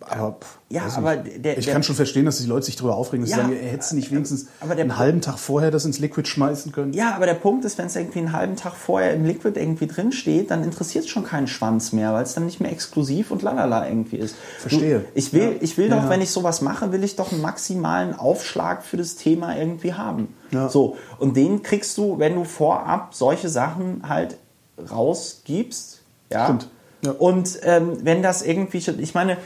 [0.00, 0.38] Aber,
[0.70, 3.30] ja, aber der, ich der, kann schon verstehen, dass die Leute sich darüber aufregen, dass
[3.30, 6.26] ja, sie sagen, ihr hättest nicht wenigstens der, einen halben Tag vorher das ins Liquid
[6.26, 6.92] schmeißen können.
[6.94, 9.86] Ja, aber der Punkt ist, wenn es irgendwie einen halben Tag vorher im Liquid irgendwie
[9.86, 13.30] drin steht, dann interessiert es schon keinen Schwanz mehr, weil es dann nicht mehr exklusiv
[13.30, 14.36] und lalala irgendwie ist.
[14.58, 15.00] Verstehe.
[15.00, 15.58] Du, ich will, ja.
[15.60, 19.16] ich will doch, wenn ich sowas mache, will ich doch einen maximalen Aufschlag für das
[19.16, 20.34] Thema irgendwie haben.
[20.68, 20.96] So.
[21.18, 24.36] Und den kriegst du, wenn du vorab solche Sachen halt
[24.90, 26.00] rausgibst.
[26.32, 26.44] Ja.
[26.44, 26.68] Stimmt.
[27.18, 29.38] Und ähm, wenn das irgendwie, ich meine,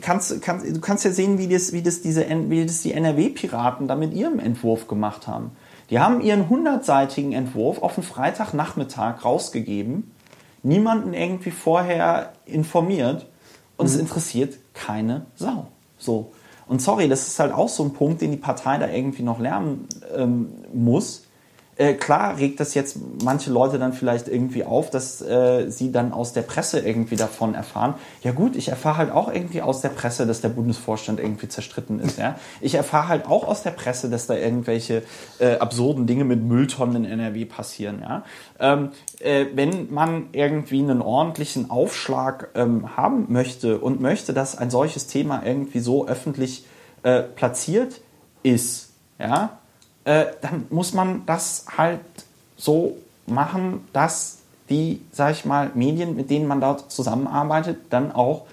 [0.00, 3.88] kannst, kannst, du kannst ja sehen, wie das, wie das, diese, wie das die NRW-Piraten
[3.88, 5.52] da mit ihrem Entwurf gemacht haben.
[5.90, 10.10] Die haben ihren hundertseitigen Entwurf auf den Freitagnachmittag rausgegeben,
[10.62, 13.26] niemanden irgendwie vorher informiert
[13.76, 13.92] und mhm.
[13.92, 15.68] es interessiert keine Sau.
[15.98, 16.32] So.
[16.66, 19.38] Und sorry, das ist halt auch so ein Punkt, den die Partei da irgendwie noch
[19.38, 19.86] lernen
[20.16, 21.23] ähm, muss.
[21.76, 26.12] Äh, klar regt das jetzt manche Leute dann vielleicht irgendwie auf, dass äh, sie dann
[26.12, 27.94] aus der Presse irgendwie davon erfahren.
[28.22, 31.98] Ja gut, ich erfahre halt auch irgendwie aus der Presse, dass der Bundesvorstand irgendwie zerstritten
[31.98, 32.18] ist.
[32.18, 32.36] Ja?
[32.60, 35.02] Ich erfahre halt auch aus der Presse, dass da irgendwelche
[35.40, 38.00] äh, absurden Dinge mit Mülltonnen in NRW passieren.
[38.02, 38.24] Ja?
[38.60, 44.70] Ähm, äh, wenn man irgendwie einen ordentlichen Aufschlag ähm, haben möchte und möchte, dass ein
[44.70, 46.66] solches Thema irgendwie so öffentlich
[47.02, 48.00] äh, platziert
[48.44, 49.58] ist, ja,
[50.04, 52.00] äh, dann muss man das halt
[52.56, 52.96] so
[53.26, 54.38] machen, dass
[54.68, 58.46] die, sag ich mal, Medien, mit denen man dort zusammenarbeitet, dann auch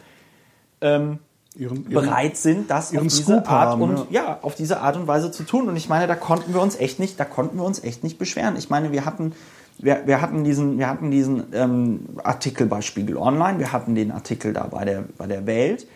[0.82, 1.20] ähm,
[1.56, 4.24] ihren, bereit sind, das auf diese Art haben, und ja.
[4.24, 4.39] ja.
[4.41, 5.68] auf diese Art und Weise zu tun.
[5.70, 8.18] Und ich meine, da konnten wir uns echt nicht, da konnten wir uns echt nicht
[8.18, 8.56] beschweren.
[8.58, 9.34] Ich meine, wir hatten
[9.78, 14.12] wir, wir hatten diesen, wir hatten diesen ähm, Artikel bei Spiegel Online, wir hatten den
[14.12, 15.88] Artikel da bei der, bei der Welt.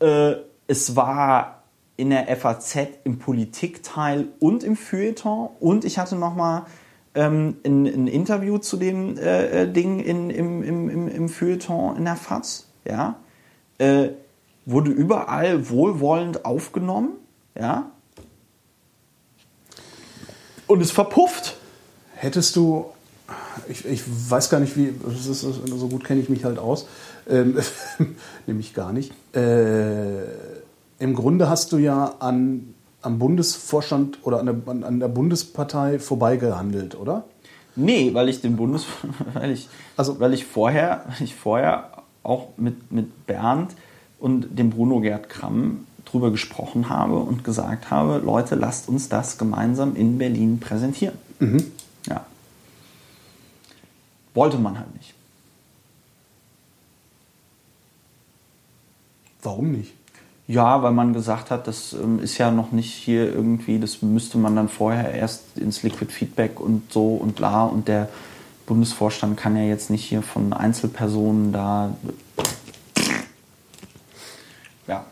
[0.00, 0.34] Äh,
[0.66, 1.57] es war
[1.98, 5.50] in der FAZ im Politikteil und im Feuilleton.
[5.58, 6.62] Und ich hatte nochmal
[7.16, 12.04] ähm, ein, ein, Interview zu dem äh, äh, Ding in, im, im, im Feuilleton in
[12.04, 12.68] der FAZ.
[12.86, 13.16] Ja?
[13.78, 14.10] Äh,
[14.64, 17.14] wurde überall wohlwollend aufgenommen.
[17.58, 17.90] Ja?
[20.68, 21.56] Und es verpufft.
[22.14, 22.86] Hättest du,
[23.68, 26.86] ich, ich weiß gar nicht, wie, ist, so gut kenne ich mich halt aus,
[27.28, 27.58] ähm,
[28.46, 29.12] nämlich gar nicht.
[29.34, 30.57] Äh,
[30.98, 36.98] im Grunde hast du ja an, am Bundesvorstand oder an der, an der Bundespartei vorbeigehandelt,
[36.98, 37.24] oder?
[37.76, 38.86] Nee, weil ich den Bundes,
[39.34, 43.74] weil ich, also, weil ich vorher, weil ich vorher auch mit, mit Bernd
[44.18, 49.38] und dem Bruno Gerd Kramm drüber gesprochen habe und gesagt habe, Leute, lasst uns das
[49.38, 51.16] gemeinsam in Berlin präsentieren.
[51.38, 51.70] Mhm.
[52.06, 52.26] Ja.
[54.34, 55.14] Wollte man halt nicht.
[59.42, 59.97] Warum nicht?
[60.48, 64.38] Ja, weil man gesagt hat, das ähm, ist ja noch nicht hier irgendwie, das müsste
[64.38, 68.08] man dann vorher erst ins Liquid Feedback und so und bla und der
[68.64, 71.92] Bundesvorstand kann ja jetzt nicht hier von Einzelpersonen da.
[74.86, 75.04] Ja.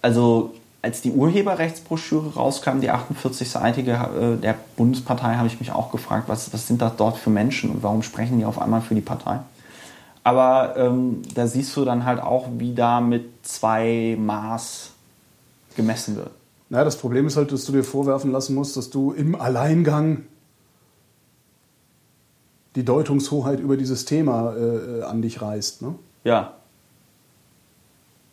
[0.00, 6.28] Also als die Urheberrechtsbroschüre rauskam, die 48-seitige äh, der Bundespartei, habe ich mich auch gefragt,
[6.28, 9.00] was, was sind das dort für Menschen und warum sprechen die auf einmal für die
[9.00, 9.40] Partei?
[10.28, 14.90] Aber ähm, da siehst du dann halt auch, wie da mit zwei Maß
[15.74, 16.30] gemessen wird.
[16.68, 20.24] Naja, das Problem ist halt, dass du dir vorwerfen lassen musst, dass du im Alleingang
[22.74, 25.80] die Deutungshoheit über dieses Thema äh, an dich reißt.
[25.80, 25.94] Ne?
[26.24, 26.58] Ja.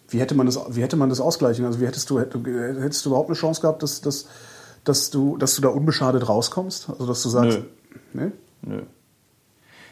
[0.09, 1.63] Wie hätte man das, wie hätte man das ausgleichen?
[1.63, 4.27] Also wie hättest du, hättest du überhaupt eine Chance gehabt, dass, dass,
[4.84, 6.89] dass, du, dass du da unbeschadet rauskommst?
[6.89, 7.59] Also dass du sagst,
[8.13, 8.26] Nö.
[8.26, 8.31] Nee?
[8.63, 8.81] Nö.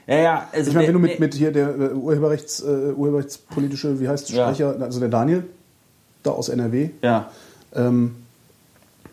[0.08, 4.00] Ja, ja, also Ich meine, wenn du mit, mit hier der äh, Urheberrechts, äh, urheberrechtspolitische,
[4.00, 4.48] wie heißt es, Ja.
[4.54, 5.46] Sprecher, also der Daniel,
[6.24, 6.90] da aus NRW.
[7.02, 7.32] Ja,
[7.76, 8.16] Ähm,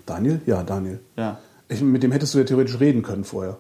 [0.06, 0.40] Daniel?
[0.46, 0.98] Ja, Daniel.
[1.16, 1.38] ja.
[1.68, 3.56] Ich, mit dem hättest du ja theoretisch reden können vorher.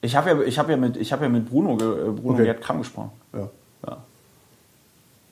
[0.00, 2.44] Ich habe ja, ich hab ja, mit- ich hab ja mit Bruno, äh, Bruno Okay.
[2.46, 3.12] Gerd Kram gesprochen.
[3.32, 3.48] Ja.
[3.86, 3.98] Ja.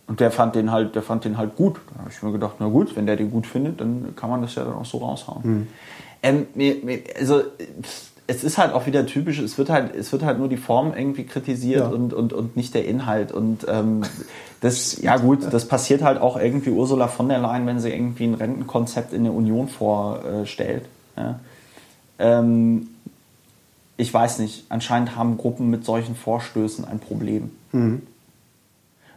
[0.06, 1.80] Und der fand den halt, der fand den halt gut.
[1.92, 4.42] Da habe ich mir gedacht, na gut, wenn der den gut findet, dann kann man
[4.42, 5.66] das ja dann auch so raushauen.
[6.22, 7.42] Ähm, mir, mir, also
[8.30, 10.94] es ist halt auch wieder typisch, es wird halt, es wird halt nur die Form
[10.96, 11.88] irgendwie kritisiert Ja.
[11.88, 13.32] und, und, und nicht der Inhalt.
[13.32, 14.02] Und ähm,
[14.60, 18.24] das, ja gut, das passiert halt auch irgendwie Ursula von der Leyen, wenn sie irgendwie
[18.24, 20.84] ein Rentenkonzept in der Union vorstellt.
[21.16, 21.40] Ja.
[22.20, 22.88] Ähm,
[23.96, 27.50] ich weiß nicht, anscheinend haben Gruppen mit solchen Vorstößen ein Problem.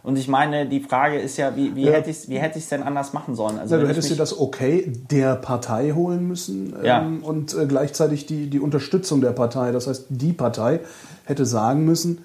[0.04, 1.92] Und ich meine, die Frage ist ja, wie, wie Ja.
[1.92, 3.58] hätte ich es wie hätte ich's denn anders machen sollen?
[3.58, 7.00] Also Ja, du hättest dir das Okay der Partei holen müssen ähm, Ja.
[7.22, 9.72] und äh, gleichzeitig die, die Unterstützung der Partei.
[9.72, 10.80] Das heißt, die Partei
[11.24, 12.18] hätte sagen müssen,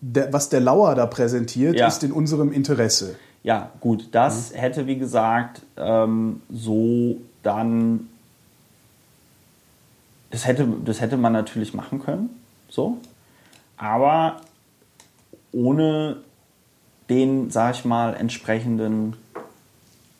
[0.00, 3.16] der, was der Lauer da präsentiert, ist in unserem Interesse.
[3.42, 8.08] Ja, gut, das hätte, wie gesagt, ähm, so dann.
[10.30, 12.30] Das hätte, das hätte man natürlich machen können,
[12.68, 12.98] so.
[13.76, 14.36] Aber
[15.52, 16.18] ohne
[17.08, 19.16] den, sag ich mal, entsprechenden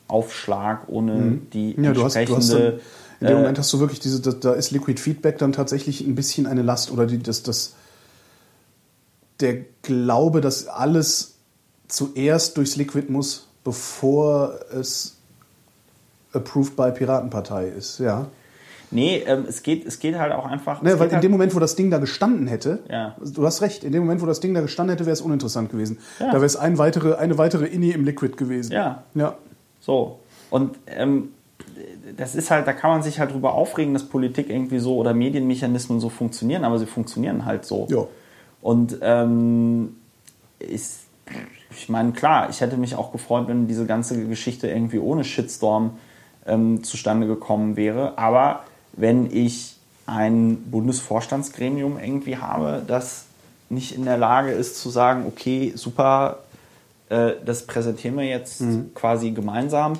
[0.07, 1.83] Aufschlag, ohne die Mhm.
[1.83, 2.79] Ja, du hast, du hast dann, entsprechende.
[3.21, 6.01] in dem äh, Moment hast du wirklich diese, da, da ist Liquid Feedback dann tatsächlich
[6.01, 7.75] ein bisschen eine Last oder die, das, das,
[9.39, 11.35] der Glaube, dass alles
[11.87, 15.15] zuerst durchs Liquid muss, bevor es
[16.33, 18.27] approved by Piratenpartei ist, ja.
[18.91, 20.81] Nee, ähm, es, geht, es geht halt auch einfach.
[20.81, 23.15] Ne, weil in halt, dem Moment, wo das Ding da gestanden hätte, Ja.
[23.23, 25.69] du hast recht, in dem Moment, wo das Ding da gestanden hätte, wäre es uninteressant
[25.69, 25.99] gewesen.
[26.19, 26.27] Ja.
[26.27, 28.71] Da wäre es ein weitere, eine weitere Inni im Liquid gewesen.
[28.71, 29.03] Ja.
[29.15, 29.35] Ja.
[29.79, 30.19] So.
[30.49, 31.29] Und ähm,
[32.17, 35.13] das ist halt, da kann man sich halt drüber aufregen, dass Politik irgendwie so oder
[35.13, 37.87] Medienmechanismen so funktionieren, aber sie funktionieren halt so.
[37.89, 38.05] Ja.
[38.61, 39.95] Und ähm,
[40.59, 41.01] ist,
[41.71, 45.91] ich meine, klar, ich hätte mich auch gefreut, wenn diese ganze Geschichte irgendwie ohne Shitstorm
[46.45, 48.17] ähm, zustande gekommen wäre.
[48.17, 48.63] Aber
[48.93, 53.25] wenn ich ein Bundesvorstandsgremium irgendwie habe, das
[53.69, 56.39] nicht in der Lage ist zu sagen, okay, super,
[57.09, 58.63] äh, das präsentieren wir jetzt
[58.95, 59.93] quasi gemeinsam.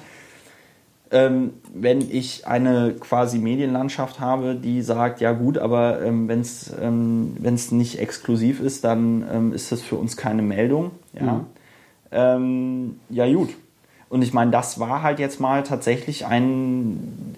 [1.11, 6.71] Ähm, wenn ich eine quasi Medienlandschaft habe, die sagt, ja gut, aber ähm, wenn es
[6.79, 10.91] ähm, wenn's nicht exklusiv ist, dann ähm, ist das für uns keine Meldung.
[11.13, 11.45] Ja,
[12.11, 13.49] ähm, ja gut.
[14.09, 17.35] Und ich meine, das war halt jetzt mal tatsächlich ein,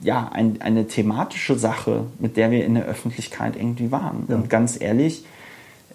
[0.00, 4.24] ja, ein, eine thematische Sache, mit der wir in der Öffentlichkeit irgendwie waren.
[4.28, 5.24] Und ganz ehrlich,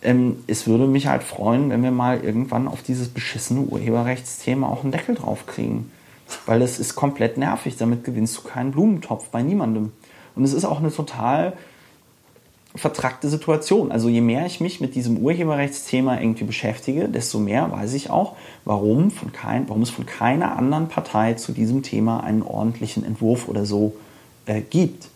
[0.02, 4.84] ähm, es würde mich halt freuen, wenn wir mal irgendwann auf dieses beschissene Urheberrechtsthema auch
[4.84, 5.92] einen Deckel drauf kriegen.
[6.46, 7.78] Weil es ist komplett nervig.
[7.78, 9.92] Damit gewinnst du keinen Blumentopf bei niemandem.
[10.36, 11.54] Und es ist auch eine total
[12.76, 13.92] vertrackte Situation.
[13.92, 18.36] Also je mehr ich mich mit diesem Urheberrechtsthema irgendwie beschäftige, desto mehr weiß ich auch,
[18.66, 23.48] warum, von kein, warum es von keiner anderen Partei zu diesem Thema einen ordentlichen Entwurf
[23.48, 23.94] oder so
[24.46, 25.08] äh, gibt.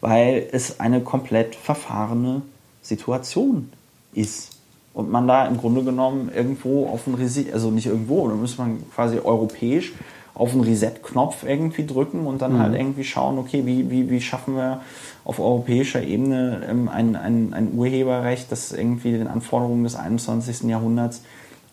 [0.00, 2.42] Weil es eine komplett verfahrene
[2.82, 3.70] Situation
[4.12, 4.50] ist.
[4.92, 8.58] Und man da im Grunde genommen irgendwo auf ein Reset, also nicht irgendwo, da muss
[8.58, 9.92] man quasi europäisch
[10.34, 14.56] auf einen Reset-Knopf irgendwie drücken und dann halt irgendwie schauen, okay, wie, wie, wie schaffen
[14.56, 14.80] wir
[15.24, 20.62] auf europäischer Ebene ähm, ein, ein, ein Urheberrecht, das irgendwie den Anforderungen des 21.
[20.62, 21.22] Jahrhunderts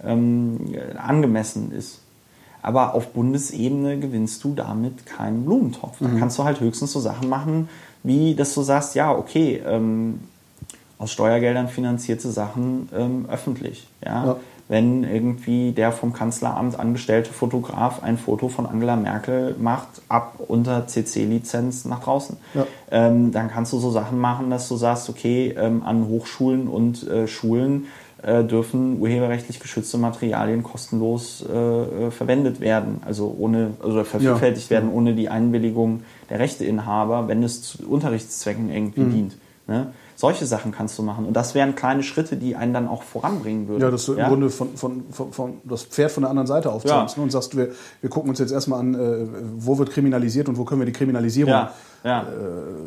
[0.04, 2.02] ähm, angemessen ist.
[2.62, 5.98] Aber auf Bundesebene gewinnst du damit keinen Blumentopf.
[6.00, 7.70] Da kannst du halt höchstens so Sachen machen,
[8.04, 10.20] wie dass du sagst, ja, okay, ähm,
[10.98, 13.88] aus Steuergeldern finanzierte Sachen ähm, öffentlich.
[14.04, 14.26] Ja?
[14.26, 14.36] Ja.
[14.70, 20.86] Wenn irgendwie der vom Kanzleramt angestellte Fotograf ein Foto von Angela Merkel macht, ab unter
[20.88, 22.66] CC-Lizenz nach draußen, Ja.
[22.92, 27.06] ähm, dann kannst du so Sachen machen, dass du sagst, okay, ähm, an Hochschulen und
[27.08, 27.88] äh, Schulen
[28.22, 34.92] äh, dürfen urheberrechtlich geschützte Materialien kostenlos äh, äh, verwendet werden, also ohne also vervielfältigt werden
[34.92, 39.12] ohne die Einwilligung der Rechteinhaber, wenn es zu Unterrichtszwecken irgendwie Mhm.
[39.12, 39.38] dient.
[39.68, 39.94] Ne?
[40.20, 41.24] Solche Sachen kannst du machen.
[41.26, 43.82] Und das wären kleine Schritte, die einen dann auch voranbringen würden.
[43.82, 46.74] Ja, dass du im Grunde von, von, von, von das Pferd von der anderen Seite
[46.74, 47.22] aufzäumst Ja.
[47.22, 47.70] ne, und sagst, wir,
[48.02, 50.92] wir gucken uns jetzt erstmal an, äh, wo wird kriminalisiert und wo können wir die
[50.92, 51.54] Kriminalisierung.
[51.54, 51.72] Ja,
[52.04, 52.26] ja,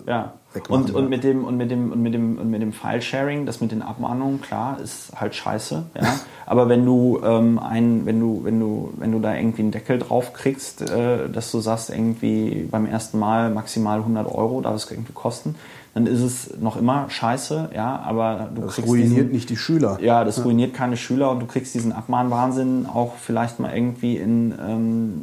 [0.07, 0.33] ja.
[0.53, 1.09] wegmachen, Und, und ja.
[1.09, 3.81] mit dem und mit dem und mit dem und mit dem File-Sharing, das mit den
[3.81, 5.85] Abmahnungen, klar, ist halt scheiße.
[5.95, 6.03] Ja.
[6.47, 9.99] Aber wenn du ähm, ein, wenn du wenn du wenn du da irgendwie einen Deckel
[9.99, 14.91] drauf kriegst, äh, dass du sagst irgendwie beim ersten Mal maximal 100 Euro, darf es
[14.91, 15.55] irgendwie kosten,
[15.95, 17.71] dann ist es noch immer scheiße.
[17.75, 19.99] Ja, aber du Das kriegst ruiniert diesen, nicht die Schüler.
[20.01, 24.55] ja, das ruiniert keine Schüler und du kriegst diesen Abmahnwahnsinn auch vielleicht mal irgendwie in,
[24.67, 25.23] ähm,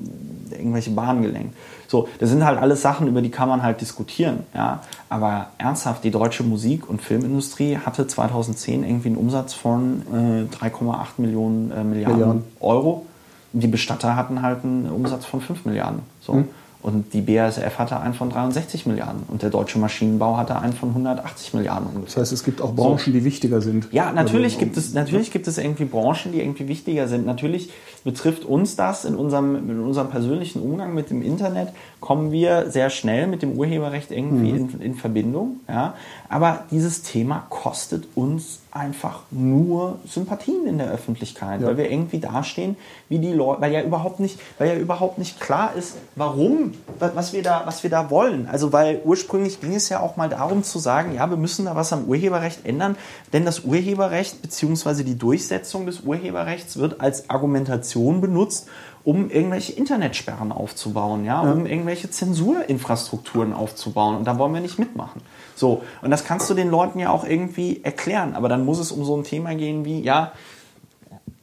[0.51, 1.55] irgendwelche Bahnen gelenkt.
[1.87, 4.81] So, das sind halt alles Sachen, über die kann man halt diskutieren, ja.
[5.09, 11.05] Aber ernsthaft, die deutsche Musik- und Filmindustrie hatte 2010 irgendwie einen Umsatz von äh, 3,8
[11.17, 12.43] Millionen äh, Milliarden, Milliarden.
[12.59, 13.07] Euro.
[13.53, 16.01] Die Bestatter hatten halt einen Umsatz von 5 Milliarden.
[16.21, 16.33] So.
[16.33, 16.47] Hm.
[16.81, 20.89] Und die BASF hatte einen von 63 Milliarden und der deutsche Maschinenbau hatte einen von
[20.89, 22.05] 180 Milliarden ungefähr.
[22.05, 23.89] Das heißt, es gibt auch Branchen, die wichtiger sind.
[23.91, 27.25] Ja, natürlich gibt es, natürlich gibt es irgendwie Branchen, die irgendwie wichtiger sind.
[27.25, 27.69] Natürlich
[28.05, 32.89] betrifft uns das in unserem, in unserem persönlichen Umgang mit dem Internet, kommen wir sehr
[32.89, 35.59] schnell mit dem Urheberrecht irgendwie in, in Verbindung.
[35.67, 35.95] Ja?
[36.29, 41.67] Aber dieses Thema kostet uns einfach nur Sympathien in der Öffentlichkeit, Ja.
[41.67, 42.77] weil wir irgendwie dastehen,
[43.09, 47.11] wie die Leute, weil ja überhaupt nicht, weil ja überhaupt nicht klar ist, warum, wa-
[47.15, 48.47] was wir da, was wir da wollen.
[48.47, 51.75] Also weil ursprünglich ging es ja auch mal darum zu sagen, ja, wir müssen da
[51.75, 52.95] was am Urheberrecht ändern,
[53.33, 55.03] denn das Urheberrecht bzw.
[55.03, 58.67] die Durchsetzung des Urheberrechts wird als Argumentation benutzt,
[59.03, 64.17] um irgendwelche Internetsperren aufzubauen, ja, um irgendwelche Zensurinfrastrukturen aufzubauen.
[64.17, 65.21] Und da wollen wir nicht mitmachen.
[65.55, 68.35] So, und das kannst du den Leuten ja auch irgendwie erklären.
[68.35, 70.31] Aber dann muss es um so ein Thema gehen wie, ja,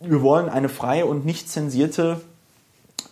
[0.08, 2.20] wir wollen eine freie und nicht zensierte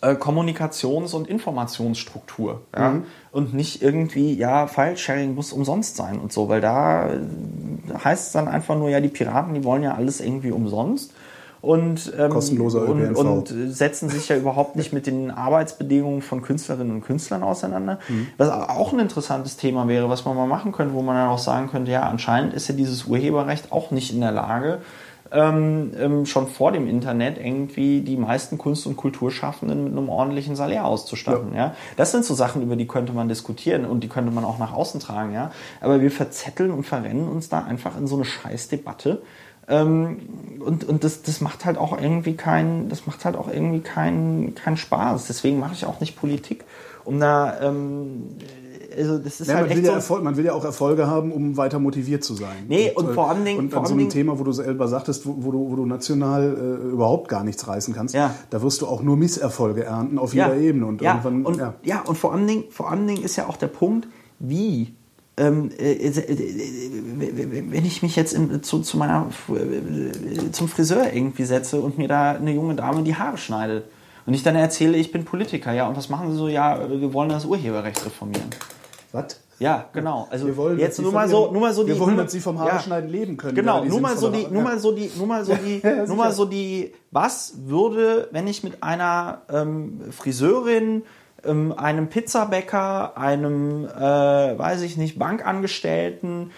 [0.01, 2.61] äh, Kommunikations- und Informationsstruktur.
[2.75, 3.01] Ja?
[3.31, 7.19] Und nicht irgendwie, ja, File-Sharing muss umsonst sein und so, weil da äh,
[8.03, 11.13] heißt es dann einfach nur, ja, die Piraten, die wollen ja alles irgendwie umsonst.
[11.61, 16.93] Und, ähm, Kostenloser und, und setzen sich ja überhaupt nicht mit den Arbeitsbedingungen von Künstlerinnen
[16.93, 17.97] und Künstlern auseinander.
[18.07, 18.27] Mhm.
[18.37, 21.39] Was auch ein interessantes Thema wäre, was man mal machen könnte, wo man dann auch
[21.39, 24.77] sagen könnte, ja, anscheinend ist ja dieses Urheberrecht auch nicht in der Lage,
[25.31, 30.55] ähm, ähm, schon vor dem Internet irgendwie die meisten Kunst- und Kulturschaffenden mit einem ordentlichen
[30.55, 31.55] Salär auszustatten.
[31.55, 31.75] Ja.
[31.97, 34.73] Das sind so Sachen, über die könnte man diskutieren und die könnte man auch nach
[34.73, 35.33] außen tragen.
[35.33, 35.51] Ja.
[35.81, 39.21] Aber wir verzetteln und verrennen uns da einfach in so eine Scheißdebatte.
[39.67, 43.79] Ähm, und und das, das macht halt auch irgendwie keinen, das macht halt auch irgendwie
[43.79, 45.25] keinen keinen Spaß.
[45.27, 46.65] Deswegen mache ich auch nicht Politik,
[47.03, 48.29] um da ähm,
[48.97, 51.31] also das ist Ja, halt man, will ja Erfolg, man will ja auch Erfolge haben,
[51.31, 52.65] um weiter motiviert zu sein.
[52.67, 55.25] Nee, und vor allen Dingen- Und vor an so einem Thema, wo du selber sagtest,
[55.25, 58.33] wo, wo, du, wo du national äh, überhaupt gar nichts reißen kannst, Ja.
[58.49, 60.85] da wirst du auch nur Misserfolge ernten auf jeder Ebene.
[60.85, 61.73] Und ja, irgendwann, und, ja.
[61.83, 62.01] ja.
[62.01, 64.07] und vor allen, Dingen, vor allen Dingen ist ja auch der Punkt,
[64.39, 64.93] wie.
[65.37, 71.43] Ähm, äh, äh, äh, wenn ich mich jetzt zu, zu meiner, äh, zum Friseur irgendwie
[71.43, 73.83] setze und mir da eine junge Dame die Haare schneidet
[74.25, 76.47] und ich dann erzähle, ich bin Politiker, ja, und was machen sie so?
[76.47, 78.45] Ja, wir wollen das Urheberrecht reformieren.
[79.15, 79.39] Was?
[79.57, 80.27] Ja, genau.
[80.29, 82.15] Also Wir wollen, jetzt nur Sie mal so, ihrem- nur mal so die, wir wollen,
[82.15, 83.55] nur- dass Sie vom Haareschneiden leben können.
[83.55, 85.79] Genau, Ja, die nur mal so die, nur mal so die, nur mal so die,
[85.81, 91.03] Ja, nur mal so die, was würde, wenn ich mit einer ähm, Friseurin,
[91.45, 93.99] ähm, einem Pizzabäcker, einem, äh,
[94.59, 96.51] weiß ich nicht, Bankangestellten,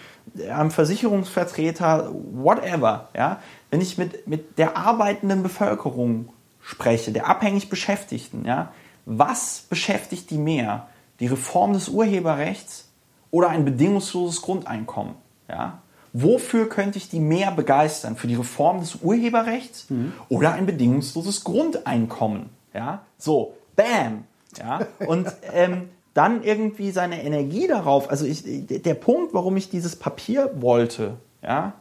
[0.50, 3.40] einem Versicherungsvertreter, whatever, ja,
[3.70, 6.30] wenn ich mit, mit der arbeitenden Bevölkerung
[6.60, 8.72] spreche, der abhängig Beschäftigten, ja,
[9.06, 10.88] was beschäftigt die mehr?
[11.20, 12.88] Die Reform des Urheberrechts
[13.30, 15.14] oder ein bedingungsloses Grundeinkommen.
[15.48, 15.82] Ja?
[16.12, 18.16] Wofür könnte ich die mehr begeistern?
[18.16, 19.88] Für die Reform des Urheberrechts
[20.28, 22.50] oder ein bedingungsloses Grundeinkommen?
[22.72, 23.02] Ja?
[23.18, 24.24] So, bam!
[24.56, 24.86] Ja?
[25.06, 30.50] Und ähm, dann irgendwie seine Energie darauf, also ich, der Punkt, warum ich dieses Papier
[30.56, 31.74] wollte, ja,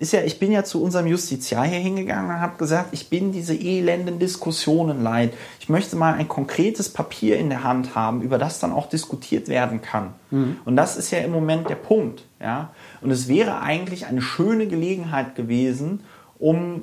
[0.00, 3.32] ist ja, ich bin ja zu unserem Justiziar hier hingegangen und habe gesagt, ich bin
[3.32, 5.34] diese elenden Diskussionen leid.
[5.60, 9.48] Ich möchte mal ein konkretes Papier in der Hand haben, über das dann auch diskutiert
[9.48, 10.14] werden kann.
[10.64, 12.24] Und das ist ja im Moment der Punkt.
[12.40, 12.70] Ja?
[13.02, 16.00] Und es wäre eigentlich eine schöne Gelegenheit gewesen,
[16.38, 16.82] um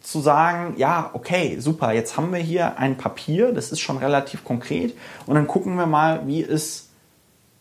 [0.00, 4.44] zu sagen, ja, okay, super, jetzt haben wir hier ein Papier, das ist schon relativ
[4.44, 4.96] konkret,
[5.26, 6.88] und dann gucken wir mal, wie es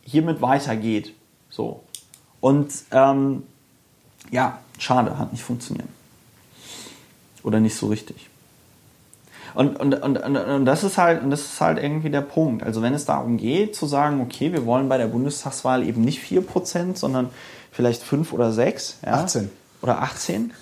[0.03, 1.15] hiermit weitergeht.
[1.49, 1.81] So.
[2.39, 3.43] Und ähm,
[4.31, 5.87] ja, schade, hat nicht funktioniert.
[7.43, 8.29] Oder nicht so richtig.
[9.55, 12.63] Und, und, und, und, das ist halt, und das ist halt irgendwie der Punkt.
[12.63, 16.23] Also wenn es darum geht, zu sagen, okay, wir wollen bei der Bundestagswahl eben nicht
[16.23, 17.29] 4%, sondern
[17.71, 18.99] vielleicht 5 oder 6.
[19.05, 19.13] Ja?
[19.13, 19.49] 18.
[19.81, 20.53] Oder 18.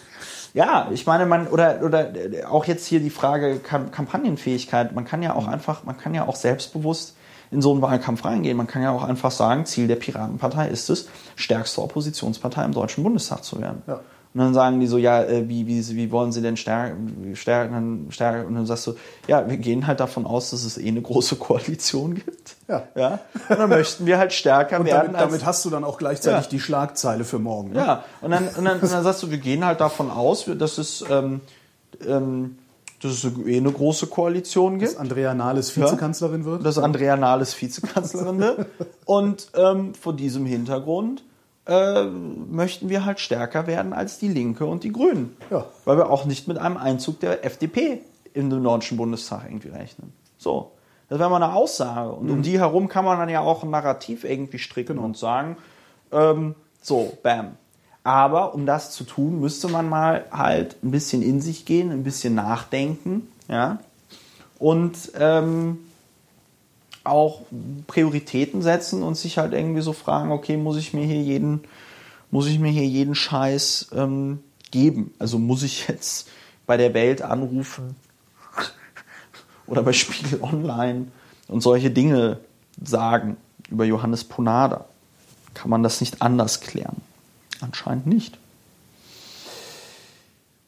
[0.53, 2.11] Ja, ich meine, man, oder, oder
[2.49, 4.95] auch jetzt hier die Frage Kam Kampagnenfähigkeit.
[4.95, 7.16] Man kann ja auch einfach, man kann ja auch selbstbewusst
[7.51, 8.57] in so einen Wahlkampf reingehen.
[8.57, 13.03] Man kann ja auch einfach sagen, Ziel der Piratenpartei ist es, stärkste Oppositionspartei im Deutschen
[13.03, 13.81] Bundestag zu werden.
[13.87, 14.01] Ja.
[14.33, 18.07] Und dann sagen die so, ja, äh, wie, wie, wie wollen sie denn stärken, stärken,
[18.11, 18.47] stärken?
[18.47, 18.93] Und dann sagst du,
[19.27, 22.55] ja, wir gehen halt davon aus, dass es eh eine große Koalition gibt.
[22.67, 22.83] Ja.
[22.93, 23.19] ja?
[23.49, 25.13] Und dann möchten wir halt stärker Und werden.
[25.13, 26.49] damit, damit hast du dann auch gleichzeitig Ja.
[26.51, 27.71] die Schlagzeile für morgen.
[27.71, 27.79] Ne?
[27.79, 30.77] Ja, und dann, und, dann, und dann sagst du, wir gehen halt davon aus, dass
[30.77, 31.41] es, ähm,
[32.05, 32.57] ähm,
[33.01, 34.93] dass es eh eine große Koalition gibt.
[34.93, 36.65] Dass Andrea Nahles Vizekanzlerin wird.
[36.65, 38.67] dass Andrea Nahles Vizekanzlerin wird.
[39.05, 41.23] Und ähm, vor diesem Hintergrund
[41.67, 45.35] äh, möchten wir halt stärker werden als die Linke und die Grünen.
[45.51, 45.65] Ja.
[45.85, 48.01] Weil wir auch nicht mit einem Einzug der FDP
[48.33, 50.13] in den Deutschen Bundestag irgendwie rechnen.
[50.37, 50.71] So.
[51.09, 52.11] Das wäre mal eine Aussage.
[52.11, 55.57] Und um die herum kann man dann ja auch ein Narrativ irgendwie stricken und sagen,
[56.11, 57.57] ähm, so, bam.
[58.07, 62.05] Aber um das zu tun, müsste man mal halt ein bisschen in sich gehen, ein
[62.05, 63.79] bisschen nachdenken, ja.
[64.59, 65.79] Und ähm,
[67.03, 67.41] auch
[67.85, 71.65] Prioritäten setzen und sich halt irgendwie so fragen, okay, muss ich mir hier jeden,
[72.31, 74.39] muss ich mir hier jeden Scheiß ähm,
[74.71, 75.13] geben?
[75.19, 76.29] Also muss ich jetzt
[76.65, 77.97] bei der Welt anrufen
[79.67, 81.07] oder bei Spiegel Online
[81.49, 82.39] und solche Dinge
[82.81, 83.35] sagen
[83.69, 84.85] über Johannes Ponada?
[85.53, 87.01] Kann man das nicht anders klären?
[87.61, 88.37] Anscheinend nicht.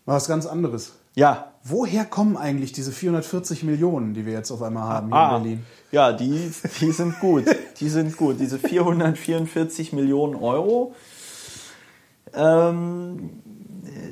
[0.06, 0.94] Was ganz anderes.
[1.16, 5.36] Ja, Woher kommen eigentlich diese 440 Millionen, die wir jetzt auf einmal haben hier Ah,
[5.36, 5.66] in Berlin?
[5.92, 7.44] ja, die, die sind gut.
[7.82, 8.40] Die sind gut.
[8.40, 10.96] Diese 444 Millionen Euro,
[12.34, 13.30] ähm,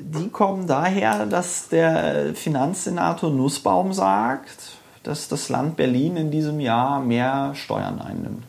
[0.02, 7.00] die kommen daher, dass der Finanzsenator Nussbaum sagt, dass das Land Berlin in diesem Jahr
[7.00, 8.44] mehr Steuern einnimmt.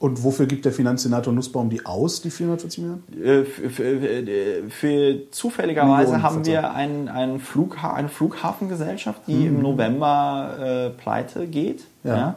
[0.00, 3.02] Und wofür gibt der Finanzsenator Nussbaum die aus, die 440 Millionen?
[3.20, 9.46] Äh, Für, für, äh, für zufälligerweise Millionen, haben wir einen, einen Flugha eine Flughafengesellschaft, die
[9.46, 11.84] im November äh, pleite geht.
[12.04, 12.16] Ja.
[12.16, 12.34] Ja.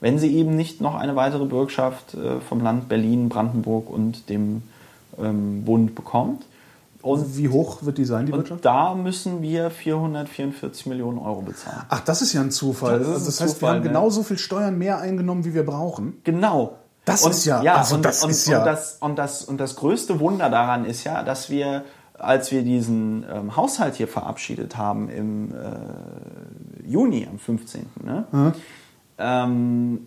[0.00, 4.62] Wenn sie eben nicht noch eine weitere Bürgschaft äh, vom Land Berlin, Brandenburg und dem
[5.18, 6.44] ähm, Bund bekommt.
[7.00, 8.64] Und, Wie hoch wird die sein, die und Wirtschaft?
[8.64, 11.82] da müssen wir 444 Millionen Euro bezahlen.
[11.90, 12.98] Ach, das ist ja ein Zufall.
[12.98, 13.88] Das also das heißt, Zufall, wir haben ne?
[13.88, 16.14] genauso viel Steuern mehr eingenommen, wie wir brauchen.
[16.24, 16.78] Genau.
[17.04, 19.44] Das und, ist ja- ja, also und, das und, ist ja- Und das, und, das,
[19.44, 21.84] und das größte Wunder daran ist ja, dass wir,
[22.18, 28.52] als wir diesen ähm, Haushalt hier verabschiedet haben im äh, Juni, am 15., ne?
[29.18, 30.06] ähm,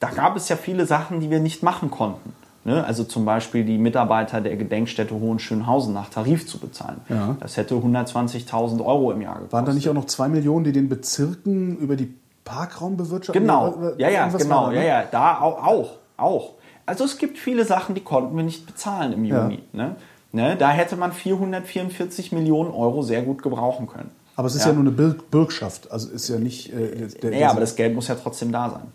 [0.00, 2.32] da gab es ja viele Sachen, die wir nicht machen konnten.
[2.64, 2.84] Ne?
[2.84, 7.00] Also zum Beispiel die Mitarbeiter der Gedenkstätte Hohenschönhausen nach Tarif zu bezahlen.
[7.08, 7.36] Ja.
[7.40, 9.52] Das hätte 120.000 Euro im Jahr gekostet.
[9.52, 12.14] Waren da nicht auch noch zwei Millionen, die den Bezirken über die
[12.44, 13.40] Parkraumbewirtschaftung?
[13.42, 14.86] Genau, ja, ja, genau, da, ja, ne?
[14.86, 16.52] ja, da auch, auch.
[16.86, 19.42] Also es gibt viele Sachen, die konnten wir nicht bezahlen im Ja.
[19.44, 19.62] Juni.
[19.72, 19.96] Ne?
[20.32, 20.56] Ne?
[20.56, 24.10] Da hätte man 444 Millionen Euro sehr gut gebrauchen können.
[24.34, 24.68] Aber es ist Ja.
[24.68, 27.30] ja, nur eine Bürg- Bürgschaft, also ist ja nicht äh, der.
[27.30, 28.86] Naja, aber das Geld muss ja trotzdem da sein.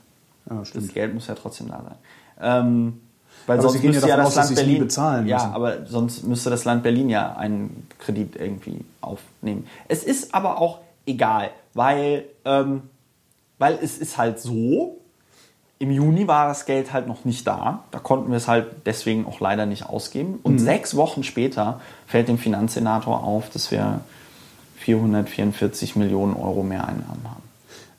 [0.49, 0.63] Ja.
[0.73, 1.95] Das Geld muss ja trotzdem da sein.
[2.41, 3.01] Ähm,
[3.45, 5.53] weil Aber sonst ja müsste ja, das aus, Land Berlin bezahlen Ja, müssen.
[5.53, 9.67] aber sonst müsste das Land Berlin ja einen Kredit irgendwie aufnehmen.
[9.87, 12.81] Es ist aber auch egal, weil, ähm,
[13.59, 14.97] weil es ist halt so,
[15.79, 17.83] im Juni war das Geld halt noch nicht da.
[17.91, 20.39] Da konnten wir es halt deswegen auch leider nicht ausgeben.
[20.41, 24.01] Und sechs Wochen später fällt dem Finanzsenator auf, dass wir
[24.77, 27.43] 444 Millionen Euro mehr Einnahmen haben.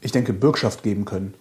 [0.00, 1.34] Ich denke, Bürgschaft geben können.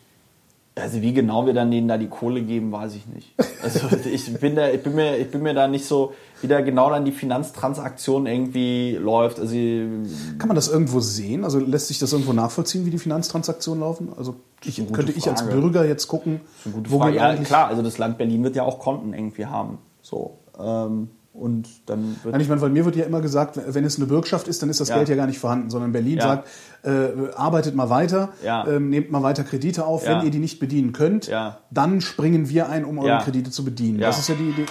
[0.80, 3.34] Also wie genau wir dann denen da die Kohle geben, weiß ich nicht.
[3.64, 6.62] Also ich bin da, ich bin mir, ich bin mir da nicht so, wie da
[6.62, 9.40] genau dann die Finanztransaktion irgendwie läuft.
[9.40, 11.44] Also Kann man das irgendwo sehen?
[11.44, 14.10] Also lässt sich das irgendwo nachvollziehen, wie die Finanztransaktionen laufen?
[14.18, 15.48] Also ich, könnte ich als.
[15.48, 17.14] Bürger jetzt gucken, wo Frage.
[17.14, 19.80] gehen Ja, klar, also das Land Berlin wird ja auch Konten irgendwie haben.
[20.02, 20.40] So.
[20.60, 22.32] Ähm, und dann wird.
[22.34, 24.70] Nein, ich meine, weil mir wird ja immer gesagt, wenn es eine Bürgschaft ist, dann
[24.70, 24.96] ist das Ja.
[24.98, 26.24] Geld ja gar nicht vorhanden, sondern Berlin Ja.
[26.24, 26.48] sagt,
[26.84, 28.68] äh, arbeitet mal weiter, Ja.
[28.68, 31.30] ähm, nehmt mal weiter Kredite auf, wenn ihr die nicht bedienen könnt,
[31.72, 33.24] dann springen wir ein, um eure.
[33.24, 34.00] Kredite zu bedienen.
[34.00, 34.66] Das ist ja die Idee.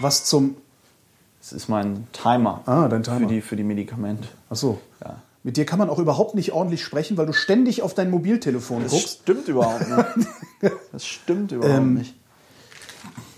[0.00, 0.56] Was zum...
[1.40, 2.62] Das ist mein Timer.
[2.66, 3.20] Ah, dein Timer.
[3.20, 4.26] Für die, für die Medikamente.
[4.50, 4.80] Ach so.
[5.04, 5.16] Ja.
[5.44, 8.82] Mit dir kann man auch überhaupt nicht ordentlich sprechen, weil du ständig auf dein Mobiltelefon
[8.82, 9.20] Das guckst.
[9.22, 10.28] stimmt überhaupt nicht.
[10.92, 12.14] Das stimmt überhaupt Ähm, nicht.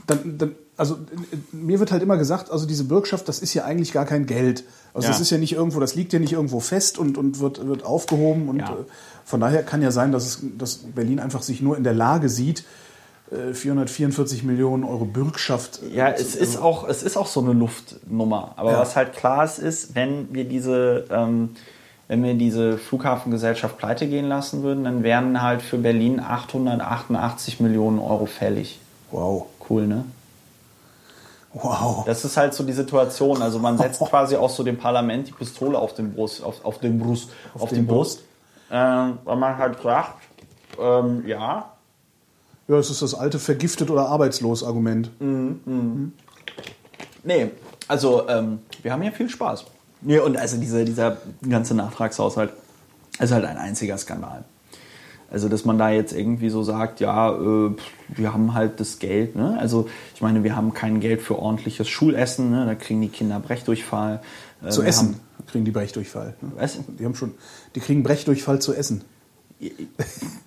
[0.07, 3.65] dann, dann, also äh, mir wird halt immer gesagt, also diese Bürgschaft, das ist ja
[3.65, 4.65] eigentlich gar kein Geld.
[4.95, 5.13] Also Ja.
[5.13, 7.85] das ist ja nicht irgendwo, das liegt ja nicht irgendwo fest und, und wird, wird
[7.85, 8.49] aufgehoben.
[8.49, 8.71] Und Ja.
[8.73, 8.85] äh,
[9.27, 12.29] von daher kann ja sein, dass, es, dass Berlin einfach sich nur in der Lage
[12.31, 12.65] sieht,
[13.31, 15.81] äh, 444 Millionen Euro Bürgschaft.
[15.83, 18.55] äh, Ja, zu- es ist auch, es ist auch so eine Luftnummer.
[18.57, 18.79] Aber Ja.
[18.81, 21.51] was halt klar ist, ist, wenn wir diese, ähm,
[22.07, 27.99] wenn wir diese Flughafengesellschaft pleite gehen lassen würden, dann wären halt für Berlin 888 Millionen
[27.99, 28.81] Euro fällig.
[29.11, 29.45] Wow.
[29.69, 30.05] Cool, ne?
[31.55, 32.05] Wow.
[32.05, 33.43] Das ist halt so die Situation.
[33.43, 36.79] Also man setzt quasi auch so dem Parlament die Pistole auf den Brust, auf, auf
[36.79, 38.23] den Brust, auf, die den Brust.
[38.71, 40.23] Ähm, weil man halt sagt,
[40.79, 41.73] ähm, ja,
[42.69, 45.11] Ja, es ist das alte vergiftet oder arbeitslos Argument.
[47.25, 47.51] Nee,
[47.89, 49.65] also ähm, wir haben hier viel Spaß.
[50.03, 51.17] Nee, und also diese, dieser
[51.49, 52.53] ganze Nachtragshaushalt
[53.19, 54.45] ist halt ein einziger Skandal.
[55.31, 57.77] Also, dass man da jetzt irgendwie so sagt, ja, äh,
[58.09, 59.37] wir haben halt das Geld.
[59.37, 59.59] Ne?
[59.61, 62.51] Also, ich meine, wir haben kein Geld für ordentliches Schulessen.
[62.51, 62.65] Ne?
[62.65, 64.23] Da kriegen die Kinder Brechdurchfall.
[64.65, 66.35] Äh, Zu essen kriegen die Brechdurchfall.
[66.41, 66.51] Ne?
[66.51, 66.79] Haben, was?
[66.99, 67.35] Die haben schon,
[67.75, 69.05] die kriegen Brechdurchfall zu essen.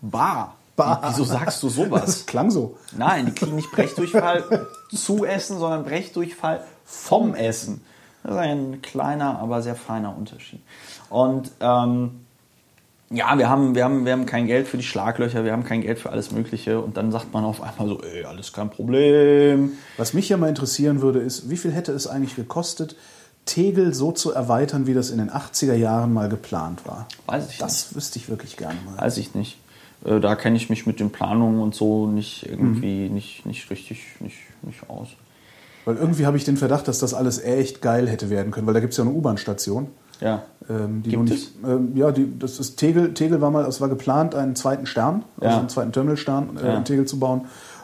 [0.02, 0.56] Bar.
[0.76, 1.02] Bar.
[1.10, 2.06] Wieso sagst du sowas?
[2.06, 2.78] Das klang so.
[2.98, 7.82] Nein, die kriegen nicht Brechdurchfall zu essen, sondern Brechdurchfall vom Essen.
[8.24, 10.62] Das ist ein kleiner, aber sehr feiner Unterschied.
[11.10, 12.22] Und ähm,
[13.12, 15.82] ja, wir haben, wir, haben, wir haben kein Geld für die Schlaglöcher, wir haben kein
[15.82, 16.80] Geld für alles Mögliche.
[16.80, 19.74] Und dann sagt man auf einmal so, ey, alles kein Problem.
[19.98, 22.96] Was mich ja mal interessieren würde, ist, wie viel hätte es eigentlich gekostet,
[23.46, 27.08] Tegel so zu erweitern, wie das in den 80er Jahren mal geplant war?
[27.26, 29.02] Weiß ich Das wüsste ich wirklich gerne mal.
[29.02, 29.58] Weiß ich nicht.
[30.06, 34.06] Äh, Da kenne ich mich mit den Planungen und so nicht irgendwie nicht, nicht richtig
[34.20, 35.10] nicht, nicht aus.
[35.86, 38.76] Weil irgendwie habe ich den Verdacht, dass das alles echt geil hätte werden können, weil
[38.76, 39.88] da gibt es ja eine U-Bahn-Station.
[40.22, 40.44] Ja.
[40.70, 43.14] Ähm, die Gibt nicht, ähm, ja, die, das ist Tegel.
[43.14, 45.60] Tegel war mal, es war geplant, einen zweiten Stern, also Ja.
[45.60, 46.78] einen zweiten Terminalstern äh, Ja.
[46.78, 47.42] in Tegel zu bauen.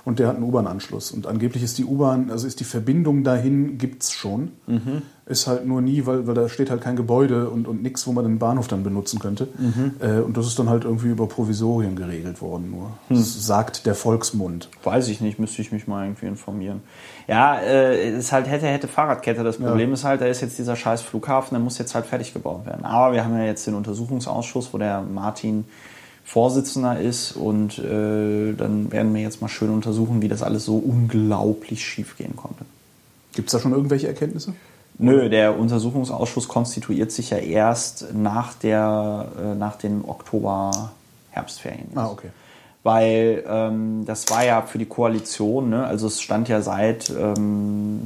[0.08, 1.12] Und der hat einen U-Bahn-Anschluss.
[1.12, 4.54] Und angeblich ist die U-Bahn, also ist die Verbindung dahin, gibt's schon.
[4.66, 5.02] Mhm.
[5.26, 8.14] Ist halt nur nie, weil, weil da steht halt kein Gebäude und, und nichts, wo
[8.14, 9.50] man den Bahnhof dann benutzen könnte.
[9.58, 9.96] Mhm.
[10.00, 12.92] Äh, und das ist dann halt irgendwie über Provisorien geregelt worden nur.
[13.10, 13.18] Hm.
[13.18, 14.70] Das sagt der Volksmund.
[14.86, 16.84] Weiß ich nicht, müsste ich mich mal irgendwie informieren.
[17.28, 19.44] Ja, äh, ist halt hätte, hätte Fahrradkette.
[19.44, 22.34] Das Problem ist halt, da ist jetzt dieser scheiß Flughafen, der muss jetzt halt fertig
[22.34, 22.86] gebaut werden.
[22.86, 25.66] Aber wir haben ja jetzt den Untersuchungsausschuss, wo der Martin
[26.28, 30.76] Vorsitzender ist und äh, dann werden wir jetzt mal schön untersuchen, wie das alles so
[30.76, 32.66] unglaublich schief gehen konnte.
[33.34, 34.54] Gibt's da schon irgendwelche Erkenntnisse?
[34.98, 41.92] Nö, der Untersuchungsausschuss konstituiert sich ja erst nach, der, äh, nach den Oktober-Herbstferien.
[41.96, 42.28] Ah, okay.
[42.84, 45.86] Weil ähm, das war ja für die Koalition, ne?
[45.86, 48.02] also es stand ja seit, ähm,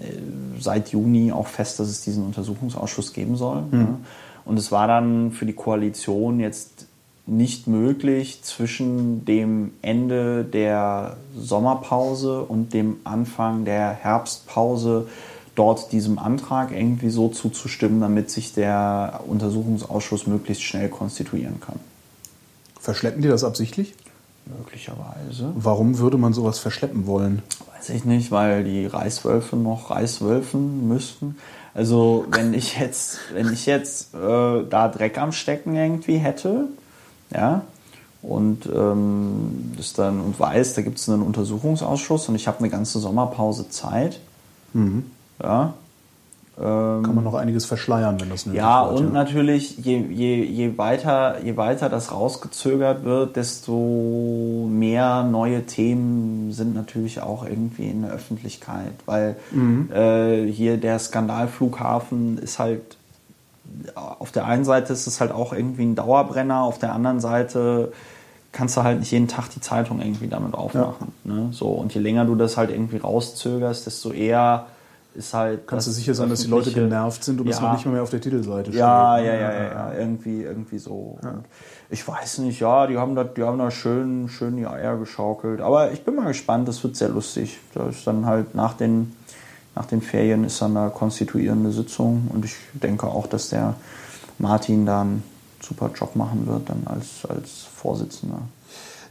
[0.00, 3.64] äh, seit Juni auch fest, dass es diesen Untersuchungsausschuss geben soll.
[3.70, 3.98] Ne?
[4.46, 6.86] Und es war dann für die Koalition jetzt
[7.26, 15.06] nicht möglich, zwischen dem Ende der Sommerpause und dem Anfang der Herbstpause
[15.54, 21.78] dort diesem Antrag irgendwie so zuzustimmen, damit sich der Untersuchungsausschuss möglichst schnell konstituieren kann.
[22.80, 23.94] Verschleppen die das absichtlich?
[24.46, 25.52] Möglicherweise.
[25.54, 27.42] Warum würde man sowas verschleppen wollen?
[27.76, 31.36] Weiß ich nicht, weil die Reichswölfe noch Reichswölfen müssten.
[31.74, 36.68] Also wenn ich jetzt, wenn ich jetzt äh, da Dreck am Stecken irgendwie hätte,
[37.34, 37.62] ja,
[38.22, 42.68] und ähm, das dann und weiß, da gibt es einen Untersuchungsausschuss und ich habe eine
[42.68, 44.20] ganze Sommerpause Zeit,
[45.42, 45.74] ja,
[47.02, 49.00] Kann man noch einiges verschleiern, wenn das nötig ja, wird.
[49.00, 56.52] und natürlich, je, je, je, weiter, je weiter das rausgezögert wird, desto mehr neue Themen
[56.52, 58.92] sind natürlich auch irgendwie in der Öffentlichkeit.
[59.06, 59.36] Weil
[59.92, 62.98] äh, hier der Skandalflughafen ist halt,
[63.94, 67.92] auf der einen Seite ist es halt auch irgendwie ein Dauerbrenner, auf der anderen Seite
[68.52, 71.12] kannst du halt nicht jeden Tag die Zeitung irgendwie damit aufmachen.
[71.24, 71.48] Ne?
[71.52, 74.66] So, und je länger du das halt irgendwie rauszögerst, desto eher
[75.14, 75.66] ist halt.
[75.66, 77.60] Kannst du das sicher sein, dass die Leute genervt sind und Ja.
[77.60, 78.80] noch nicht mal mehr auf der Titelseite steht.
[78.80, 81.18] ja, ja, ja, ja, ja, irgendwie, irgendwie so.
[81.90, 85.60] Ich weiß nicht, ja, die haben da, die haben da schön, schön die Eier geschaukelt.
[85.60, 87.58] Aber ich bin mal gespannt, das wird sehr lustig.
[87.74, 89.14] Da ist dann halt nach den,
[89.74, 93.74] nach den Ferien ist dann eine konstituierende Sitzung und ich denke auch, dass der
[94.38, 95.22] Martin da einen
[95.62, 98.42] super Job machen wird, dann als, als Vorsitzender.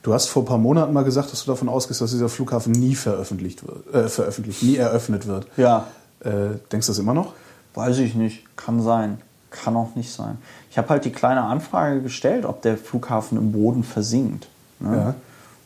[0.04, 2.72] Du hast vor ein paar Monaten mal gesagt, dass du davon ausgehst, dass dieser Flughafen
[2.74, 5.48] nie veröffentlicht wird, äh, veröffentlicht, nie eröffnet wird.
[5.58, 5.88] Ja,
[6.24, 7.34] Äh, denkst du das immer noch?
[7.74, 8.44] Weiß ich nicht.
[8.56, 9.20] Kann sein.
[9.50, 10.38] Kann auch nicht sein.
[10.70, 14.48] Ich habe halt die kleine Anfrage gestellt, ob der Flughafen im Boden versinkt.
[14.80, 14.96] Ne?
[14.96, 15.16] Ja.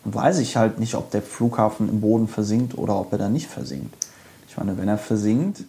[0.06, 3.28] Und weiß ich halt nicht, ob der Flughafen im Boden versinkt oder ob er da
[3.28, 3.94] nicht versinkt.
[4.56, 5.64] Ich meine, wenn er versinkt,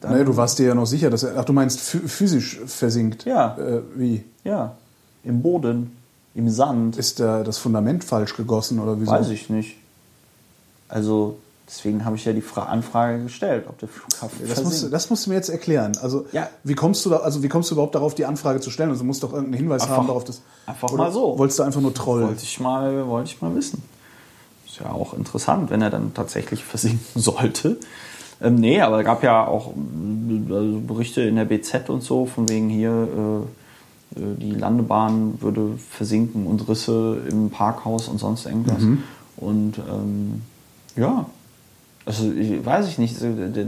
[0.00, 0.12] dann.
[0.12, 1.34] Naja, du warst dir ja noch sicher, dass er.
[1.38, 3.24] Ach, du meinst phy- physisch versinkt.
[3.24, 3.56] Ja.
[3.56, 4.24] Äh, wie?
[4.42, 4.74] Ja,
[5.22, 5.96] im Boden,
[6.34, 6.96] im Sand.
[6.96, 9.12] Ist da das Fundament falsch gegossen oder wieso?
[9.12, 9.76] Weiß ich nicht.
[10.88, 11.36] Also,
[11.68, 15.26] deswegen habe ich ja die Fra Anfrage gestellt, ob der Flughafen Das musst, das musst
[15.26, 15.92] du mir jetzt erklären.
[16.02, 16.48] Also, Ja.
[16.64, 18.90] wie kommst du da, also wie kommst du überhaupt darauf, die Anfrage zu stellen?
[18.90, 20.42] Also, du musst doch irgendeinen Hinweis Einfach- haben darauf, dass.
[20.66, 21.38] einfach mal so.
[21.38, 22.26] Wolltest du einfach nur trollen?
[22.26, 23.82] Wollte ich mal, wollte ich mal wissen.
[24.66, 27.76] Ist ja auch interessant, wenn er dann tatsächlich versinken sollte.
[28.42, 32.26] Ähm, nee, aber es gab ja auch äh, also Berichte in der BZ und so,
[32.26, 32.90] von wegen hier,
[34.16, 38.82] äh, äh, die Landebahn würde versinken und Risse im Parkhaus und sonst irgendwas.
[39.36, 40.42] Und ähm,
[40.96, 41.26] ja,
[42.04, 43.16] also ich, weiß ich nicht,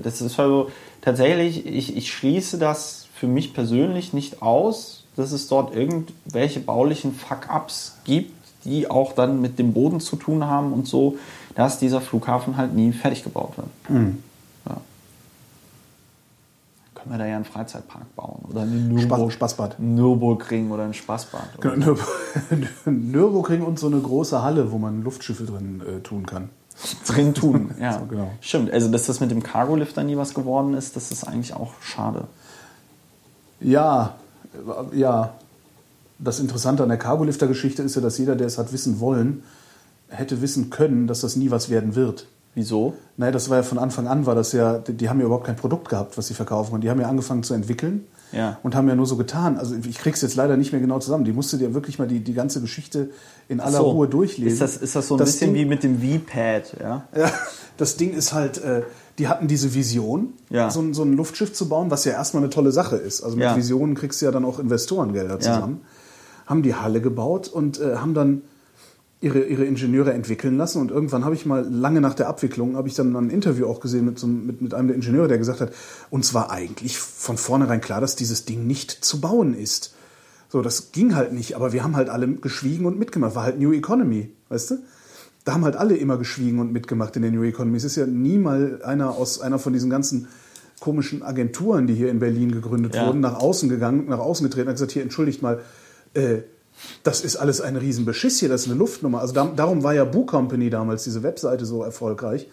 [0.03, 0.71] das ist also
[1.01, 7.15] tatsächlich, ich, ich schließe das für mich persönlich nicht aus, dass es dort irgendwelche baulichen
[7.15, 8.33] Fuck-Ups gibt,
[8.65, 11.17] die auch dann mit dem Boden zu tun haben und so,
[11.55, 13.69] dass dieser Flughafen halt nie fertig gebaut wird.
[13.89, 14.07] Ja.
[17.05, 19.79] Können wir da ja einen Freizeitpark bauen oder einen Nürburg Spaßbad.
[19.79, 21.59] Nürburgring oder ein Spaßbad.
[21.59, 26.25] Oder Genau, Nürb- Nürburgring und so eine große Halle, wo man Luftschiffe drin äh, tun
[26.27, 26.49] kann.
[27.07, 27.71] drin tun.
[27.81, 28.31] Ja, So, genau.
[28.41, 31.55] Stimmt, also dass das mit dem Cargolift dann nie was geworden ist, das ist eigentlich
[31.55, 32.25] auch schade.
[33.61, 34.15] Ja,
[34.93, 35.35] äh, ja.
[36.19, 39.43] Das Interessante an der Cargolifter-Geschichte ist ja, dass jeder, der es hat wissen wollen,
[40.09, 42.27] hätte wissen können, dass das nie was werden wird.
[42.55, 42.95] Wieso?
[43.17, 45.47] Naja, das war ja von Anfang an, war das ja, die, die haben ja überhaupt
[45.47, 46.83] kein Produkt gehabt, was sie verkaufen konnten.
[46.83, 48.07] Die haben ja angefangen zu entwickeln.
[48.33, 48.59] Ja.
[48.65, 49.59] Und haben ja nur so getan.
[49.59, 51.25] Also ich krieg's jetzt leider nicht mehr genau zusammen.
[51.25, 53.11] Die musste dir wirklich mal die, die ganze Geschichte
[53.49, 53.91] in aller So.
[53.91, 54.53] Ruhe durchlesen.
[54.53, 57.05] Ist das, ist das so ein Das bisschen Ding- wie mit dem V-Pad, ja?
[57.17, 57.31] ja,
[57.77, 58.83] das Ding ist halt, äh,
[59.19, 60.69] die hatten diese Vision, Ja.
[60.71, 63.23] so, ein, so ein Luftschiff zu bauen, was ja erstmal eine tolle Sache ist.
[63.23, 63.55] Also mit.
[63.55, 65.83] Visionen kriegst du ja dann auch Investorengelder zusammen.
[66.47, 68.43] Haben die Halle gebaut und äh, haben dann
[69.25, 70.81] ihre, ihre Ingenieure entwickeln lassen.
[70.81, 73.81] Und irgendwann habe ich mal, lange nach der Abwicklung, habe ich dann ein Interview auch
[73.81, 75.73] gesehen mit, so, einem- mit, mit einem der Ingenieure, der gesagt hat,
[76.11, 79.95] uns war eigentlich von vornherein klar, dass dieses Ding nicht zu bauen ist.
[80.51, 83.35] So, das ging halt nicht, aber wir haben halt alle geschwiegen und mitgemacht.
[83.35, 84.75] War halt New Economy, weißt du?
[85.45, 87.77] Da haben halt alle immer geschwiegen und mitgemacht in der New Economy.
[87.77, 90.29] Es ist ja nie mal einer aus einer von diesen ganzen
[90.81, 93.07] komischen Agenturen, die hier in Berlin gegründet Ja.
[93.07, 95.61] wurden, nach außen gegangen, nach außen getreten und gesagt, hier, entschuldigt mal,
[96.15, 96.39] äh,
[97.03, 99.21] das ist alles ein Riesenbeschiss hier, das ist eine Luftnummer.
[99.21, 102.49] Also da, darum war ja Boo Company damals, diese Webseite, so erfolgreich,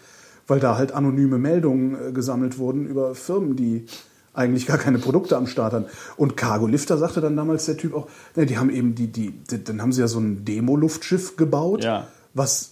[0.46, 3.86] weil da halt anonyme Meldungen äh, gesammelt wurden über Firmen, die
[4.34, 5.86] eigentlich gar keine Produkte am Start hatten.
[6.16, 9.30] Und Cargo Lifter sagte dann damals der Typ auch, ne, die haben eben die, die,
[9.30, 12.06] die, dann haben sie ja so ein Demo-Luftschiff gebaut, Ja.
[12.34, 12.70] was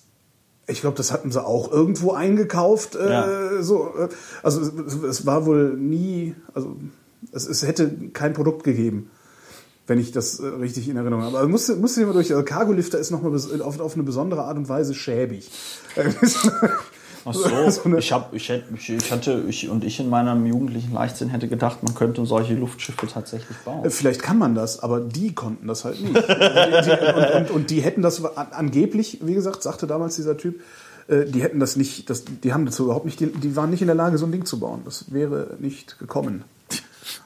[0.66, 2.94] ich glaube, das hatten sie auch irgendwo eingekauft.
[2.94, 3.62] Äh, Ja.
[3.62, 4.08] so, äh,
[4.42, 6.76] also es, es war wohl nie, also
[7.32, 9.10] es, es hätte kein Produkt gegeben,
[9.90, 11.38] wenn ich das äh, richtig in Erinnerung habe.
[11.38, 12.30] Aber musste, musste immer durch.
[12.30, 15.50] Also Cargo Lifter ist nochmal auf, auf eine besondere Art und Weise schäbig.
[17.24, 20.94] Ach So eine- ich, hab, ich, hätte, ich, hatte, ich und ich in meinem jugendlichen
[20.94, 23.84] Leichtsinn hätte gedacht, man könnte solche Luftschiffe tatsächlich bauen.
[23.84, 26.14] Äh, Vielleicht kann man das, aber die konnten das halt nicht.
[26.16, 30.60] und, und, und die hätten das an, angeblich, wie gesagt, sagte damals dieser Typ,
[31.08, 33.82] äh, die hätten das nicht, das, die haben dazu überhaupt nicht, die, die waren nicht
[33.82, 34.82] in der Lage, so ein Ding zu bauen.
[34.84, 36.44] Das wäre nicht gekommen.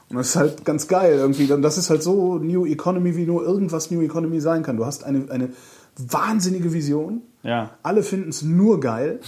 [0.09, 1.51] Und das ist halt ganz geil irgendwie.
[1.51, 4.77] Und das ist halt so New Economy, wie nur irgendwas New Economy sein kann.
[4.77, 5.49] Du hast eine, eine
[5.97, 7.21] wahnsinnige Vision.
[7.43, 7.71] Ja.
[7.83, 9.19] Alle finden es nur geil,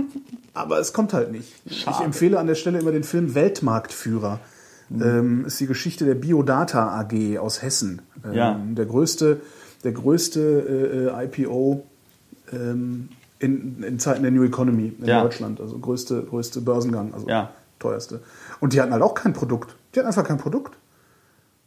[0.54, 1.52] aber es kommt halt nicht.
[1.64, 4.40] Ich empfehle an der Stelle immer den Film Weltmarktführer.
[4.92, 8.02] Ähm, ist die Geschichte der Biodata AG aus Hessen.
[8.24, 8.60] Ähm, Ja.
[8.72, 9.40] Der größte,
[9.84, 11.84] der größte äh, IPO
[12.52, 13.08] ähm,
[13.38, 15.22] in, in Zeiten der New Economy in Ja.
[15.22, 15.60] Deutschland.
[15.60, 17.50] Also größte, größte Börsengang, also Ja.
[17.78, 18.20] teuerste.
[18.58, 19.76] Und die hatten halt auch kein Produkt.
[19.94, 20.76] Die hatten einfach kein Produkt.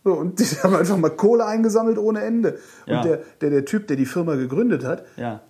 [0.04, 2.60] So, und die haben einfach mal Kohle eingesammelt ohne Ende.
[2.86, 3.02] Und Ja.
[3.04, 5.42] der, der, der Typ, der die Firma gegründet hat, Ja.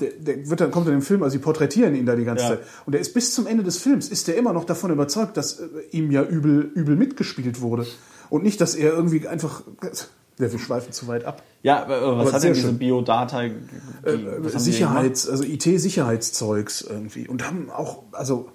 [0.00, 2.44] der, der wird dann, kommt in den Film, also sie porträtieren ihn da die ganze
[2.44, 2.50] Ja.
[2.50, 2.60] Zeit.
[2.86, 5.60] Und der ist bis zum Ende des Films, ist der immer noch davon überzeugt, dass
[5.60, 7.86] äh, ihm ja übel, übel mitgespielt wurde.
[8.28, 9.62] Und nicht, dass er irgendwie einfach,
[10.38, 11.42] ja, wir schweifen zu weit ab.
[11.62, 12.72] Ja, aber was Aber hat denn diese.
[12.72, 13.42] Biodata?
[13.42, 13.50] Äh,
[14.04, 17.28] Äh, Sicherheits, also IT-Sicherheitszeugs irgendwie.
[17.28, 18.48] Und haben auch, also,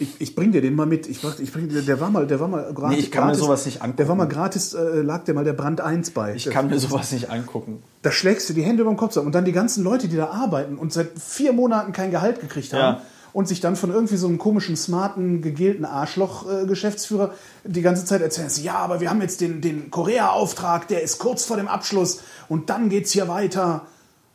[0.00, 1.06] ich, ich bring dir den mal mit.
[1.08, 2.96] Ich, ich bring dir, der war mal, der war mal gratis.
[2.96, 3.96] Nee, ich kann mir gratis, sowas nicht angucken.
[3.98, 6.34] Der war mal gratis, äh, lag der mal der Brand 1 bei.
[6.34, 7.82] Ich kann mir sowas nicht angucken.
[8.02, 9.26] Da schlägst du die Hände über den Kopf zusammen.
[9.26, 12.72] Und dann die ganzen Leute, die da arbeiten und seit vier Monaten kein Gehalt gekriegt
[12.72, 13.02] haben Ja.
[13.32, 18.50] und sich dann von irgendwie so einem komischen, smarten, gegelten Arschloch-Geschäftsführer die ganze Zeit erzählen,
[18.62, 22.70] ja, aber wir haben jetzt den, den Korea-Auftrag, der ist kurz vor dem Abschluss und
[22.70, 23.86] dann geht's hier weiter.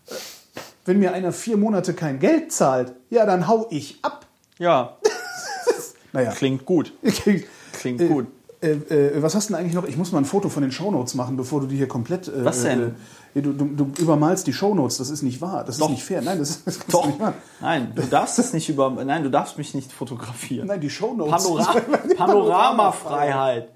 [0.08, 0.14] Äh,
[0.86, 4.26] Wenn mir einer vier Monate kein Geld zahlt, ja, dann hau ich ab.
[4.58, 4.98] Ja,
[6.16, 6.32] Naja.
[6.32, 6.94] klingt gut.
[7.74, 8.28] Klingt Äh, gut.
[8.62, 9.84] Äh, äh, was hast du denn eigentlich noch?
[9.86, 12.28] Ich muss mal ein Foto von den Shownotes machen, bevor du die hier komplett.
[12.30, 12.96] Äh, Was denn?
[13.36, 15.64] Äh, du, du, du übermalst die Shownotes, das ist nicht wahr.
[15.66, 15.88] Das Doch.
[15.88, 16.22] ist nicht fair.
[16.22, 17.06] Nein, das ist, das Doch.
[17.06, 17.34] nicht wahr.
[17.62, 18.90] Nein, du darfst es nicht über.
[18.92, 20.68] Nein, du darfst mich nicht fotografieren.
[20.68, 21.32] Nein, die Shownotes.
[21.44, 21.82] Panora
[22.18, 23.70] Panoramafreiheit.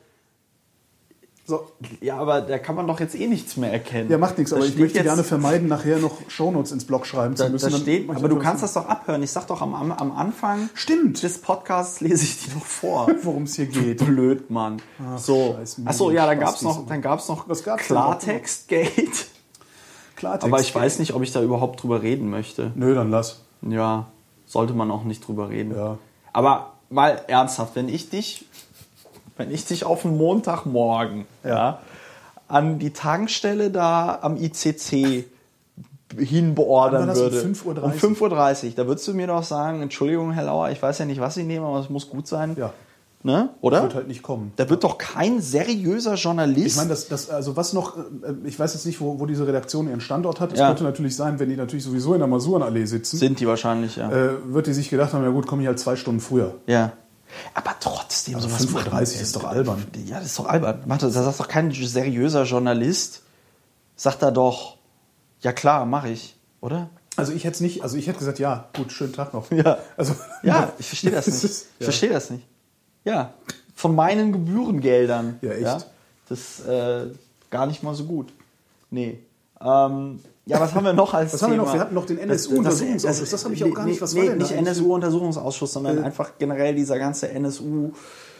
[1.50, 1.68] So.
[2.00, 4.08] Ja, aber da kann man doch jetzt eh nichts mehr erkennen.
[4.12, 7.48] Ja, macht nichts, aber ich möchte gerne vermeiden, nachher noch Shownotes ins Blog schreiben Da,
[7.48, 7.72] zu müssen.
[7.72, 9.24] da steht, aber du kannst das doch abhören.
[9.24, 11.24] Ich sag doch am, am, am Anfang Stimmt.
[11.24, 13.08] des Podcasts lese ich die noch vor.
[13.24, 14.06] worum es hier geht.
[14.06, 14.80] Blöd, Mann.
[15.18, 15.56] so.
[15.58, 17.86] scheiß Achso, ja, dann gab's noch, dann gab's noch Was gab's?
[17.86, 19.26] Klartext-Gate.
[20.16, 20.46] Klartext.
[20.54, 22.74] Aber ich weiß nicht, ob ich da überhaupt drüber reden möchte.
[22.76, 23.42] Nö, dann lass.
[23.64, 24.06] Ja,
[24.46, 25.76] sollte man auch nicht drüber reden.
[25.76, 25.98] Ja.
[26.32, 28.46] Aber mal ernsthaft, wenn ich dich,
[29.40, 31.80] wenn ich dich auf einen Montagmorgen ja.
[32.50, 35.26] an die Tankstelle da am ICC
[36.18, 37.20] hinbeordern das?
[37.20, 37.40] Um würde.
[37.40, 37.84] 5:30 Uhr?
[37.84, 38.72] Um 5.30 Uhr.
[38.76, 41.44] Da würdest du mir doch sagen, Entschuldigung, Herr Lauer, ich weiß ja nicht, was Sie
[41.44, 42.56] nehmen, aber es muss gut sein.
[42.60, 42.74] Ja.
[43.22, 43.50] Ne?
[43.62, 43.84] Oder?
[43.84, 44.54] Wird halt nicht kommen.
[44.56, 46.68] Da wird doch kein seriöser Journalist.
[46.68, 48.02] Ich meine, das, das, also was noch, äh,
[48.46, 50.54] ich weiß jetzt nicht, wo, wo diese Redaktion ihren Standort hat.
[50.54, 50.68] Es Ja.
[50.68, 54.10] könnte natürlich sein, wenn die natürlich sowieso in der Masurenallee sitzen, sind die wahrscheinlich, ja.
[54.10, 56.56] äh, wird die sich gedacht haben, ja gut, komme ich halt zwei Stunden früher.
[56.66, 56.94] Ja.
[57.54, 59.86] Aber trotzdem, Also sowas 5.30 Uhr ist doch albern.
[60.06, 60.82] Ja, das ist doch albern.
[60.86, 63.22] Macht das, da sagt doch kein seriöser Journalist,
[63.96, 64.78] sagt da doch,
[65.42, 66.90] ja klar, mache ich, oder?
[67.16, 69.52] Also ich hätte nicht, also ich hätte gesagt, ja, gut, schönen Tag noch.
[69.52, 69.78] Ja.
[69.98, 71.44] Also, Ja, ich verstehe das nicht.
[71.44, 71.84] Ich ja.
[71.84, 72.46] verstehe das nicht.
[73.04, 73.34] Ja,
[73.76, 75.40] von meinen Gebührengeldern.
[75.42, 75.88] Ja, echt.
[76.30, 77.08] Das äh,
[77.50, 78.32] gar nicht mal so gut.
[78.92, 79.20] Nee.
[79.62, 80.20] Ähm,
[80.50, 81.68] ja, was haben wir noch als Was haben wir Thema?
[81.68, 81.74] noch?
[81.74, 83.30] Wir hatten noch den NSU-Untersuchungsausschuss.
[83.30, 84.02] Das habe ich auch gar nicht.
[84.02, 84.56] Was war nee, denn da nicht?
[84.58, 86.06] NSU-Untersuchungsausschuss, sondern Äh.
[86.06, 87.92] einfach generell dieser ganze NSU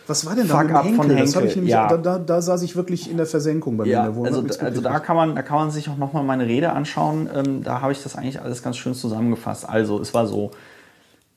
[0.08, 0.98] Was war denn da mit Fuck-up Henkel?
[1.06, 1.88] von Das hab ich Henkel, nämlich, ja.
[1.88, 4.26] da, da, da saß ich wirklich in der Versenkung bei mir Ja, der Wohnung.
[4.28, 7.30] also, nichts also da, kann man, da kann man sich auch nochmal meine Rede anschauen.
[7.34, 9.70] Ähm, da habe ich das eigentlich alles ganz schön zusammengefasst.
[9.70, 10.50] Also, es war so,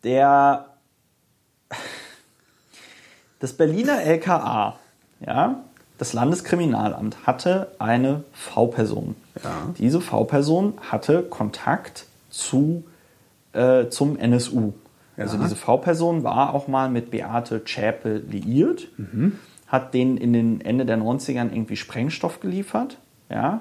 [0.05, 0.67] der,
[3.41, 4.77] das Berliner LKA,
[5.21, 5.65] ja,
[6.03, 9.15] das Landeskriminalamt hatte eine V-Person.
[9.45, 9.69] Ja.
[9.79, 12.83] Diese V-Person hatte Kontakt zu,
[13.53, 14.73] äh, zum NSU.
[15.17, 15.45] Also Ja.
[15.45, 18.89] diese V-Person war auch mal mit Beate Zschäpe liiert,
[19.69, 22.99] hat denen in den Ende der 90ern irgendwie Sprengstoff geliefert,
[23.31, 23.61] ja,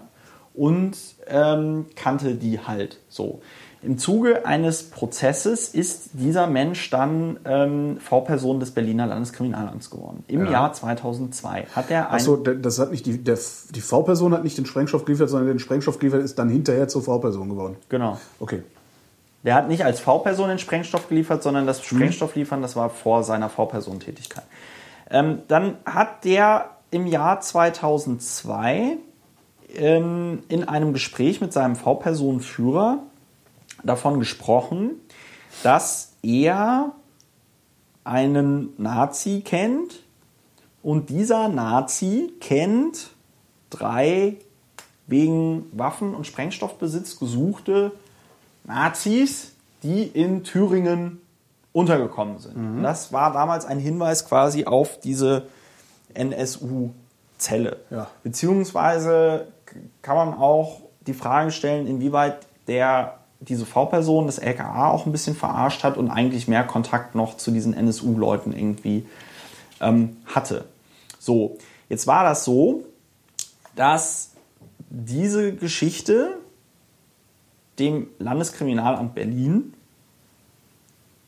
[0.55, 0.97] und
[1.27, 3.43] ähm, kannte die halt so.
[3.83, 10.23] Im Zuge eines Prozesses ist dieser Mensch dann ähm, V-Person des Berliner Landeskriminalamts geworden.
[10.27, 10.51] Im Ja.
[10.51, 13.39] Jahr 2002 hat er ein Achso, das hat nicht die, der,
[13.73, 17.01] die V-Person hat nicht den Sprengstoff geliefert, sondern den Sprengstoff geliefert ist dann hinterher zur
[17.01, 17.75] V-Person geworden.
[17.89, 18.19] genau.
[18.39, 18.61] Okay.
[19.43, 23.23] Der hat nicht als V-Person den Sprengstoff geliefert, sondern das Sprengstoff liefern, das war vor
[23.23, 24.43] seiner V-Person-Tätigkeit.
[25.09, 28.97] Ähm, dann hat der im Jahr 2002
[29.75, 32.99] ähm, in einem Gespräch mit seinem V-Personen-Führer
[33.83, 34.91] davon gesprochen,
[35.63, 36.93] dass er
[38.03, 40.03] einen Nazi kennt
[40.83, 43.11] und dieser Nazi kennt
[43.69, 44.37] drei
[45.07, 47.91] wegen Waffen- und Sprengstoffbesitz gesuchte
[48.63, 49.53] Nazis,
[49.83, 51.21] die in Thüringen
[51.73, 52.55] untergekommen sind.
[52.55, 55.47] Und Das war damals ein Hinweis quasi auf diese
[56.13, 57.77] NSU-Zelle.
[57.89, 58.07] Ja.
[58.23, 59.47] Beziehungsweise
[60.01, 65.35] kann man auch die Frage stellen, inwieweit der diese V-Person des LKA auch ein bisschen
[65.35, 69.05] verarscht hat und eigentlich mehr Kontakt noch zu diesen NSU-Leuten irgendwie
[69.79, 70.65] ähm, hatte.
[71.19, 71.57] So,
[71.89, 72.85] jetzt war das so,
[73.75, 74.31] dass
[74.89, 76.37] diese Geschichte
[77.79, 79.73] dem Landeskriminalamt Berlin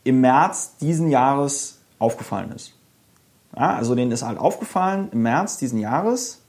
[0.04, 2.74] im März diesen Jahres aufgefallen ist.
[3.56, 6.42] Ja, also denen ist halt aufgefallen im März diesen Jahres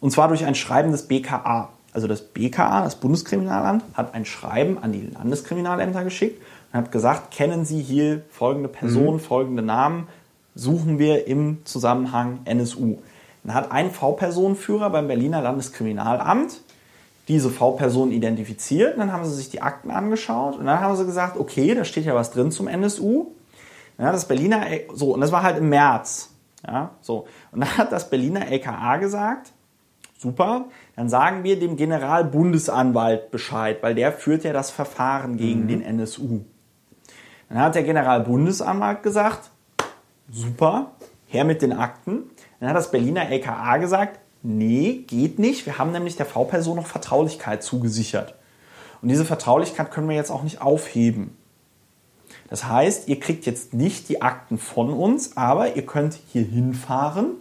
[0.00, 1.70] und zwar durch ein Schreiben des BKA.
[1.92, 6.42] Also das BKA, das Bundeskriminalamt, hat ein Schreiben an die Landeskriminalämter geschickt
[6.72, 10.08] und hat gesagt, kennen Sie hier folgende Personen, folgende Namen,
[10.54, 12.98] suchen wir im Zusammenhang NSU.
[13.44, 16.60] Dann hat ein V-Personenführer beim Berliner Landeskriminalamt
[17.28, 21.04] diese V-Person identifiziert, und dann haben sie sich die Akten angeschaut und dann haben sie
[21.04, 23.26] gesagt, okay, da steht ja was drin zum NSU.
[23.98, 26.30] Ja, das Berliner, so, und das war halt im März.
[26.66, 27.26] Ja, so.
[27.52, 29.52] Und dann hat das Berliner LKA gesagt,
[30.18, 30.66] super,
[30.96, 36.40] dann sagen wir dem Generalbundesanwalt Bescheid, weil der führt ja das Verfahren gegen den NSU.
[37.48, 39.50] Dann hat der Generalbundesanwalt gesagt,
[40.30, 40.92] super,
[41.28, 42.24] her mit den Akten.
[42.60, 45.64] Dann hat das Berliner LKA gesagt, nee, geht nicht.
[45.64, 48.34] Wir haben nämlich der V-Person noch Vertraulichkeit zugesichert.
[49.00, 51.36] Und diese Vertraulichkeit können wir jetzt auch nicht aufheben.
[52.50, 57.36] Das heißt, ihr kriegt jetzt nicht die Akten von uns, aber ihr könnt hier hinfahren,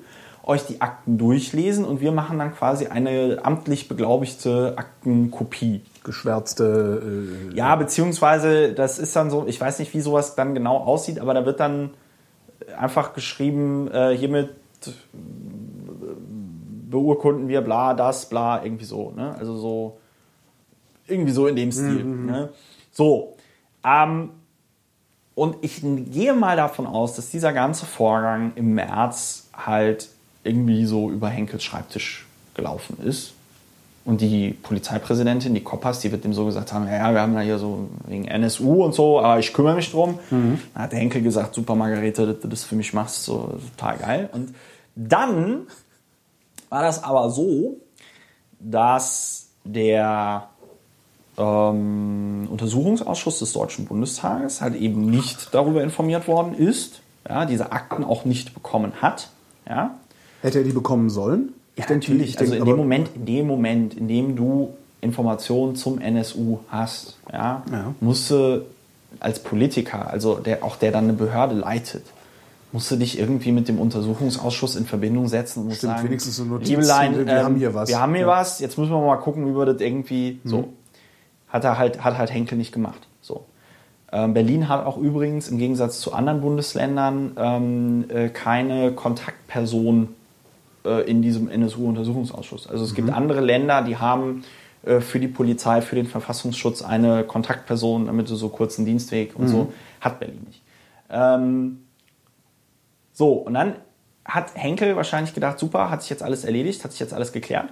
[0.47, 5.81] euch die Akten durchlesen und wir machen dann quasi eine amtlich beglaubigte Aktenkopie.
[6.03, 7.03] Geschwärzte.
[7.51, 11.19] Äh, Ja, beziehungsweise das ist dann so, ich weiß nicht, wie sowas dann genau aussieht,
[11.19, 11.89] aber da wird dann
[12.79, 14.51] einfach geschrieben, äh, hiermit
[14.85, 14.91] äh,
[16.89, 19.11] beurkunden wir bla, das, bla, irgendwie so.
[19.11, 19.35] Ne?
[19.37, 19.97] Also so,
[21.07, 22.05] irgendwie so in dem Stil.
[22.05, 22.49] Ne?
[22.91, 23.35] So,
[23.83, 24.29] ähm,
[25.35, 30.09] und ich gehe mal davon aus, dass dieser ganze Vorgang im März halt
[30.47, 33.33] irgendwie so über Henkels Schreibtisch gelaufen ist.
[34.05, 37.35] Und die Polizeipräsidentin, die Koppas, die wird dem so gesagt haben, ja, ja, wir haben
[37.35, 40.17] da hier so wegen NSU und so, aber ich kümmere mich drum.
[40.73, 43.97] Dann hat der Henkel gesagt, super Margarete, dass du das für mich machst, so total
[43.97, 44.29] geil.
[44.31, 44.55] Und
[44.95, 45.67] dann
[46.69, 47.81] war das aber so,
[48.61, 50.47] dass der
[51.37, 58.05] ähm, Untersuchungsausschuss des Deutschen Bundestages halt eben nicht darüber informiert worden ist, ja, diese Akten
[58.05, 59.29] auch nicht bekommen hat.
[59.67, 59.97] Ja,
[60.41, 61.53] hätte er die bekommen sollen?
[61.75, 62.29] Ich ja, denke, natürlich.
[62.31, 66.59] ich also denke, in dem Moment, in dem Moment, in dem du Informationen zum NSU
[66.69, 67.93] hast, ja, Ja.
[67.99, 68.65] musst du
[69.19, 72.03] als Politiker, also der auch der dann eine Behörde leitet,
[72.71, 76.39] musst du dich irgendwie mit dem Untersuchungsausschuss in Verbindung setzen und musst Stimmt, sagen, wenigstens
[76.39, 77.89] eine Notiz, Liebelein, wir ähm, haben hier was.
[77.89, 78.27] Wir haben hier Ja.
[78.27, 78.59] was.
[78.59, 80.49] Jetzt müssen wir mal gucken, wie wir das irgendwie Mhm.
[80.49, 80.73] so.
[81.47, 83.07] Hat er halt, hat halt Henkel nicht gemacht.
[83.21, 83.45] So.
[84.11, 90.09] Ähm, Berlin hat auch übrigens im Gegensatz zu anderen Bundesländern ähm, äh, keine Kontaktperson
[90.87, 92.67] äh, in diesem NSU-Untersuchungsausschuss.
[92.67, 92.95] Also es Mhm.
[92.95, 94.43] gibt andere Länder, die haben
[94.85, 99.43] äh, für die Polizei, für den Verfassungsschutz eine Kontaktperson, damit du so kurzen Dienstweg und
[99.45, 99.47] Mhm.
[99.49, 100.61] so, hat Berlin nicht.
[101.09, 101.79] Ähm,
[103.13, 103.75] so, und dann
[104.25, 107.69] hat Henkel wahrscheinlich gedacht, super, hat sich jetzt alles erledigt, hat sich jetzt alles geklärt.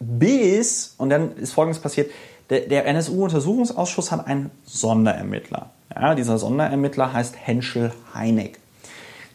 [0.00, 2.10] Bis, und dann ist Folgendes passiert,
[2.50, 5.70] der, der NSU-Untersuchungsausschuss hat einen Sonderermittler.
[5.94, 8.58] Ja, dieser Sonderermittler heißt Henschel Heineck.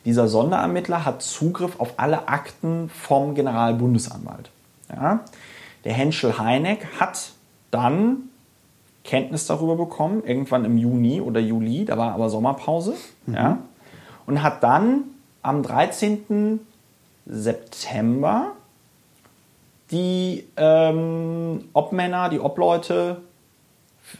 [0.07, 4.49] Dieser Sonderermittler hat Zugriff auf alle Akten vom Generalbundesanwalt.
[4.89, 5.25] Ja?
[5.83, 7.31] Der Henschel Heineck hat
[7.71, 8.29] dann
[9.03, 12.93] Kenntnis darüber bekommen, irgendwann im Juni oder Juli, da war aber Sommerpause,
[13.25, 13.33] mhm.
[13.33, 13.57] ja,
[14.27, 15.03] und hat dann
[15.41, 16.61] am 13.
[17.25, 18.53] September
[19.91, 23.23] die ähm, Obmänner, die Obleute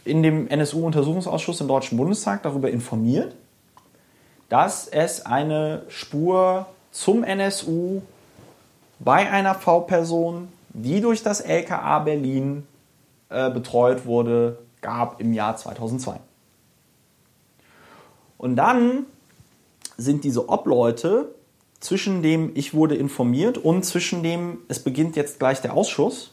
[0.04, 3.34] in dem NSU-Untersuchungsausschuss im Deutschen Bundestag darüber informiert,
[4.48, 8.02] dass es eine Spur zum NSU
[8.98, 12.66] bei einer V-Person, die durch das LKA Berlin
[13.28, 16.18] äh, betreut wurde, gab im Jahr 2002.
[18.38, 19.06] Und dann
[19.96, 21.34] sind diese Obleute
[21.80, 26.32] zwischen dem ich wurde informiert und zwischen dem es beginnt jetzt gleich der Ausschuss,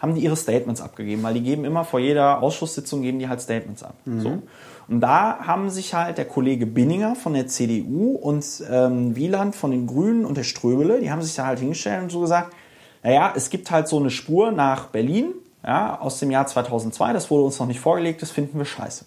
[0.00, 3.40] haben die ihre Statements abgegeben, weil die geben immer vor jeder Ausschusssitzung geben die halt
[3.40, 3.94] Statements ab.
[4.04, 4.20] Mhm.
[4.20, 4.42] So.
[4.88, 9.70] Und da haben sich halt der Kollege Binninger von der CDU und ähm, Wieland von
[9.70, 12.54] den Grünen und der Ströbele, die haben sich da halt hingestellt und so gesagt,
[13.02, 15.32] naja, es gibt halt so eine Spur nach Berlin,
[15.64, 19.04] ja, aus dem Jahr 2002, das wurde uns noch nicht vorgelegt, das finden wir scheiße.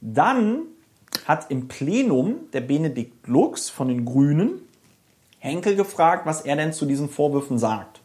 [0.00, 0.62] Dann
[1.26, 4.62] hat im Plenum der Benedikt Lux von den Grünen
[5.38, 7.99] Henkel gefragt, was er denn zu diesen Vorwürfen sagt.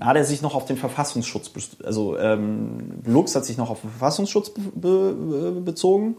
[0.00, 1.50] Hat er sich noch auf den Verfassungsschutz,
[1.82, 6.16] also ähm, Lux hat sich noch auf den Verfassungsschutz be be bezogen.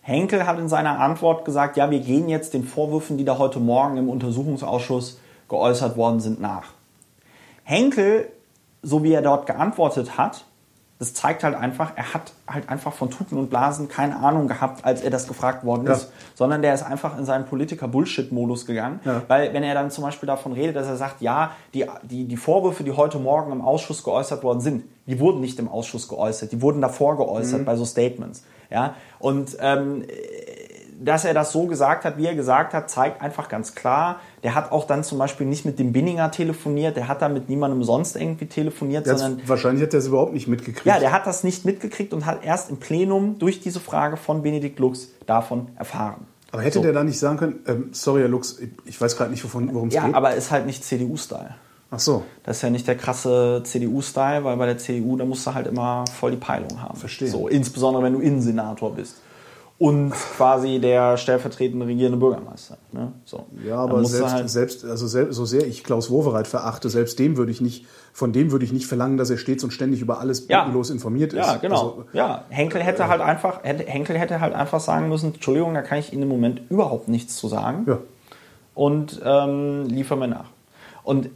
[0.00, 3.60] Henkel hat in seiner Antwort gesagt, ja, wir gehen jetzt den Vorwürfen, die da heute
[3.60, 6.72] Morgen im Untersuchungsausschuss geäußert worden sind, nach.
[7.64, 8.30] Henkel
[8.82, 10.44] so wie er dort geantwortet hat,
[11.00, 14.84] das zeigt halt einfach, er hat halt einfach von Tuten und Blasen keine Ahnung gehabt,
[14.84, 15.94] als er das gefragt worden ja.
[15.94, 19.00] ist, sondern der ist einfach in seinen Politiker-Bullshit-Modus gegangen.
[19.06, 19.22] Ja.
[19.26, 22.36] Weil wenn er dann zum Beispiel davon redet, dass er sagt, ja, die, die, die
[22.36, 26.52] Vorwürfe, die heute Morgen im Ausschuss geäußert worden sind, die wurden nicht im Ausschuss geäußert,
[26.52, 27.64] die wurden davor geäußert mhm.
[27.64, 28.44] bei so Statements.
[28.68, 28.94] Ja?
[29.18, 30.04] Und ähm,
[31.02, 34.54] dass er das so gesagt hat, wie er gesagt hat, zeigt einfach ganz klar, der
[34.54, 37.82] hat auch dann zum Beispiel nicht mit dem Binninger telefoniert, der hat da mit niemandem
[37.84, 39.48] sonst irgendwie telefoniert, der sondern.
[39.48, 40.86] Wahrscheinlich hat er es überhaupt nicht mitgekriegt.
[40.86, 44.42] Ja, der hat das nicht mitgekriegt und hat erst im Plenum durch diese Frage von
[44.42, 46.26] Benedikt Lux davon erfahren.
[46.52, 46.82] Aber hätte so.
[46.82, 49.94] der da nicht sagen können, ähm, sorry, Herr Lux, ich weiß gerade nicht, worum es
[49.94, 50.10] ja, geht?
[50.10, 51.54] Ja, aber ist halt nicht CDU-Style.
[51.92, 52.24] Ach so.
[52.44, 55.66] Das ist ja nicht der krasse CDU-Style, weil bei der CDU, da musst du halt
[55.66, 56.96] immer voll die Peilung haben.
[56.96, 57.28] Verstehe.
[57.28, 59.16] So, insbesondere wenn du Innensenator bist
[59.80, 62.76] und quasi der stellvertretende regierende Bürgermeister.
[62.92, 63.12] Ne?
[63.24, 63.46] So.
[63.66, 67.38] Ja, aber selbst, halt selbst, also selbst, so sehr ich Klaus Wowereit verachte, selbst dem
[67.38, 70.20] würde ich nicht, von dem würde ich nicht verlangen, dass er stets und ständig über
[70.20, 70.66] alles ja.
[70.66, 71.46] informiert ist.
[71.46, 71.76] Ja, genau.
[71.76, 75.96] Also, ja, Henkel hätte halt einfach, Henkel hätte halt einfach sagen müssen, Entschuldigung, da kann
[75.96, 77.86] ich Ihnen im Moment überhaupt nichts zu sagen.
[77.88, 77.98] Ja.
[78.74, 80.50] Und ähm, liefer mir nach.
[81.04, 81.30] Und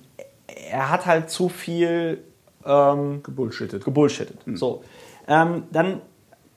[0.46, 2.22] er hat halt zu viel
[2.66, 3.86] ähm, gebullshittet.
[3.86, 4.46] gebullshittet.
[4.46, 4.58] Mhm.
[4.58, 4.84] So.
[5.26, 6.02] Ähm, dann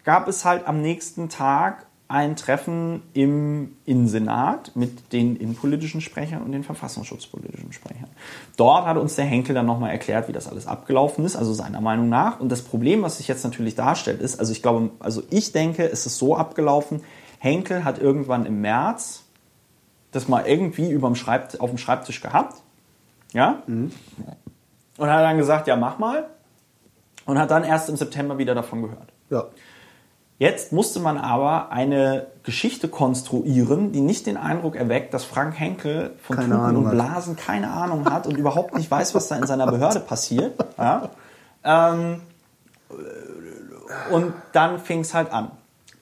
[0.07, 6.53] gab es halt am nächsten Tag ein Treffen im Innensenat mit den innenpolitischen Sprechern und
[6.53, 8.07] den verfassungsschutzpolitischen Sprechern.
[8.55, 11.81] Dort hat uns der Henkel dann nochmal erklärt, wie das alles abgelaufen ist, also seiner
[11.81, 12.39] Meinung nach.
[12.39, 15.83] Und das Problem, was sich jetzt natürlich darstellt, ist, also ich glaube, also ich denke,
[15.83, 17.01] es ist so abgelaufen,
[17.39, 19.25] Henkel hat irgendwann im März
[20.11, 22.61] das mal irgendwie überm Schreibt, auf dem Schreibtisch gehabt.
[23.33, 23.61] Ja?
[23.67, 23.91] Mhm.
[24.97, 26.29] Und hat dann gesagt, ja, mach mal.
[27.25, 29.11] Und hat dann erst im September wieder davon gehört.
[29.29, 29.47] Ja.
[30.39, 36.11] Jetzt musste man aber eine Geschichte konstruieren, die nicht den Eindruck erweckt, dass Frank Henkel
[36.21, 37.43] von keine Tuten Ahnung und Blasen hat.
[37.43, 40.53] keine Ahnung hat und überhaupt nicht weiß, was da in seiner Behörde passiert.
[40.77, 41.09] Ja?
[41.63, 42.21] Ähm,
[44.11, 45.51] und dann fing es halt an.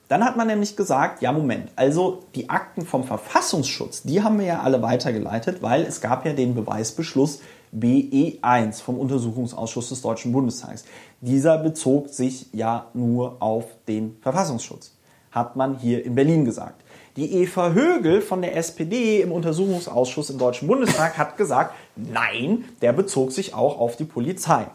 [0.10, 4.46] Dann hat man nämlich gesagt, ja Moment, also die Akten vom Verfassungsschutz, die haben wir
[4.46, 7.40] ja alle weitergeleitet, weil es gab ja den Beweisbeschluss
[7.78, 10.86] BE1 vom Untersuchungsausschuss des Deutschen Bundestages.
[11.22, 14.96] Dieser bezog sich ja nur auf den Verfassungsschutz,
[15.32, 16.84] hat man hier in Berlin gesagt.
[17.16, 22.92] Die Eva Högel von der SPD im Untersuchungsausschuss im Deutschen Bundestag hat gesagt, nein, der
[22.92, 24.68] bezog sich auch auf die Polizei.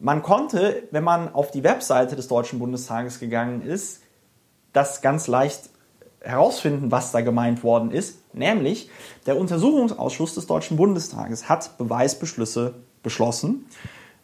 [0.00, 4.02] Man konnte, wenn man auf die Webseite des Deutschen Bundestages gegangen ist,
[4.72, 5.70] das ganz leicht
[6.20, 8.18] herausfinden, was da gemeint worden ist.
[8.38, 8.88] Nämlich,
[9.26, 13.66] der Untersuchungsausschuss des Deutschen Bundestages hat Beweisbeschlüsse beschlossen.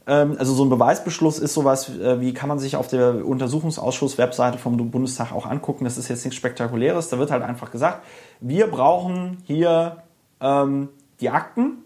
[0.07, 4.59] Ähm, also so ein Beweisbeschluss ist sowas, äh, wie kann man sich auf der Untersuchungsausschuss-Webseite
[4.59, 5.85] vom Bundestag auch angucken.
[5.85, 7.09] Das ist jetzt nichts Spektakuläres.
[7.09, 8.05] Da wird halt einfach gesagt,
[8.41, 10.03] wir brauchen hier
[10.41, 11.79] ähm, die Akten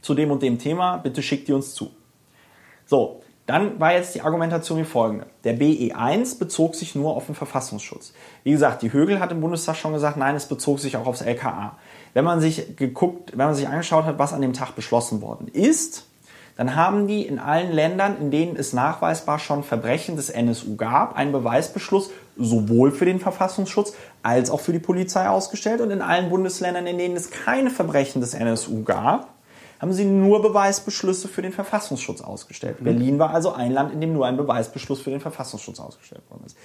[0.00, 1.90] zu dem und dem Thema, bitte schickt die uns zu.
[2.86, 5.26] So, dann war jetzt die Argumentation wie folgende.
[5.44, 8.12] Der BE1 bezog sich nur auf den Verfassungsschutz.
[8.42, 11.20] Wie gesagt, die Högel hat im Bundestag schon gesagt, nein, es bezog sich auch aufs
[11.20, 11.76] LKA.
[12.12, 15.46] Wenn man sich geguckt, wenn man sich angeschaut hat, was an dem Tag beschlossen worden
[15.46, 16.06] ist,
[16.56, 21.14] dann haben die in allen Ländern, in denen es nachweisbar schon Verbrechen des NSU gab,
[21.14, 23.92] einen Beweisbeschluss sowohl für den Verfassungsschutz
[24.22, 25.80] als auch für die Polizei ausgestellt.
[25.80, 29.35] Und in allen Bundesländern, in denen es keine Verbrechen des NSU gab,
[29.78, 32.80] haben sie nur Beweisbeschlüsse für den Verfassungsschutz ausgestellt.
[32.80, 32.84] Mhm.
[32.84, 36.44] Berlin war also ein Land, in dem nur ein Beweisbeschluss für den Verfassungsschutz ausgestellt worden
[36.46, 36.56] ist.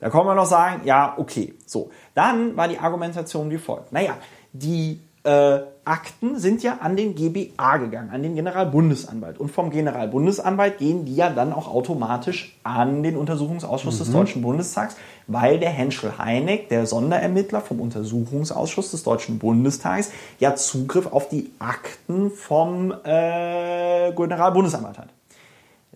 [0.00, 1.90] Da kann man noch sagen, ja, okay, so.
[2.14, 3.92] Dann war die Argumentation wie folgt.
[3.92, 4.16] Naja,
[4.52, 9.38] die äh, Akten sind ja an den GBA gegangen, an den Generalbundesanwalt.
[9.38, 13.98] Und vom Generalbundesanwalt gehen die ja dann auch automatisch an den Untersuchungsausschuss mhm.
[13.98, 14.96] des Deutschen Bundestags,
[15.26, 21.50] weil der Henschel Heineck, der Sonderermittler vom Untersuchungsausschuss des Deutschen Bundestages, ja Zugriff auf die
[21.58, 25.08] Akten vom äh, Generalbundesanwalt hat.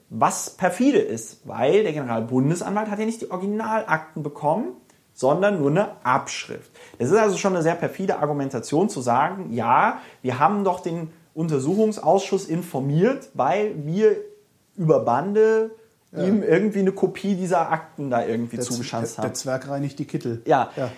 [0.08, 4.68] Was perfide ist, weil der Generalbundesanwalt hat ja nicht die Originalakten bekommen,
[5.16, 6.70] sondern nur eine Abschrift.
[6.98, 11.10] Es ist also schon eine sehr perfide Argumentation zu sagen, ja, wir haben doch den
[11.34, 14.16] Untersuchungsausschuss informiert, weil wir
[14.76, 15.70] über Bande
[16.12, 16.22] ja.
[16.22, 19.24] ihm irgendwie eine Kopie dieser Akten da irgendwie zugeschanzt haben.
[19.26, 20.43] Der Zwerg reinigt die Kittel.
[20.44, 20.70] Ja.
[20.76, 20.90] ja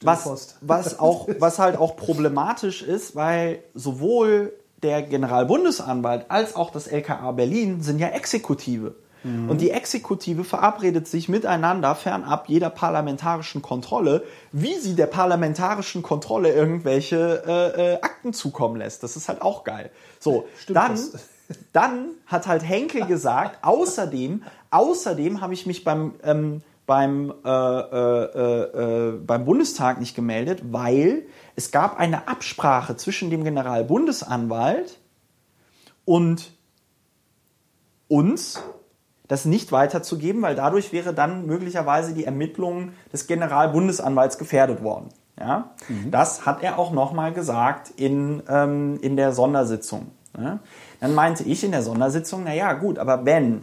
[0.00, 6.86] was, was, auch, was halt auch problematisch ist, weil sowohl der Generalbundesanwalt als auch das
[6.86, 8.94] LKA Berlin sind ja Exekutive.
[9.26, 9.50] Mhm.
[9.50, 14.22] Und die Exekutive verabredet sich miteinander fernab jeder parlamentarischen Kontrolle,
[14.52, 19.02] wie sie der parlamentarischen Kontrolle irgendwelche äh, äh, Akten zukommen lässt.
[19.02, 19.90] Das ist halt auch geil.
[20.20, 21.00] So, Stimmt dann,
[21.72, 29.08] dann hat halt Henkel gesagt, außerdem, außerdem habe ich mich beim ähm, beim, äh, äh,
[29.08, 31.26] äh, beim Bundestag nicht gemeldet, weil
[31.56, 35.00] es gab eine Absprache zwischen dem Generalbundesanwalt
[36.04, 36.52] und
[38.06, 38.62] uns
[39.28, 45.08] das nicht weiterzugeben, weil dadurch wäre dann möglicherweise die Ermittlung des Generalbundesanwalts gefährdet worden.
[45.38, 45.70] Ja?
[45.88, 46.10] Mhm.
[46.10, 50.08] Das hat er auch nochmal gesagt in, ähm, in der Sondersitzung.
[50.38, 50.60] Ja?
[51.00, 53.62] Dann meinte ich in der Sondersitzung, naja gut, aber wenn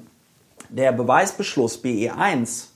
[0.69, 2.67] der Beweisbeschluss BE1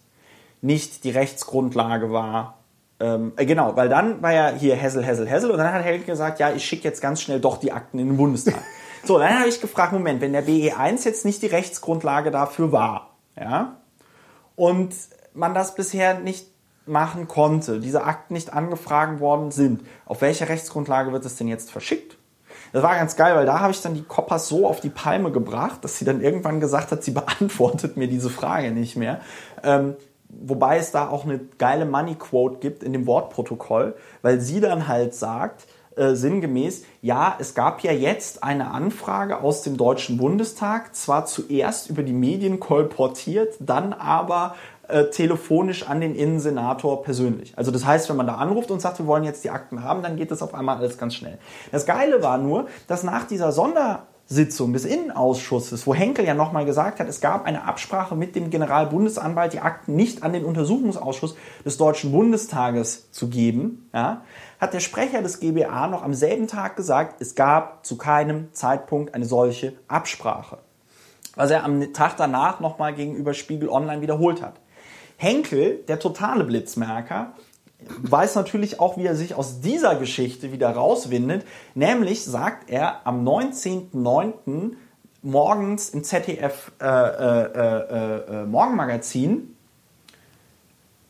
[0.62, 2.58] nicht die Rechtsgrundlage war,
[3.00, 6.06] ähm, äh, genau, weil dann war ja hier Hessel, Hessel, Hessel und dann hat Helge
[6.06, 8.56] gesagt, ja, ich schicke jetzt ganz schnell doch die Akten in den Bundestag.
[9.08, 13.16] So, dann habe ich gefragt, Moment, wenn der BE1 jetzt nicht die Rechtsgrundlage dafür war,
[13.40, 13.78] ja,
[14.58, 14.94] und
[15.34, 16.48] man das bisher nicht
[16.86, 21.72] machen konnte, diese Akten nicht angefragt worden sind, auf welche Rechtsgrundlage wird es denn jetzt
[21.72, 22.18] verschickt?
[22.74, 25.32] Das war ganz geil, weil da habe ich dann die Koppers so auf die Palme
[25.32, 29.22] gebracht, dass sie dann irgendwann gesagt hat, sie beantwortet mir diese Frage nicht mehr.
[29.64, 29.96] Ähm,
[30.28, 34.90] wobei es da auch eine geile Money Quote gibt in dem Wortprotokoll, weil sie dann
[34.90, 35.66] halt sagt,
[35.98, 41.90] äh, sinngemäß, ja, es gab ja jetzt eine Anfrage aus dem Deutschen Bundestag, zwar zuerst
[41.90, 44.56] über die Medien kolportiert, dann aber
[44.88, 47.54] äh, telefonisch an den Innensenator persönlich.
[47.58, 50.02] Also das heißt, wenn man da anruft und sagt, wir wollen jetzt die Akten haben,
[50.02, 51.38] dann geht das auf einmal alles ganz schnell.
[51.72, 56.66] Das Geile war nur, dass nach dieser Sonder Sitzung des Innenausschusses, wo Henkel ja nochmal
[56.66, 61.36] gesagt hat, es gab eine Absprache mit dem Generalbundesanwalt, die Akten nicht an den Untersuchungsausschuss
[61.66, 64.24] des Deutschen Bundestages zu geben, ja,
[64.60, 69.14] hat der Sprecher des GBA noch am selben Tag gesagt, es gab zu keinem Zeitpunkt
[69.14, 70.60] eine solche Absprache.
[71.36, 74.56] Was er am Tag danach nochmal gegenüber Spiegel Online wiederholt hat.
[75.18, 77.34] Henkel, der totale Blitzmerker,
[77.80, 81.46] weiß natürlich auch, wie er sich aus dieser Geschichte wieder rauswindet.
[81.76, 84.76] Nämlich sagt er am 19.09.
[85.22, 89.56] morgens im ZDF äh, äh, äh, äh, Morgenmagazin,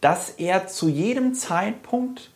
[0.02, 2.32] dass er zu jedem Zeitpunkt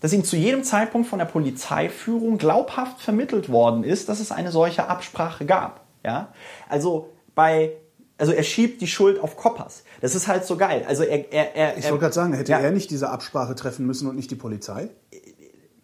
[0.00, 4.52] dass ihm zu jedem Zeitpunkt von der Polizeiführung glaubhaft vermittelt worden ist, dass es eine
[4.52, 5.80] solche Absprache gab.
[6.04, 6.28] Ja?
[6.68, 7.72] Also bei
[8.18, 9.84] also er schiebt die Schuld auf Koppers.
[10.00, 10.84] Das ist halt so geil.
[10.88, 12.58] Also er, er, er Ich wollte gerade sagen, hätte ja.
[12.58, 14.90] er nicht diese Absprache treffen müssen und nicht die Polizei?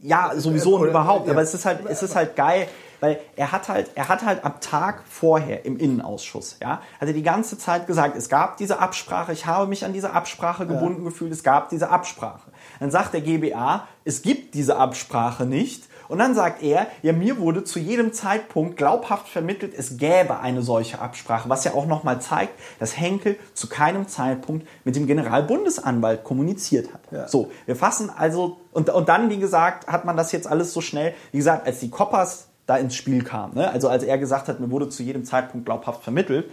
[0.00, 1.26] Ja, sowieso und überhaupt.
[1.26, 1.32] Ja.
[1.32, 2.66] Aber es ist halt, es ist halt geil,
[3.00, 7.12] weil er hat halt, er hat halt am Tag vorher im Innenausschuss, ja, hat er
[7.12, 11.02] die ganze Zeit gesagt, es gab diese Absprache, ich habe mich an diese Absprache gebunden
[11.02, 11.10] ja.
[11.10, 12.50] gefühlt, es gab diese Absprache.
[12.80, 17.38] Dann sagt der GBA, es gibt diese Absprache nicht und dann sagt er, ja, mir
[17.38, 22.20] wurde zu jedem Zeitpunkt glaubhaft vermittelt, es gäbe eine solche Absprache, was ja auch nochmal
[22.20, 27.00] zeigt, dass Henkel zu keinem Zeitpunkt mit dem Generalbundesanwalt kommuniziert hat.
[27.10, 27.28] Ja.
[27.28, 30.80] So, wir fassen also, und, und dann, wie gesagt, hat man das jetzt alles so
[30.80, 33.70] schnell, wie gesagt, als die Koppers da ins Spiel kamen, ne?
[33.70, 36.50] also als er gesagt hat, mir wurde zu jedem Zeitpunkt glaubhaft vermittelt,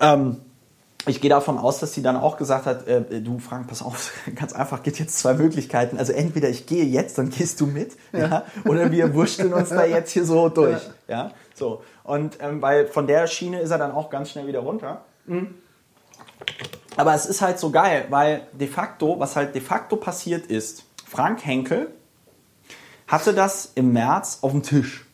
[0.00, 0.38] ähm,
[1.06, 4.12] ich gehe davon aus, dass sie dann auch gesagt hat, äh, du Frank, pass auf,
[4.34, 5.98] ganz einfach, geht jetzt zwei Möglichkeiten.
[5.98, 8.18] Also entweder ich gehe jetzt, dann gehst du mit, ja.
[8.18, 10.82] ja oder wir wurschteln uns da jetzt hier so durch.
[11.08, 11.30] Ja, ja?
[11.54, 11.82] so.
[12.02, 15.04] Und ähm, weil von der Schiene ist er dann auch ganz schnell wieder runter.
[15.26, 15.54] Mhm.
[16.96, 20.84] Aber es ist halt so geil, weil de facto, was halt de facto passiert ist,
[21.06, 21.88] Frank Henkel
[23.06, 25.04] hatte das im März auf dem Tisch.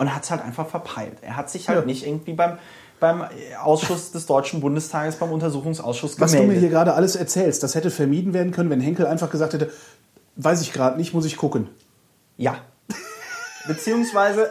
[0.00, 1.18] Und hat es halt einfach verpeilt.
[1.22, 1.84] Er hat sich halt ja.
[1.84, 2.58] nicht irgendwie beim,
[3.00, 3.24] beim
[3.62, 6.38] Ausschuss des Deutschen Bundestages, beim Untersuchungsausschuss gemeldet.
[6.38, 9.30] Was du mir hier gerade alles erzählst, das hätte vermieden werden können, wenn Henkel einfach
[9.30, 9.70] gesagt hätte,
[10.36, 11.68] weiß ich gerade nicht, muss ich gucken.
[12.36, 12.56] Ja.
[13.66, 14.50] Beziehungsweise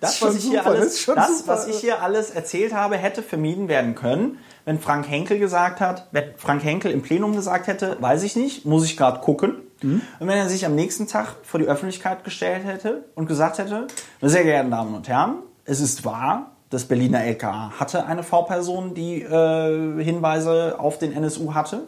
[0.00, 3.94] das, was ich, hier alles, das, was ich hier alles erzählt habe, hätte vermieden werden
[3.94, 8.36] können, wenn Frank Henkel gesagt hat, wenn Frank Henkel im Plenum gesagt hätte, weiß ich
[8.36, 9.62] nicht, muss ich gerade gucken.
[9.82, 10.02] Mhm.
[10.18, 13.86] Und wenn er sich am nächsten Tag vor die Öffentlichkeit gestellt hätte und gesagt hätte,
[14.20, 19.22] sehr geehrten Damen und Herren, es ist wahr, das Berliner LKA hatte eine V-Person, die
[19.22, 21.84] äh, Hinweise auf den NSU hatte.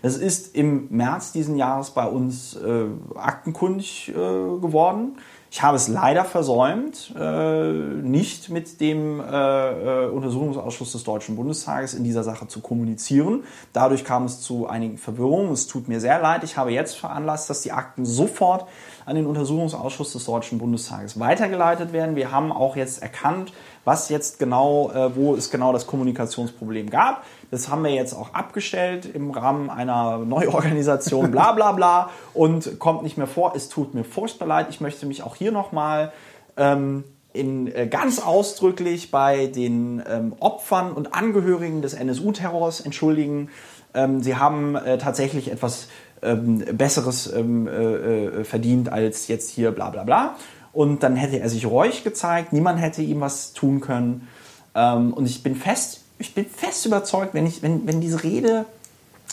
[0.00, 2.84] Das ist im März diesen Jahres bei uns äh,
[3.16, 5.18] aktenkundig äh, geworden.
[5.50, 11.94] Ich habe es leider versäumt, äh, nicht mit dem äh, äh, Untersuchungsausschuss des Deutschen Bundestages
[11.94, 13.44] in dieser Sache zu kommunizieren.
[13.72, 15.50] Dadurch kam es zu einigen Verwirrungen.
[15.52, 16.44] Es tut mir sehr leid.
[16.44, 18.66] Ich habe jetzt veranlasst, dass die Akten sofort
[19.08, 22.14] an den Untersuchungsausschuss des Deutschen Bundestages weitergeleitet werden.
[22.14, 23.54] Wir haben auch jetzt erkannt,
[23.86, 27.24] was jetzt genau, äh, wo es genau das Kommunikationsproblem gab.
[27.50, 33.02] Das haben wir jetzt auch abgestellt im Rahmen einer Neuorganisation, bla bla bla, und kommt
[33.02, 33.54] nicht mehr vor.
[33.56, 34.66] Es tut mir furchtbar leid.
[34.68, 36.12] Ich möchte mich auch hier nochmal
[36.58, 37.02] ähm,
[37.32, 43.48] in, äh, ganz ausdrücklich bei den ähm, Opfern und Angehörigen des NSU-Terrors entschuldigen.
[43.94, 45.88] Ähm, sie haben äh, tatsächlich etwas
[46.22, 50.36] ähm, Besseres ähm, äh, äh, verdient als jetzt hier bla bla bla.
[50.72, 54.28] Und dann hätte er sich reuig gezeigt, niemand hätte ihm was tun können.
[54.74, 58.64] Ähm, und ich bin fest, ich bin fest überzeugt, wenn, ich, wenn, wenn diese Rede,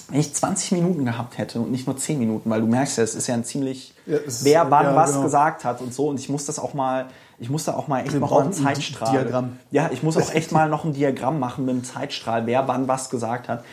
[0.09, 3.03] wenn ich 20 Minuten gehabt hätte und nicht nur 10 Minuten, weil du merkst ja,
[3.03, 5.23] es ist ja ein ziemlich, ja, wer wann ja, was genau.
[5.23, 6.07] gesagt hat und so.
[6.07, 7.07] Und ich muss das auch mal,
[7.37, 9.11] ich muss da auch mal echt noch einen Zeitstrahl.
[9.11, 9.59] Diagramm.
[9.71, 12.87] Ja, ich muss auch echt mal noch ein Diagramm machen mit einem Zeitstrahl, wer wann
[12.87, 13.63] was gesagt hat.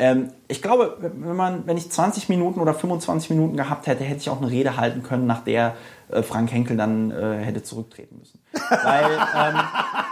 [0.00, 4.20] Ähm, ich glaube, wenn, man, wenn ich 20 Minuten oder 25 Minuten gehabt hätte, hätte
[4.20, 5.74] ich auch eine Rede halten können, nach der
[6.08, 8.40] äh, Frank Henkel dann äh, hätte zurücktreten müssen.
[8.70, 9.60] weil, ähm,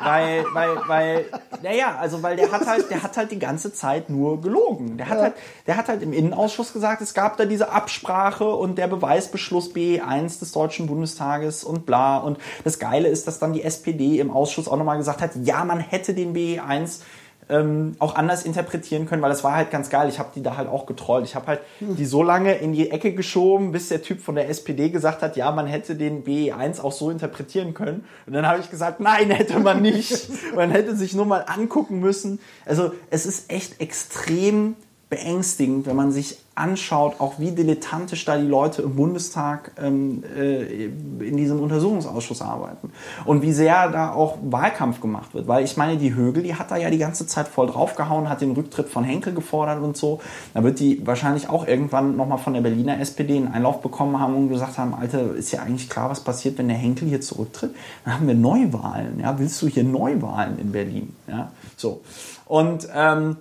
[0.01, 1.25] weil, weil, weil,
[1.63, 4.99] naja, also weil der hat halt, der hat halt die ganze Zeit nur gelogen.
[4.99, 5.23] Der hat ja.
[5.23, 5.35] halt,
[5.67, 10.39] der hat halt im Innenausschuss gesagt, es gab da diese Absprache und der Beweisbeschluss B1
[10.39, 12.19] des Deutschen Bundestages und bla.
[12.19, 15.65] Und das Geile ist, dass dann die SPD im Ausschuss auch nochmal gesagt hat, ja,
[15.65, 17.01] man hätte den B1
[17.49, 20.09] ähm, auch anders interpretieren können, weil das war halt ganz geil.
[20.09, 21.25] Ich habe die da halt auch getrollt.
[21.25, 24.49] Ich habe halt die so lange in die Ecke geschoben, bis der Typ von der
[24.49, 28.05] SPD gesagt hat, ja, man hätte den BE1 auch so interpretieren können.
[28.27, 30.29] Und dann habe ich gesagt, nein, hätte man nicht.
[30.55, 32.39] man hätte sich nur mal angucken müssen.
[32.67, 34.77] Also es ist echt extrem
[35.11, 40.87] beängstigend, wenn man sich anschaut, auch wie dilettantisch da die Leute im Bundestag ähm, äh,
[40.87, 42.93] in diesem Untersuchungsausschuss arbeiten
[43.25, 45.47] und wie sehr da auch Wahlkampf gemacht wird.
[45.47, 48.41] Weil ich meine, die Högel, die hat da ja die ganze Zeit voll draufgehauen, hat
[48.41, 50.21] den Rücktritt von Henkel gefordert und so.
[50.53, 54.35] Da wird die wahrscheinlich auch irgendwann nochmal von der Berliner SPD einen Einlauf bekommen haben
[54.35, 57.75] und gesagt haben, Alter, ist ja eigentlich klar, was passiert, wenn der Henkel hier zurücktritt?
[58.05, 59.21] Dann haben wir Neuwahlen.
[59.21, 59.39] Ja?
[59.39, 61.17] Willst du hier Neuwahlen in Berlin?
[61.29, 61.53] Ja?
[61.77, 62.03] So.
[62.47, 63.37] Und ähm,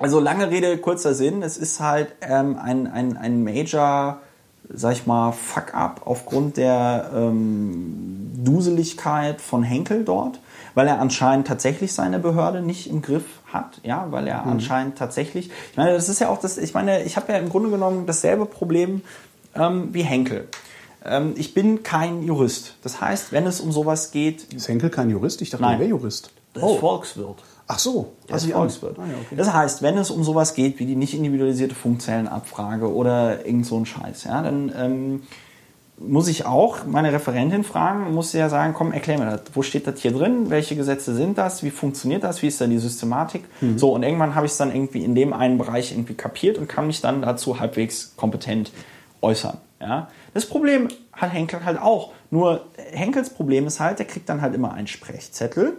[0.00, 1.42] also lange Rede, kurzer Sinn.
[1.42, 4.20] Es ist halt ähm, ein, ein, ein Major,
[4.68, 10.40] sag ich mal, Fuck-up aufgrund der ähm, Duseligkeit von Henkel dort,
[10.74, 14.52] weil er anscheinend tatsächlich seine Behörde nicht im Griff hat, ja, weil er mhm.
[14.52, 17.50] anscheinend tatsächlich, ich meine, das ist ja auch das, ich meine, ich habe ja im
[17.50, 19.02] Grunde genommen dasselbe Problem
[19.54, 20.48] ähm, wie Henkel.
[21.04, 22.76] Ähm, ich bin kein Jurist.
[22.82, 24.52] Das heißt, wenn es um sowas geht.
[24.52, 25.42] Ist Henkel kein Jurist?
[25.42, 26.30] Ich dachte, er wäre Jurist.
[26.54, 26.74] Das oh.
[26.74, 27.42] ist Volkswirt.
[27.72, 28.98] Ach so, das ist Volkswirt.
[28.98, 29.36] Ah, ja, okay.
[29.36, 33.78] Das heißt, wenn es um sowas geht wie die nicht individualisierte Funkzellenabfrage oder irgend so
[33.78, 35.22] ein Scheiß, ja, dann ähm,
[35.96, 39.42] muss ich auch meine Referentin fragen, muss sie ja sagen, komm, erklär mir das.
[39.54, 40.50] Wo steht das hier drin?
[40.50, 41.62] Welche Gesetze sind das?
[41.62, 42.42] Wie funktioniert das?
[42.42, 43.44] Wie ist da die Systematik?
[43.60, 43.78] Mhm.
[43.78, 46.68] So, und irgendwann habe ich es dann irgendwie in dem einen Bereich irgendwie kapiert und
[46.68, 48.72] kann mich dann dazu halbwegs kompetent
[49.22, 49.58] äußern.
[49.80, 50.08] Ja?
[50.34, 52.10] Das Problem hat Henkel halt auch.
[52.32, 55.76] Nur Henkels Problem ist halt, der kriegt dann halt immer einen Sprechzettel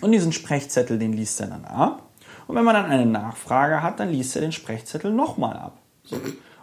[0.00, 2.02] und diesen Sprechzettel, den liest er dann ab.
[2.46, 5.78] Und wenn man dann eine Nachfrage hat, dann liest er den Sprechzettel nochmal ab.
[6.04, 6.16] So.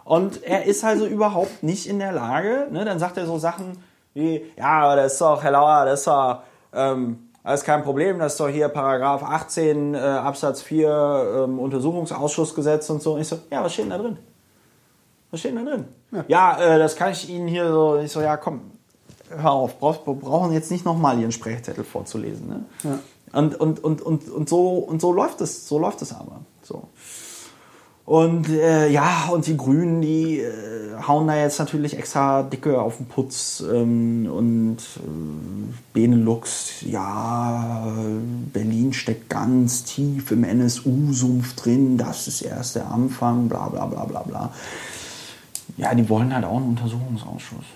[0.04, 3.78] Und er ist also überhaupt nicht in der Lage, ne, dann sagt er so Sachen
[4.14, 6.40] wie, ja, aber das ist doch, Herr Lauer, das ist doch,
[6.72, 11.58] ähm, das ist kein Problem, das ist doch hier Paragraph 18 äh, Absatz 4 ähm,
[11.58, 13.14] Untersuchungsausschussgesetz und so.
[13.14, 14.16] Und ich so, ja, was steht denn da drin?
[15.30, 15.84] Was steht denn da drin?
[16.12, 18.62] Ja, ja äh, das kann ich Ihnen hier so, ich so, ja, komm,
[19.28, 22.48] hör auf, wir brauchen jetzt nicht nochmal Ihren Sprechzettel vorzulesen.
[22.48, 22.64] Ne?
[22.84, 22.98] Ja.
[23.32, 26.40] Und, und, und, und, und, so, und so läuft es, so läuft es aber.
[26.62, 26.88] So.
[28.06, 32.98] Und äh, ja, und die Grünen, die äh, hauen da jetzt natürlich extra dicke auf
[32.98, 37.92] den Putz ähm, und äh, Benelux, ja,
[38.52, 44.04] Berlin steckt ganz tief im NSU-Sumpf drin, das ist erst der Anfang, bla bla bla
[44.04, 44.52] bla bla.
[45.76, 47.66] Ja, die wollen halt auch einen Untersuchungsausschuss.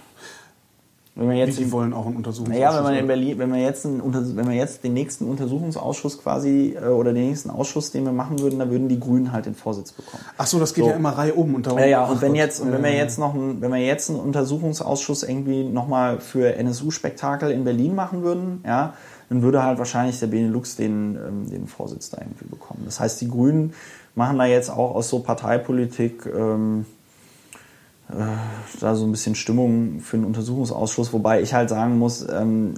[1.16, 2.62] Wenn wir jetzt die in- wollen auch einen Untersuchungsausschuss.
[2.62, 3.06] Naja, wenn man in?
[3.06, 7.28] Berlin, wenn wir jetzt, einen, wenn wir jetzt den nächsten Untersuchungsausschuss quasi äh, oder den
[7.28, 10.22] nächsten Ausschuss, den wir machen würden, da würden die Grünen halt den Vorsitz bekommen.
[10.38, 10.90] Ach so, das geht So.
[10.90, 11.54] ja immer Reihe um.
[11.54, 13.80] Und darum, Ja, ja, und wenn jetzt, und wenn wir jetzt noch einen, wenn wir
[13.84, 18.94] jetzt einen Untersuchungsausschuss irgendwie nochmal für NSU-Spektakel in Berlin machen würden, ja,
[19.28, 22.82] dann würde halt wahrscheinlich der Benelux den, ähm, den Vorsitz da irgendwie bekommen.
[22.84, 23.72] Das heißt, die Grünen
[24.14, 26.99] machen da jetzt auch aus so Parteipolitik ähm, äh,
[28.80, 32.74] da so ein bisschen Stimmung für einen Untersuchungsausschuss, wobei ich halt sagen muss, ähm,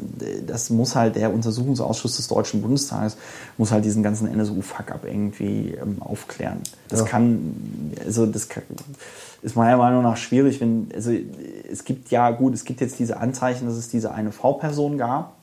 [0.46, 3.16] das muss halt der Untersuchungsausschuss des Deutschen Bundestages
[3.58, 6.60] muss halt diesen ganzen NSU-Fuck-up irgendwie ähm, aufklären.
[6.88, 7.06] Das Ja.
[7.06, 7.54] kann,
[8.04, 8.62] also das kann,
[9.42, 11.12] ist meiner Meinung nach schwierig, wenn, also
[11.70, 15.34] es gibt ja gut, es gibt jetzt diese Anzeichen, dass es diese eine V-Person gab.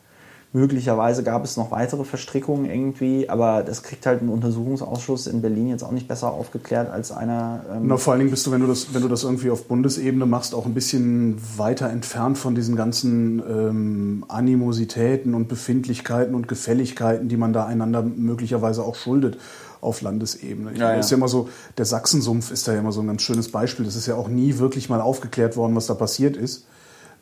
[0.52, 5.70] Möglicherweise gab es noch weitere Verstrickungen irgendwie, aber das kriegt halt ein Untersuchungsausschuss in Berlin
[5.70, 7.62] jetzt auch nicht besser aufgeklärt als einer.
[7.72, 9.68] Ähm, Na, vor allen Dingen bist du, wenn du das, wenn du das irgendwie auf
[9.68, 16.48] Bundesebene machst, auch ein bisschen weiter entfernt von diesen ganzen ähm, Animositäten und Befindlichkeiten und
[16.48, 19.38] Gefälligkeiten, die man da einander möglicherweise auch schuldet
[19.82, 20.72] auf Landesebene.
[20.74, 21.48] Ich Ja, meine, ist ja immer so,
[21.78, 23.86] der Sachsensumpf ist da ja immer so ein ganz schönes Beispiel.
[23.86, 26.66] Das ist ja auch nie wirklich mal aufgeklärt worden, was da passiert ist.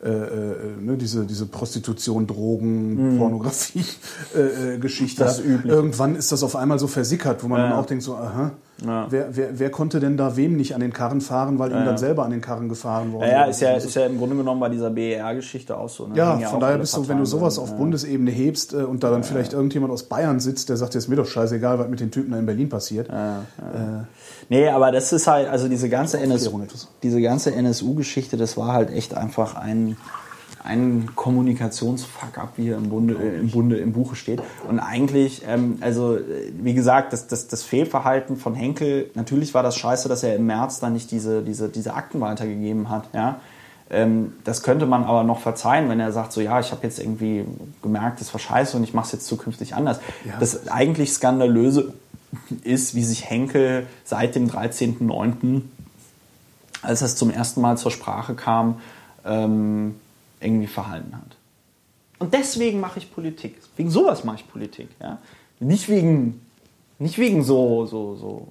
[0.00, 3.84] Äh, äh, ne, diese, diese Prostitution, Drogen, Pornografie
[4.36, 4.78] äh, äh,
[5.42, 5.72] üblich.
[5.72, 7.68] Irgendwann ist das auf einmal so versickert, wo man Ja.
[7.70, 8.52] dann auch denkt so, aha,
[8.84, 9.06] Ja.
[9.10, 11.98] wer, wer, wer konnte denn da wem nicht an den Karren fahren, weil ihm dann
[11.98, 13.60] selber an den Karren gefahren worden Ja, ja, ist.
[13.60, 16.06] ja, ist ja im Grunde genommen bei dieser BER-Geschichte auch so.
[16.06, 16.16] Ne?
[16.16, 17.76] Ja, von daher bist du, wenn du sowas drin, auf ja.
[17.76, 21.08] Bundesebene hebst äh, und da dann vielleicht irgendjemand aus Bayern sitzt, der sagt, jetzt ist
[21.08, 23.08] mir doch scheißegal, was mit den Typen da in Berlin passiert.
[24.48, 26.50] Nee, aber das ist halt, also diese ganze, NS,
[27.02, 29.96] diese ganze NSU-Geschichte, das war halt echt einfach ein,
[30.64, 34.42] ein Kommunikationsfuck-up, wie hier im Bunde, äh, im Bunde, im Buche steht.
[34.68, 39.62] Und eigentlich, ähm, also äh, wie gesagt, das, das, das Fehlverhalten von Henkel, natürlich war
[39.62, 43.40] das scheiße, dass er im März dann nicht diese, diese, diese Akten weitergegeben hat, ja.
[43.90, 46.98] Ähm, das könnte man aber noch verzeihen, wenn er sagt, so ja, ich habe jetzt
[46.98, 47.46] irgendwie
[47.82, 50.00] gemerkt, das war scheiße und ich mache es jetzt zukünftig anders.
[50.26, 50.34] Ja.
[50.38, 51.94] Das eigentlich Skandalöse
[52.62, 55.62] ist, wie sich Henkel seit dem 13.09.,
[56.82, 58.80] als es zum ersten Mal zur Sprache kam,
[59.24, 59.94] ähm,
[60.40, 61.36] irgendwie verhalten hat.
[62.18, 63.56] Und deswegen mache ich Politik.
[63.76, 64.88] Wegen sowas mache ich Politik.
[65.00, 65.18] Ja?
[65.60, 66.40] Nicht wegen,
[66.98, 68.48] nicht wegen so, so, so,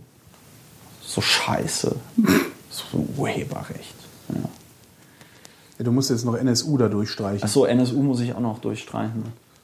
[1.01, 1.95] so Scheiße.
[2.69, 2.83] so
[3.17, 3.95] Urheberrecht.
[4.29, 4.49] Ja.
[5.77, 7.43] Ja, du musst jetzt noch NSU da durchstreichen.
[7.43, 9.23] Achso, NSU muss ich auch noch durchstreichen.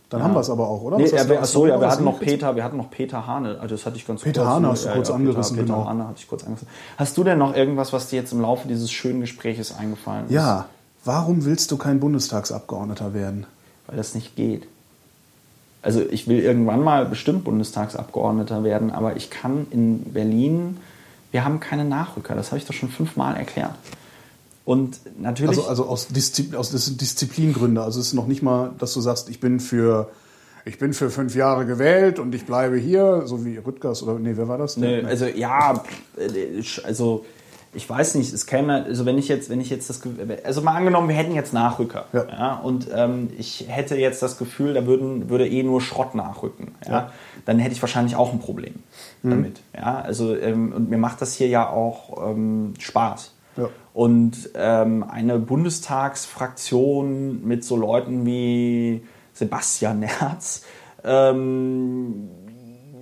[0.10, 0.28] Dann ja.
[0.28, 0.98] haben wir es aber auch, oder?
[0.98, 2.20] Nee, ja, achso, ja, wir hatten noch?
[2.20, 4.54] Peter, wir hatten noch Peter Hane, also das hatte ich ganz Peter kurz.
[4.54, 5.86] Hane hast du kurz Peter, angerissen, Peter genau.
[5.88, 6.68] Hane hatte ich kurz angerissen.
[6.98, 10.34] Hast du denn noch irgendwas, was dir jetzt im Laufe dieses schönen Gespräches eingefallen ist?
[10.34, 10.68] Ja,
[11.06, 13.46] warum willst du kein Bundestagsabgeordneter werden?
[13.88, 14.68] Weil das nicht geht.
[15.82, 20.78] Also ich will irgendwann mal bestimmt Bundestagsabgeordneter werden, aber ich kann in Berlin,
[21.32, 23.76] wir haben keine Nachrücker, das habe ich doch schon fünfmal erklärt.
[24.66, 25.58] Und natürlich...
[25.58, 27.78] Also, also aus, Diszi aus Dis Disziplingründen.
[27.80, 30.10] Also es ist noch nicht mal, dass du sagst, ich bin für
[30.66, 34.34] ich bin für fünf Jahre gewählt und ich bleibe hier, so wie Rüttgers oder nee,
[34.36, 34.78] wer war das?
[34.78, 35.84] Nee, also ja,
[36.18, 37.26] äh, also
[37.74, 40.02] ich weiß nicht, es käme, also wenn ich jetzt, wenn ich jetzt das,
[40.44, 42.56] also mal angenommen, wir hätten jetzt Nachrücker, Ja.
[42.58, 46.92] und ähm, ich hätte jetzt das Gefühl, da würden, würde eh nur Schrott nachrücken, ja,
[46.92, 47.12] Ja.
[47.46, 48.76] dann hätte ich wahrscheinlich auch ein Problem
[49.24, 53.34] damit, ja, also ähm, und mir macht das hier ja auch ähm, Spaß.
[53.58, 53.70] Ja.
[53.94, 60.64] Und ähm, eine Bundestagsfraktion mit so Leuten wie Sebastian Nerz
[61.04, 62.30] ähm,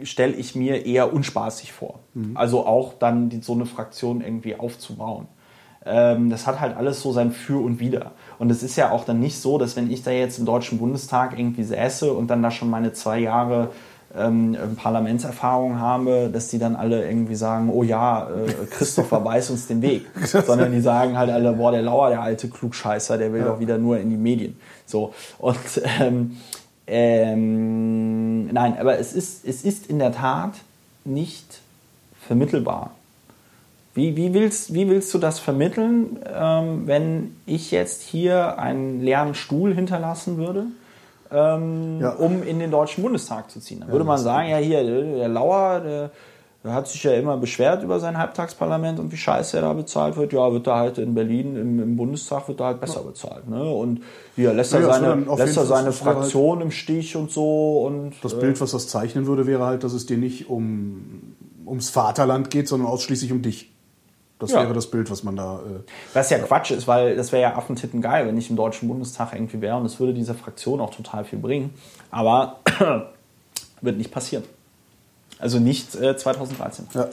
[0.06, 2.00] stelle ich mir eher unspaßig vor.
[2.36, 5.28] Also auch dann die, so eine Fraktion irgendwie aufzubauen.
[5.86, 8.12] Ähm, das hat halt alles so sein Für und Wider.
[8.38, 10.78] Und es ist ja auch dann nicht so, dass wenn ich da jetzt im Deutschen
[10.78, 13.70] Bundestag irgendwie säße und dann da schon meine zwei Jahre
[14.16, 19.68] ähm, Parlamentserfahrung habe, dass die dann alle irgendwie sagen, oh ja, äh, Christopher weiß uns
[19.68, 20.06] den Weg.
[20.24, 23.78] Sondern die sagen halt alle, boah, der Lauer, der alte Klugscheißer, der will doch wieder
[23.78, 24.58] nur in die Medien.
[24.86, 25.14] So.
[25.40, 25.58] Und
[26.00, 26.38] ähm,
[26.88, 30.54] ähm, nein, aber es ist, es ist in der Tat
[31.06, 31.60] nicht
[32.28, 32.92] vermittelbar.
[33.94, 39.36] Wie, wie, willst, wie willst du das vermitteln, ähm, wenn ich jetzt hier einen leeren
[39.36, 40.68] Stuhl hinterlassen würde,
[41.32, 42.12] ähm, Ja.
[42.12, 43.82] um in den Deutschen Bundestag zu ziehen?
[43.82, 46.12] Dann würde man das sagen, ja hier, der, der Lauer, der,
[46.64, 50.16] der hat sich ja immer beschwert über sein Halbtagsparlament und wie scheiße er da bezahlt
[50.16, 50.32] wird.
[50.32, 53.50] Ja, wird er halt in Berlin im, im Bundestag wird er halt besser bezahlt.
[53.50, 53.64] Ne?
[53.64, 54.02] Und
[54.36, 57.82] hier lässt er Ja, seine, lässt er seine halt- Fraktion im Stich und so.
[57.86, 61.36] Und, Das äh, Bild, was das zeichnen würde, wäre halt, dass es dir nicht um,
[61.66, 63.72] ums Vaterland geht, sondern ausschließlich um dich.
[64.38, 64.62] Das Ja.
[64.62, 65.58] wäre das Bild, was man da.
[65.60, 65.80] Äh,
[66.14, 69.34] Was ja Quatsch ist, weil das wäre ja Affentitten geil, wenn ich im Deutschen Bundestag
[69.34, 71.74] irgendwie wäre und es würde dieser Fraktion auch total viel bringen.
[72.12, 72.58] Aber
[73.82, 74.44] wird nicht passieren.
[75.42, 76.88] Also nicht äh, 2013.
[76.94, 77.10] ja.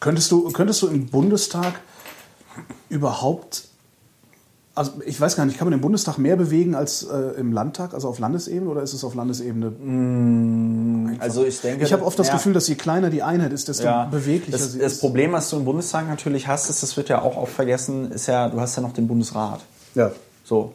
[0.00, 1.80] Könntest du, könntest du im Bundestag
[2.88, 3.64] überhaupt
[4.74, 7.94] Also ich weiß gar nicht, kann man im Bundestag mehr bewegen als äh, im Landtag,
[7.94, 9.72] also auf Landesebene, oder ist es auf Landesebene?
[11.18, 12.34] Also ich denke, Ich habe oft das ja.
[12.34, 15.00] Gefühl, dass je kleiner die Einheit ist, desto ja, beweglicher das, sie das ist.
[15.00, 18.26] Problem, was du im Bundestag natürlich hast, ist, das wird ja auch oft vergessen, ist
[18.26, 19.60] ja, du hast ja noch den Bundesrat.
[19.94, 20.12] Ja.
[20.44, 20.72] So.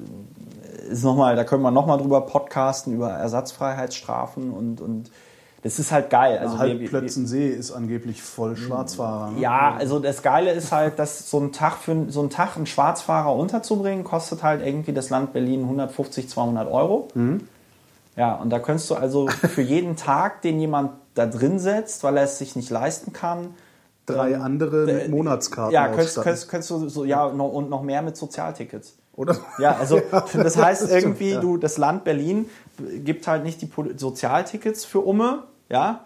[0.90, 5.09] ist noch mal, da können wir nochmal drüber podcasten, über Ersatzfreiheitsstrafen und, und
[5.63, 6.39] das ist halt geil.
[6.39, 9.33] Also wir- wir- Halbplötzensee ist angeblich voll Schwarzfahrer.
[9.33, 9.41] Ne?
[9.41, 12.67] ja, also das Geile ist halt, dass so ein Tag für so einen Tag einen
[12.67, 17.09] Schwarzfahrer unterzubringen, kostet halt irgendwie das Land Berlin 150, 200 Euro.
[18.17, 22.17] Ja, und da könntest du also für jeden Tag, den jemand da drin setzt, weil
[22.17, 23.55] er es sich nicht leisten kann,
[24.07, 28.01] Drei andere mit Monatskarten ja, könntest, könntest, könntest du so, ja, noch, und noch mehr
[28.01, 28.95] mit Sozialtickets.
[29.19, 29.36] Oder?
[29.59, 30.01] Ja, also
[30.32, 32.49] das heißt irgendwie, du, das Land Berlin
[33.05, 36.01] gibt halt nicht die Sozialtickets für Umme, ja,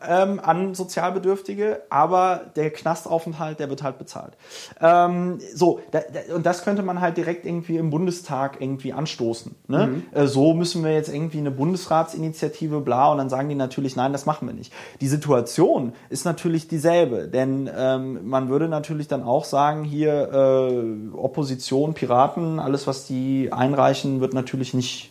[0.00, 4.32] Ähm, an Sozialbedürftige, aber der Knastaufenthalt, der wird halt bezahlt.
[4.80, 9.56] Ähm, so, da, da, und das könnte man halt direkt irgendwie im Bundestag irgendwie anstoßen.
[9.66, 9.86] Ne?
[9.88, 10.02] Mhm.
[10.12, 14.12] Äh, so müssen wir jetzt irgendwie eine Bundesratsinitiative, bla, und dann sagen die natürlich, nein,
[14.12, 14.72] das machen wir nicht.
[15.00, 21.16] Die Situation ist natürlich dieselbe, denn ähm, man würde natürlich dann auch sagen, hier äh,
[21.16, 25.10] Opposition, Piraten, alles, was die einreichen, wird natürlich nicht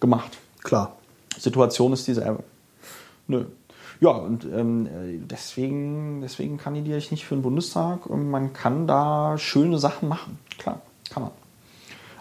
[0.00, 0.38] gemacht.
[0.64, 0.96] Klar.
[1.38, 2.42] Situation ist dieselbe.
[3.28, 3.44] Nö.
[4.00, 8.06] Ja, und ähm, äh, deswegen, deswegen kandidiere ich nicht für den Bundestag.
[8.06, 10.38] Und man kann da schöne Sachen machen.
[10.58, 10.80] Klar,
[11.10, 11.32] kann man.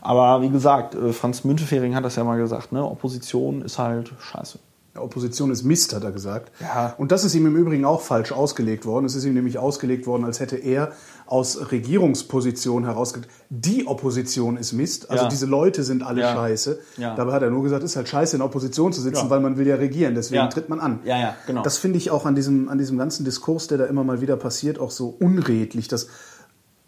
[0.02, 2.84] Aber wie gesagt, äh, Franz Müntefering hat das ja mal gesagt, ne?
[2.84, 4.60] Opposition ist halt scheiße.
[4.94, 6.52] Ja, Opposition ist Mist, hat er gesagt.
[6.62, 6.94] Ja.
[6.98, 9.06] Und das ist ihm im Übrigen auch falsch ausgelegt worden.
[9.06, 10.94] Es ist ihm nämlich ausgelegt worden, als hätte er
[11.28, 13.14] aus Regierungsposition heraus
[13.50, 15.10] die Opposition ist Mist.
[15.10, 15.30] Also Ja.
[15.30, 16.34] diese Leute sind alle Ja.
[16.34, 16.80] scheiße.
[16.98, 17.16] Ja.
[17.16, 19.58] Dabei hat er nur gesagt, es ist halt scheiße, in Opposition zu sitzen, weil man
[19.58, 20.14] will ja regieren.
[20.16, 21.00] Deswegen tritt man an.
[21.04, 21.64] Ja, ja, genau.
[21.64, 24.38] Das finde ich auch an diesem, an diesem ganzen Diskurs, der da immer mal wieder
[24.38, 26.08] passiert, auch so unredlich, dass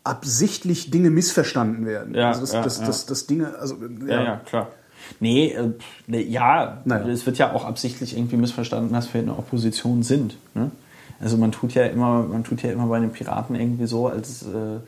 [0.03, 2.13] absichtlich Dinge missverstanden werden.
[2.15, 3.75] Ja, also das, ja, das, das, das Dinge, also
[4.07, 4.67] Ja, ja, klar.
[5.19, 5.71] Nee, äh,
[6.07, 7.07] nee, ja, Naja.
[7.07, 10.37] es wird ja auch absichtlich irgendwie missverstanden, dass wir in der Opposition sind.
[10.53, 10.71] Ne?
[11.19, 14.43] Also man tut ja immer, man tut ja immer bei den Piraten irgendwie so, als
[14.43, 14.79] äh,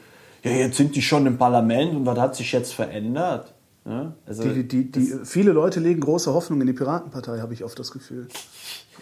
[0.43, 3.53] ja, jetzt sind die schon im Parlament und was hat sich jetzt verändert?
[3.85, 4.13] Ne?
[4.27, 7.77] Also, Die, die, die, viele Leute legen große Hoffnung in die Piratenpartei, habe ich oft
[7.79, 8.27] das Gefühl.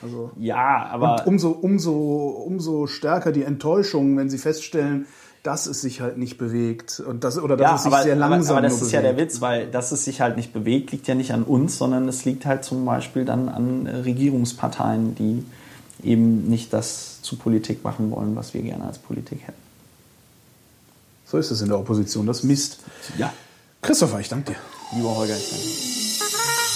[0.02, 5.08] Also, ja, aber und umso, umso, umso stärker die Enttäuschung, wenn sie feststellen,
[5.44, 8.16] dass es sich halt nicht bewegt und das, oder dass ja, es sich aber, sehr
[8.16, 9.34] langsam aber, aber das ist ja der bewegt.
[9.34, 12.26] Witz, weil dass es sich halt nicht bewegt, liegt ja nicht an uns, sondern es
[12.26, 15.46] liegt halt zum Beispiel dann an äh, Regierungsparteien, die
[16.04, 19.62] eben nicht das zu Politik machen wollen, was wir gerne als Politik hätten.
[21.26, 22.80] So ist es in der Opposition, das Mist.
[23.18, 23.34] Ja,
[23.82, 24.58] Christopher, ich danke dir.
[24.96, 25.66] lieber Holger, ich danke.
[25.66, 26.67] Wer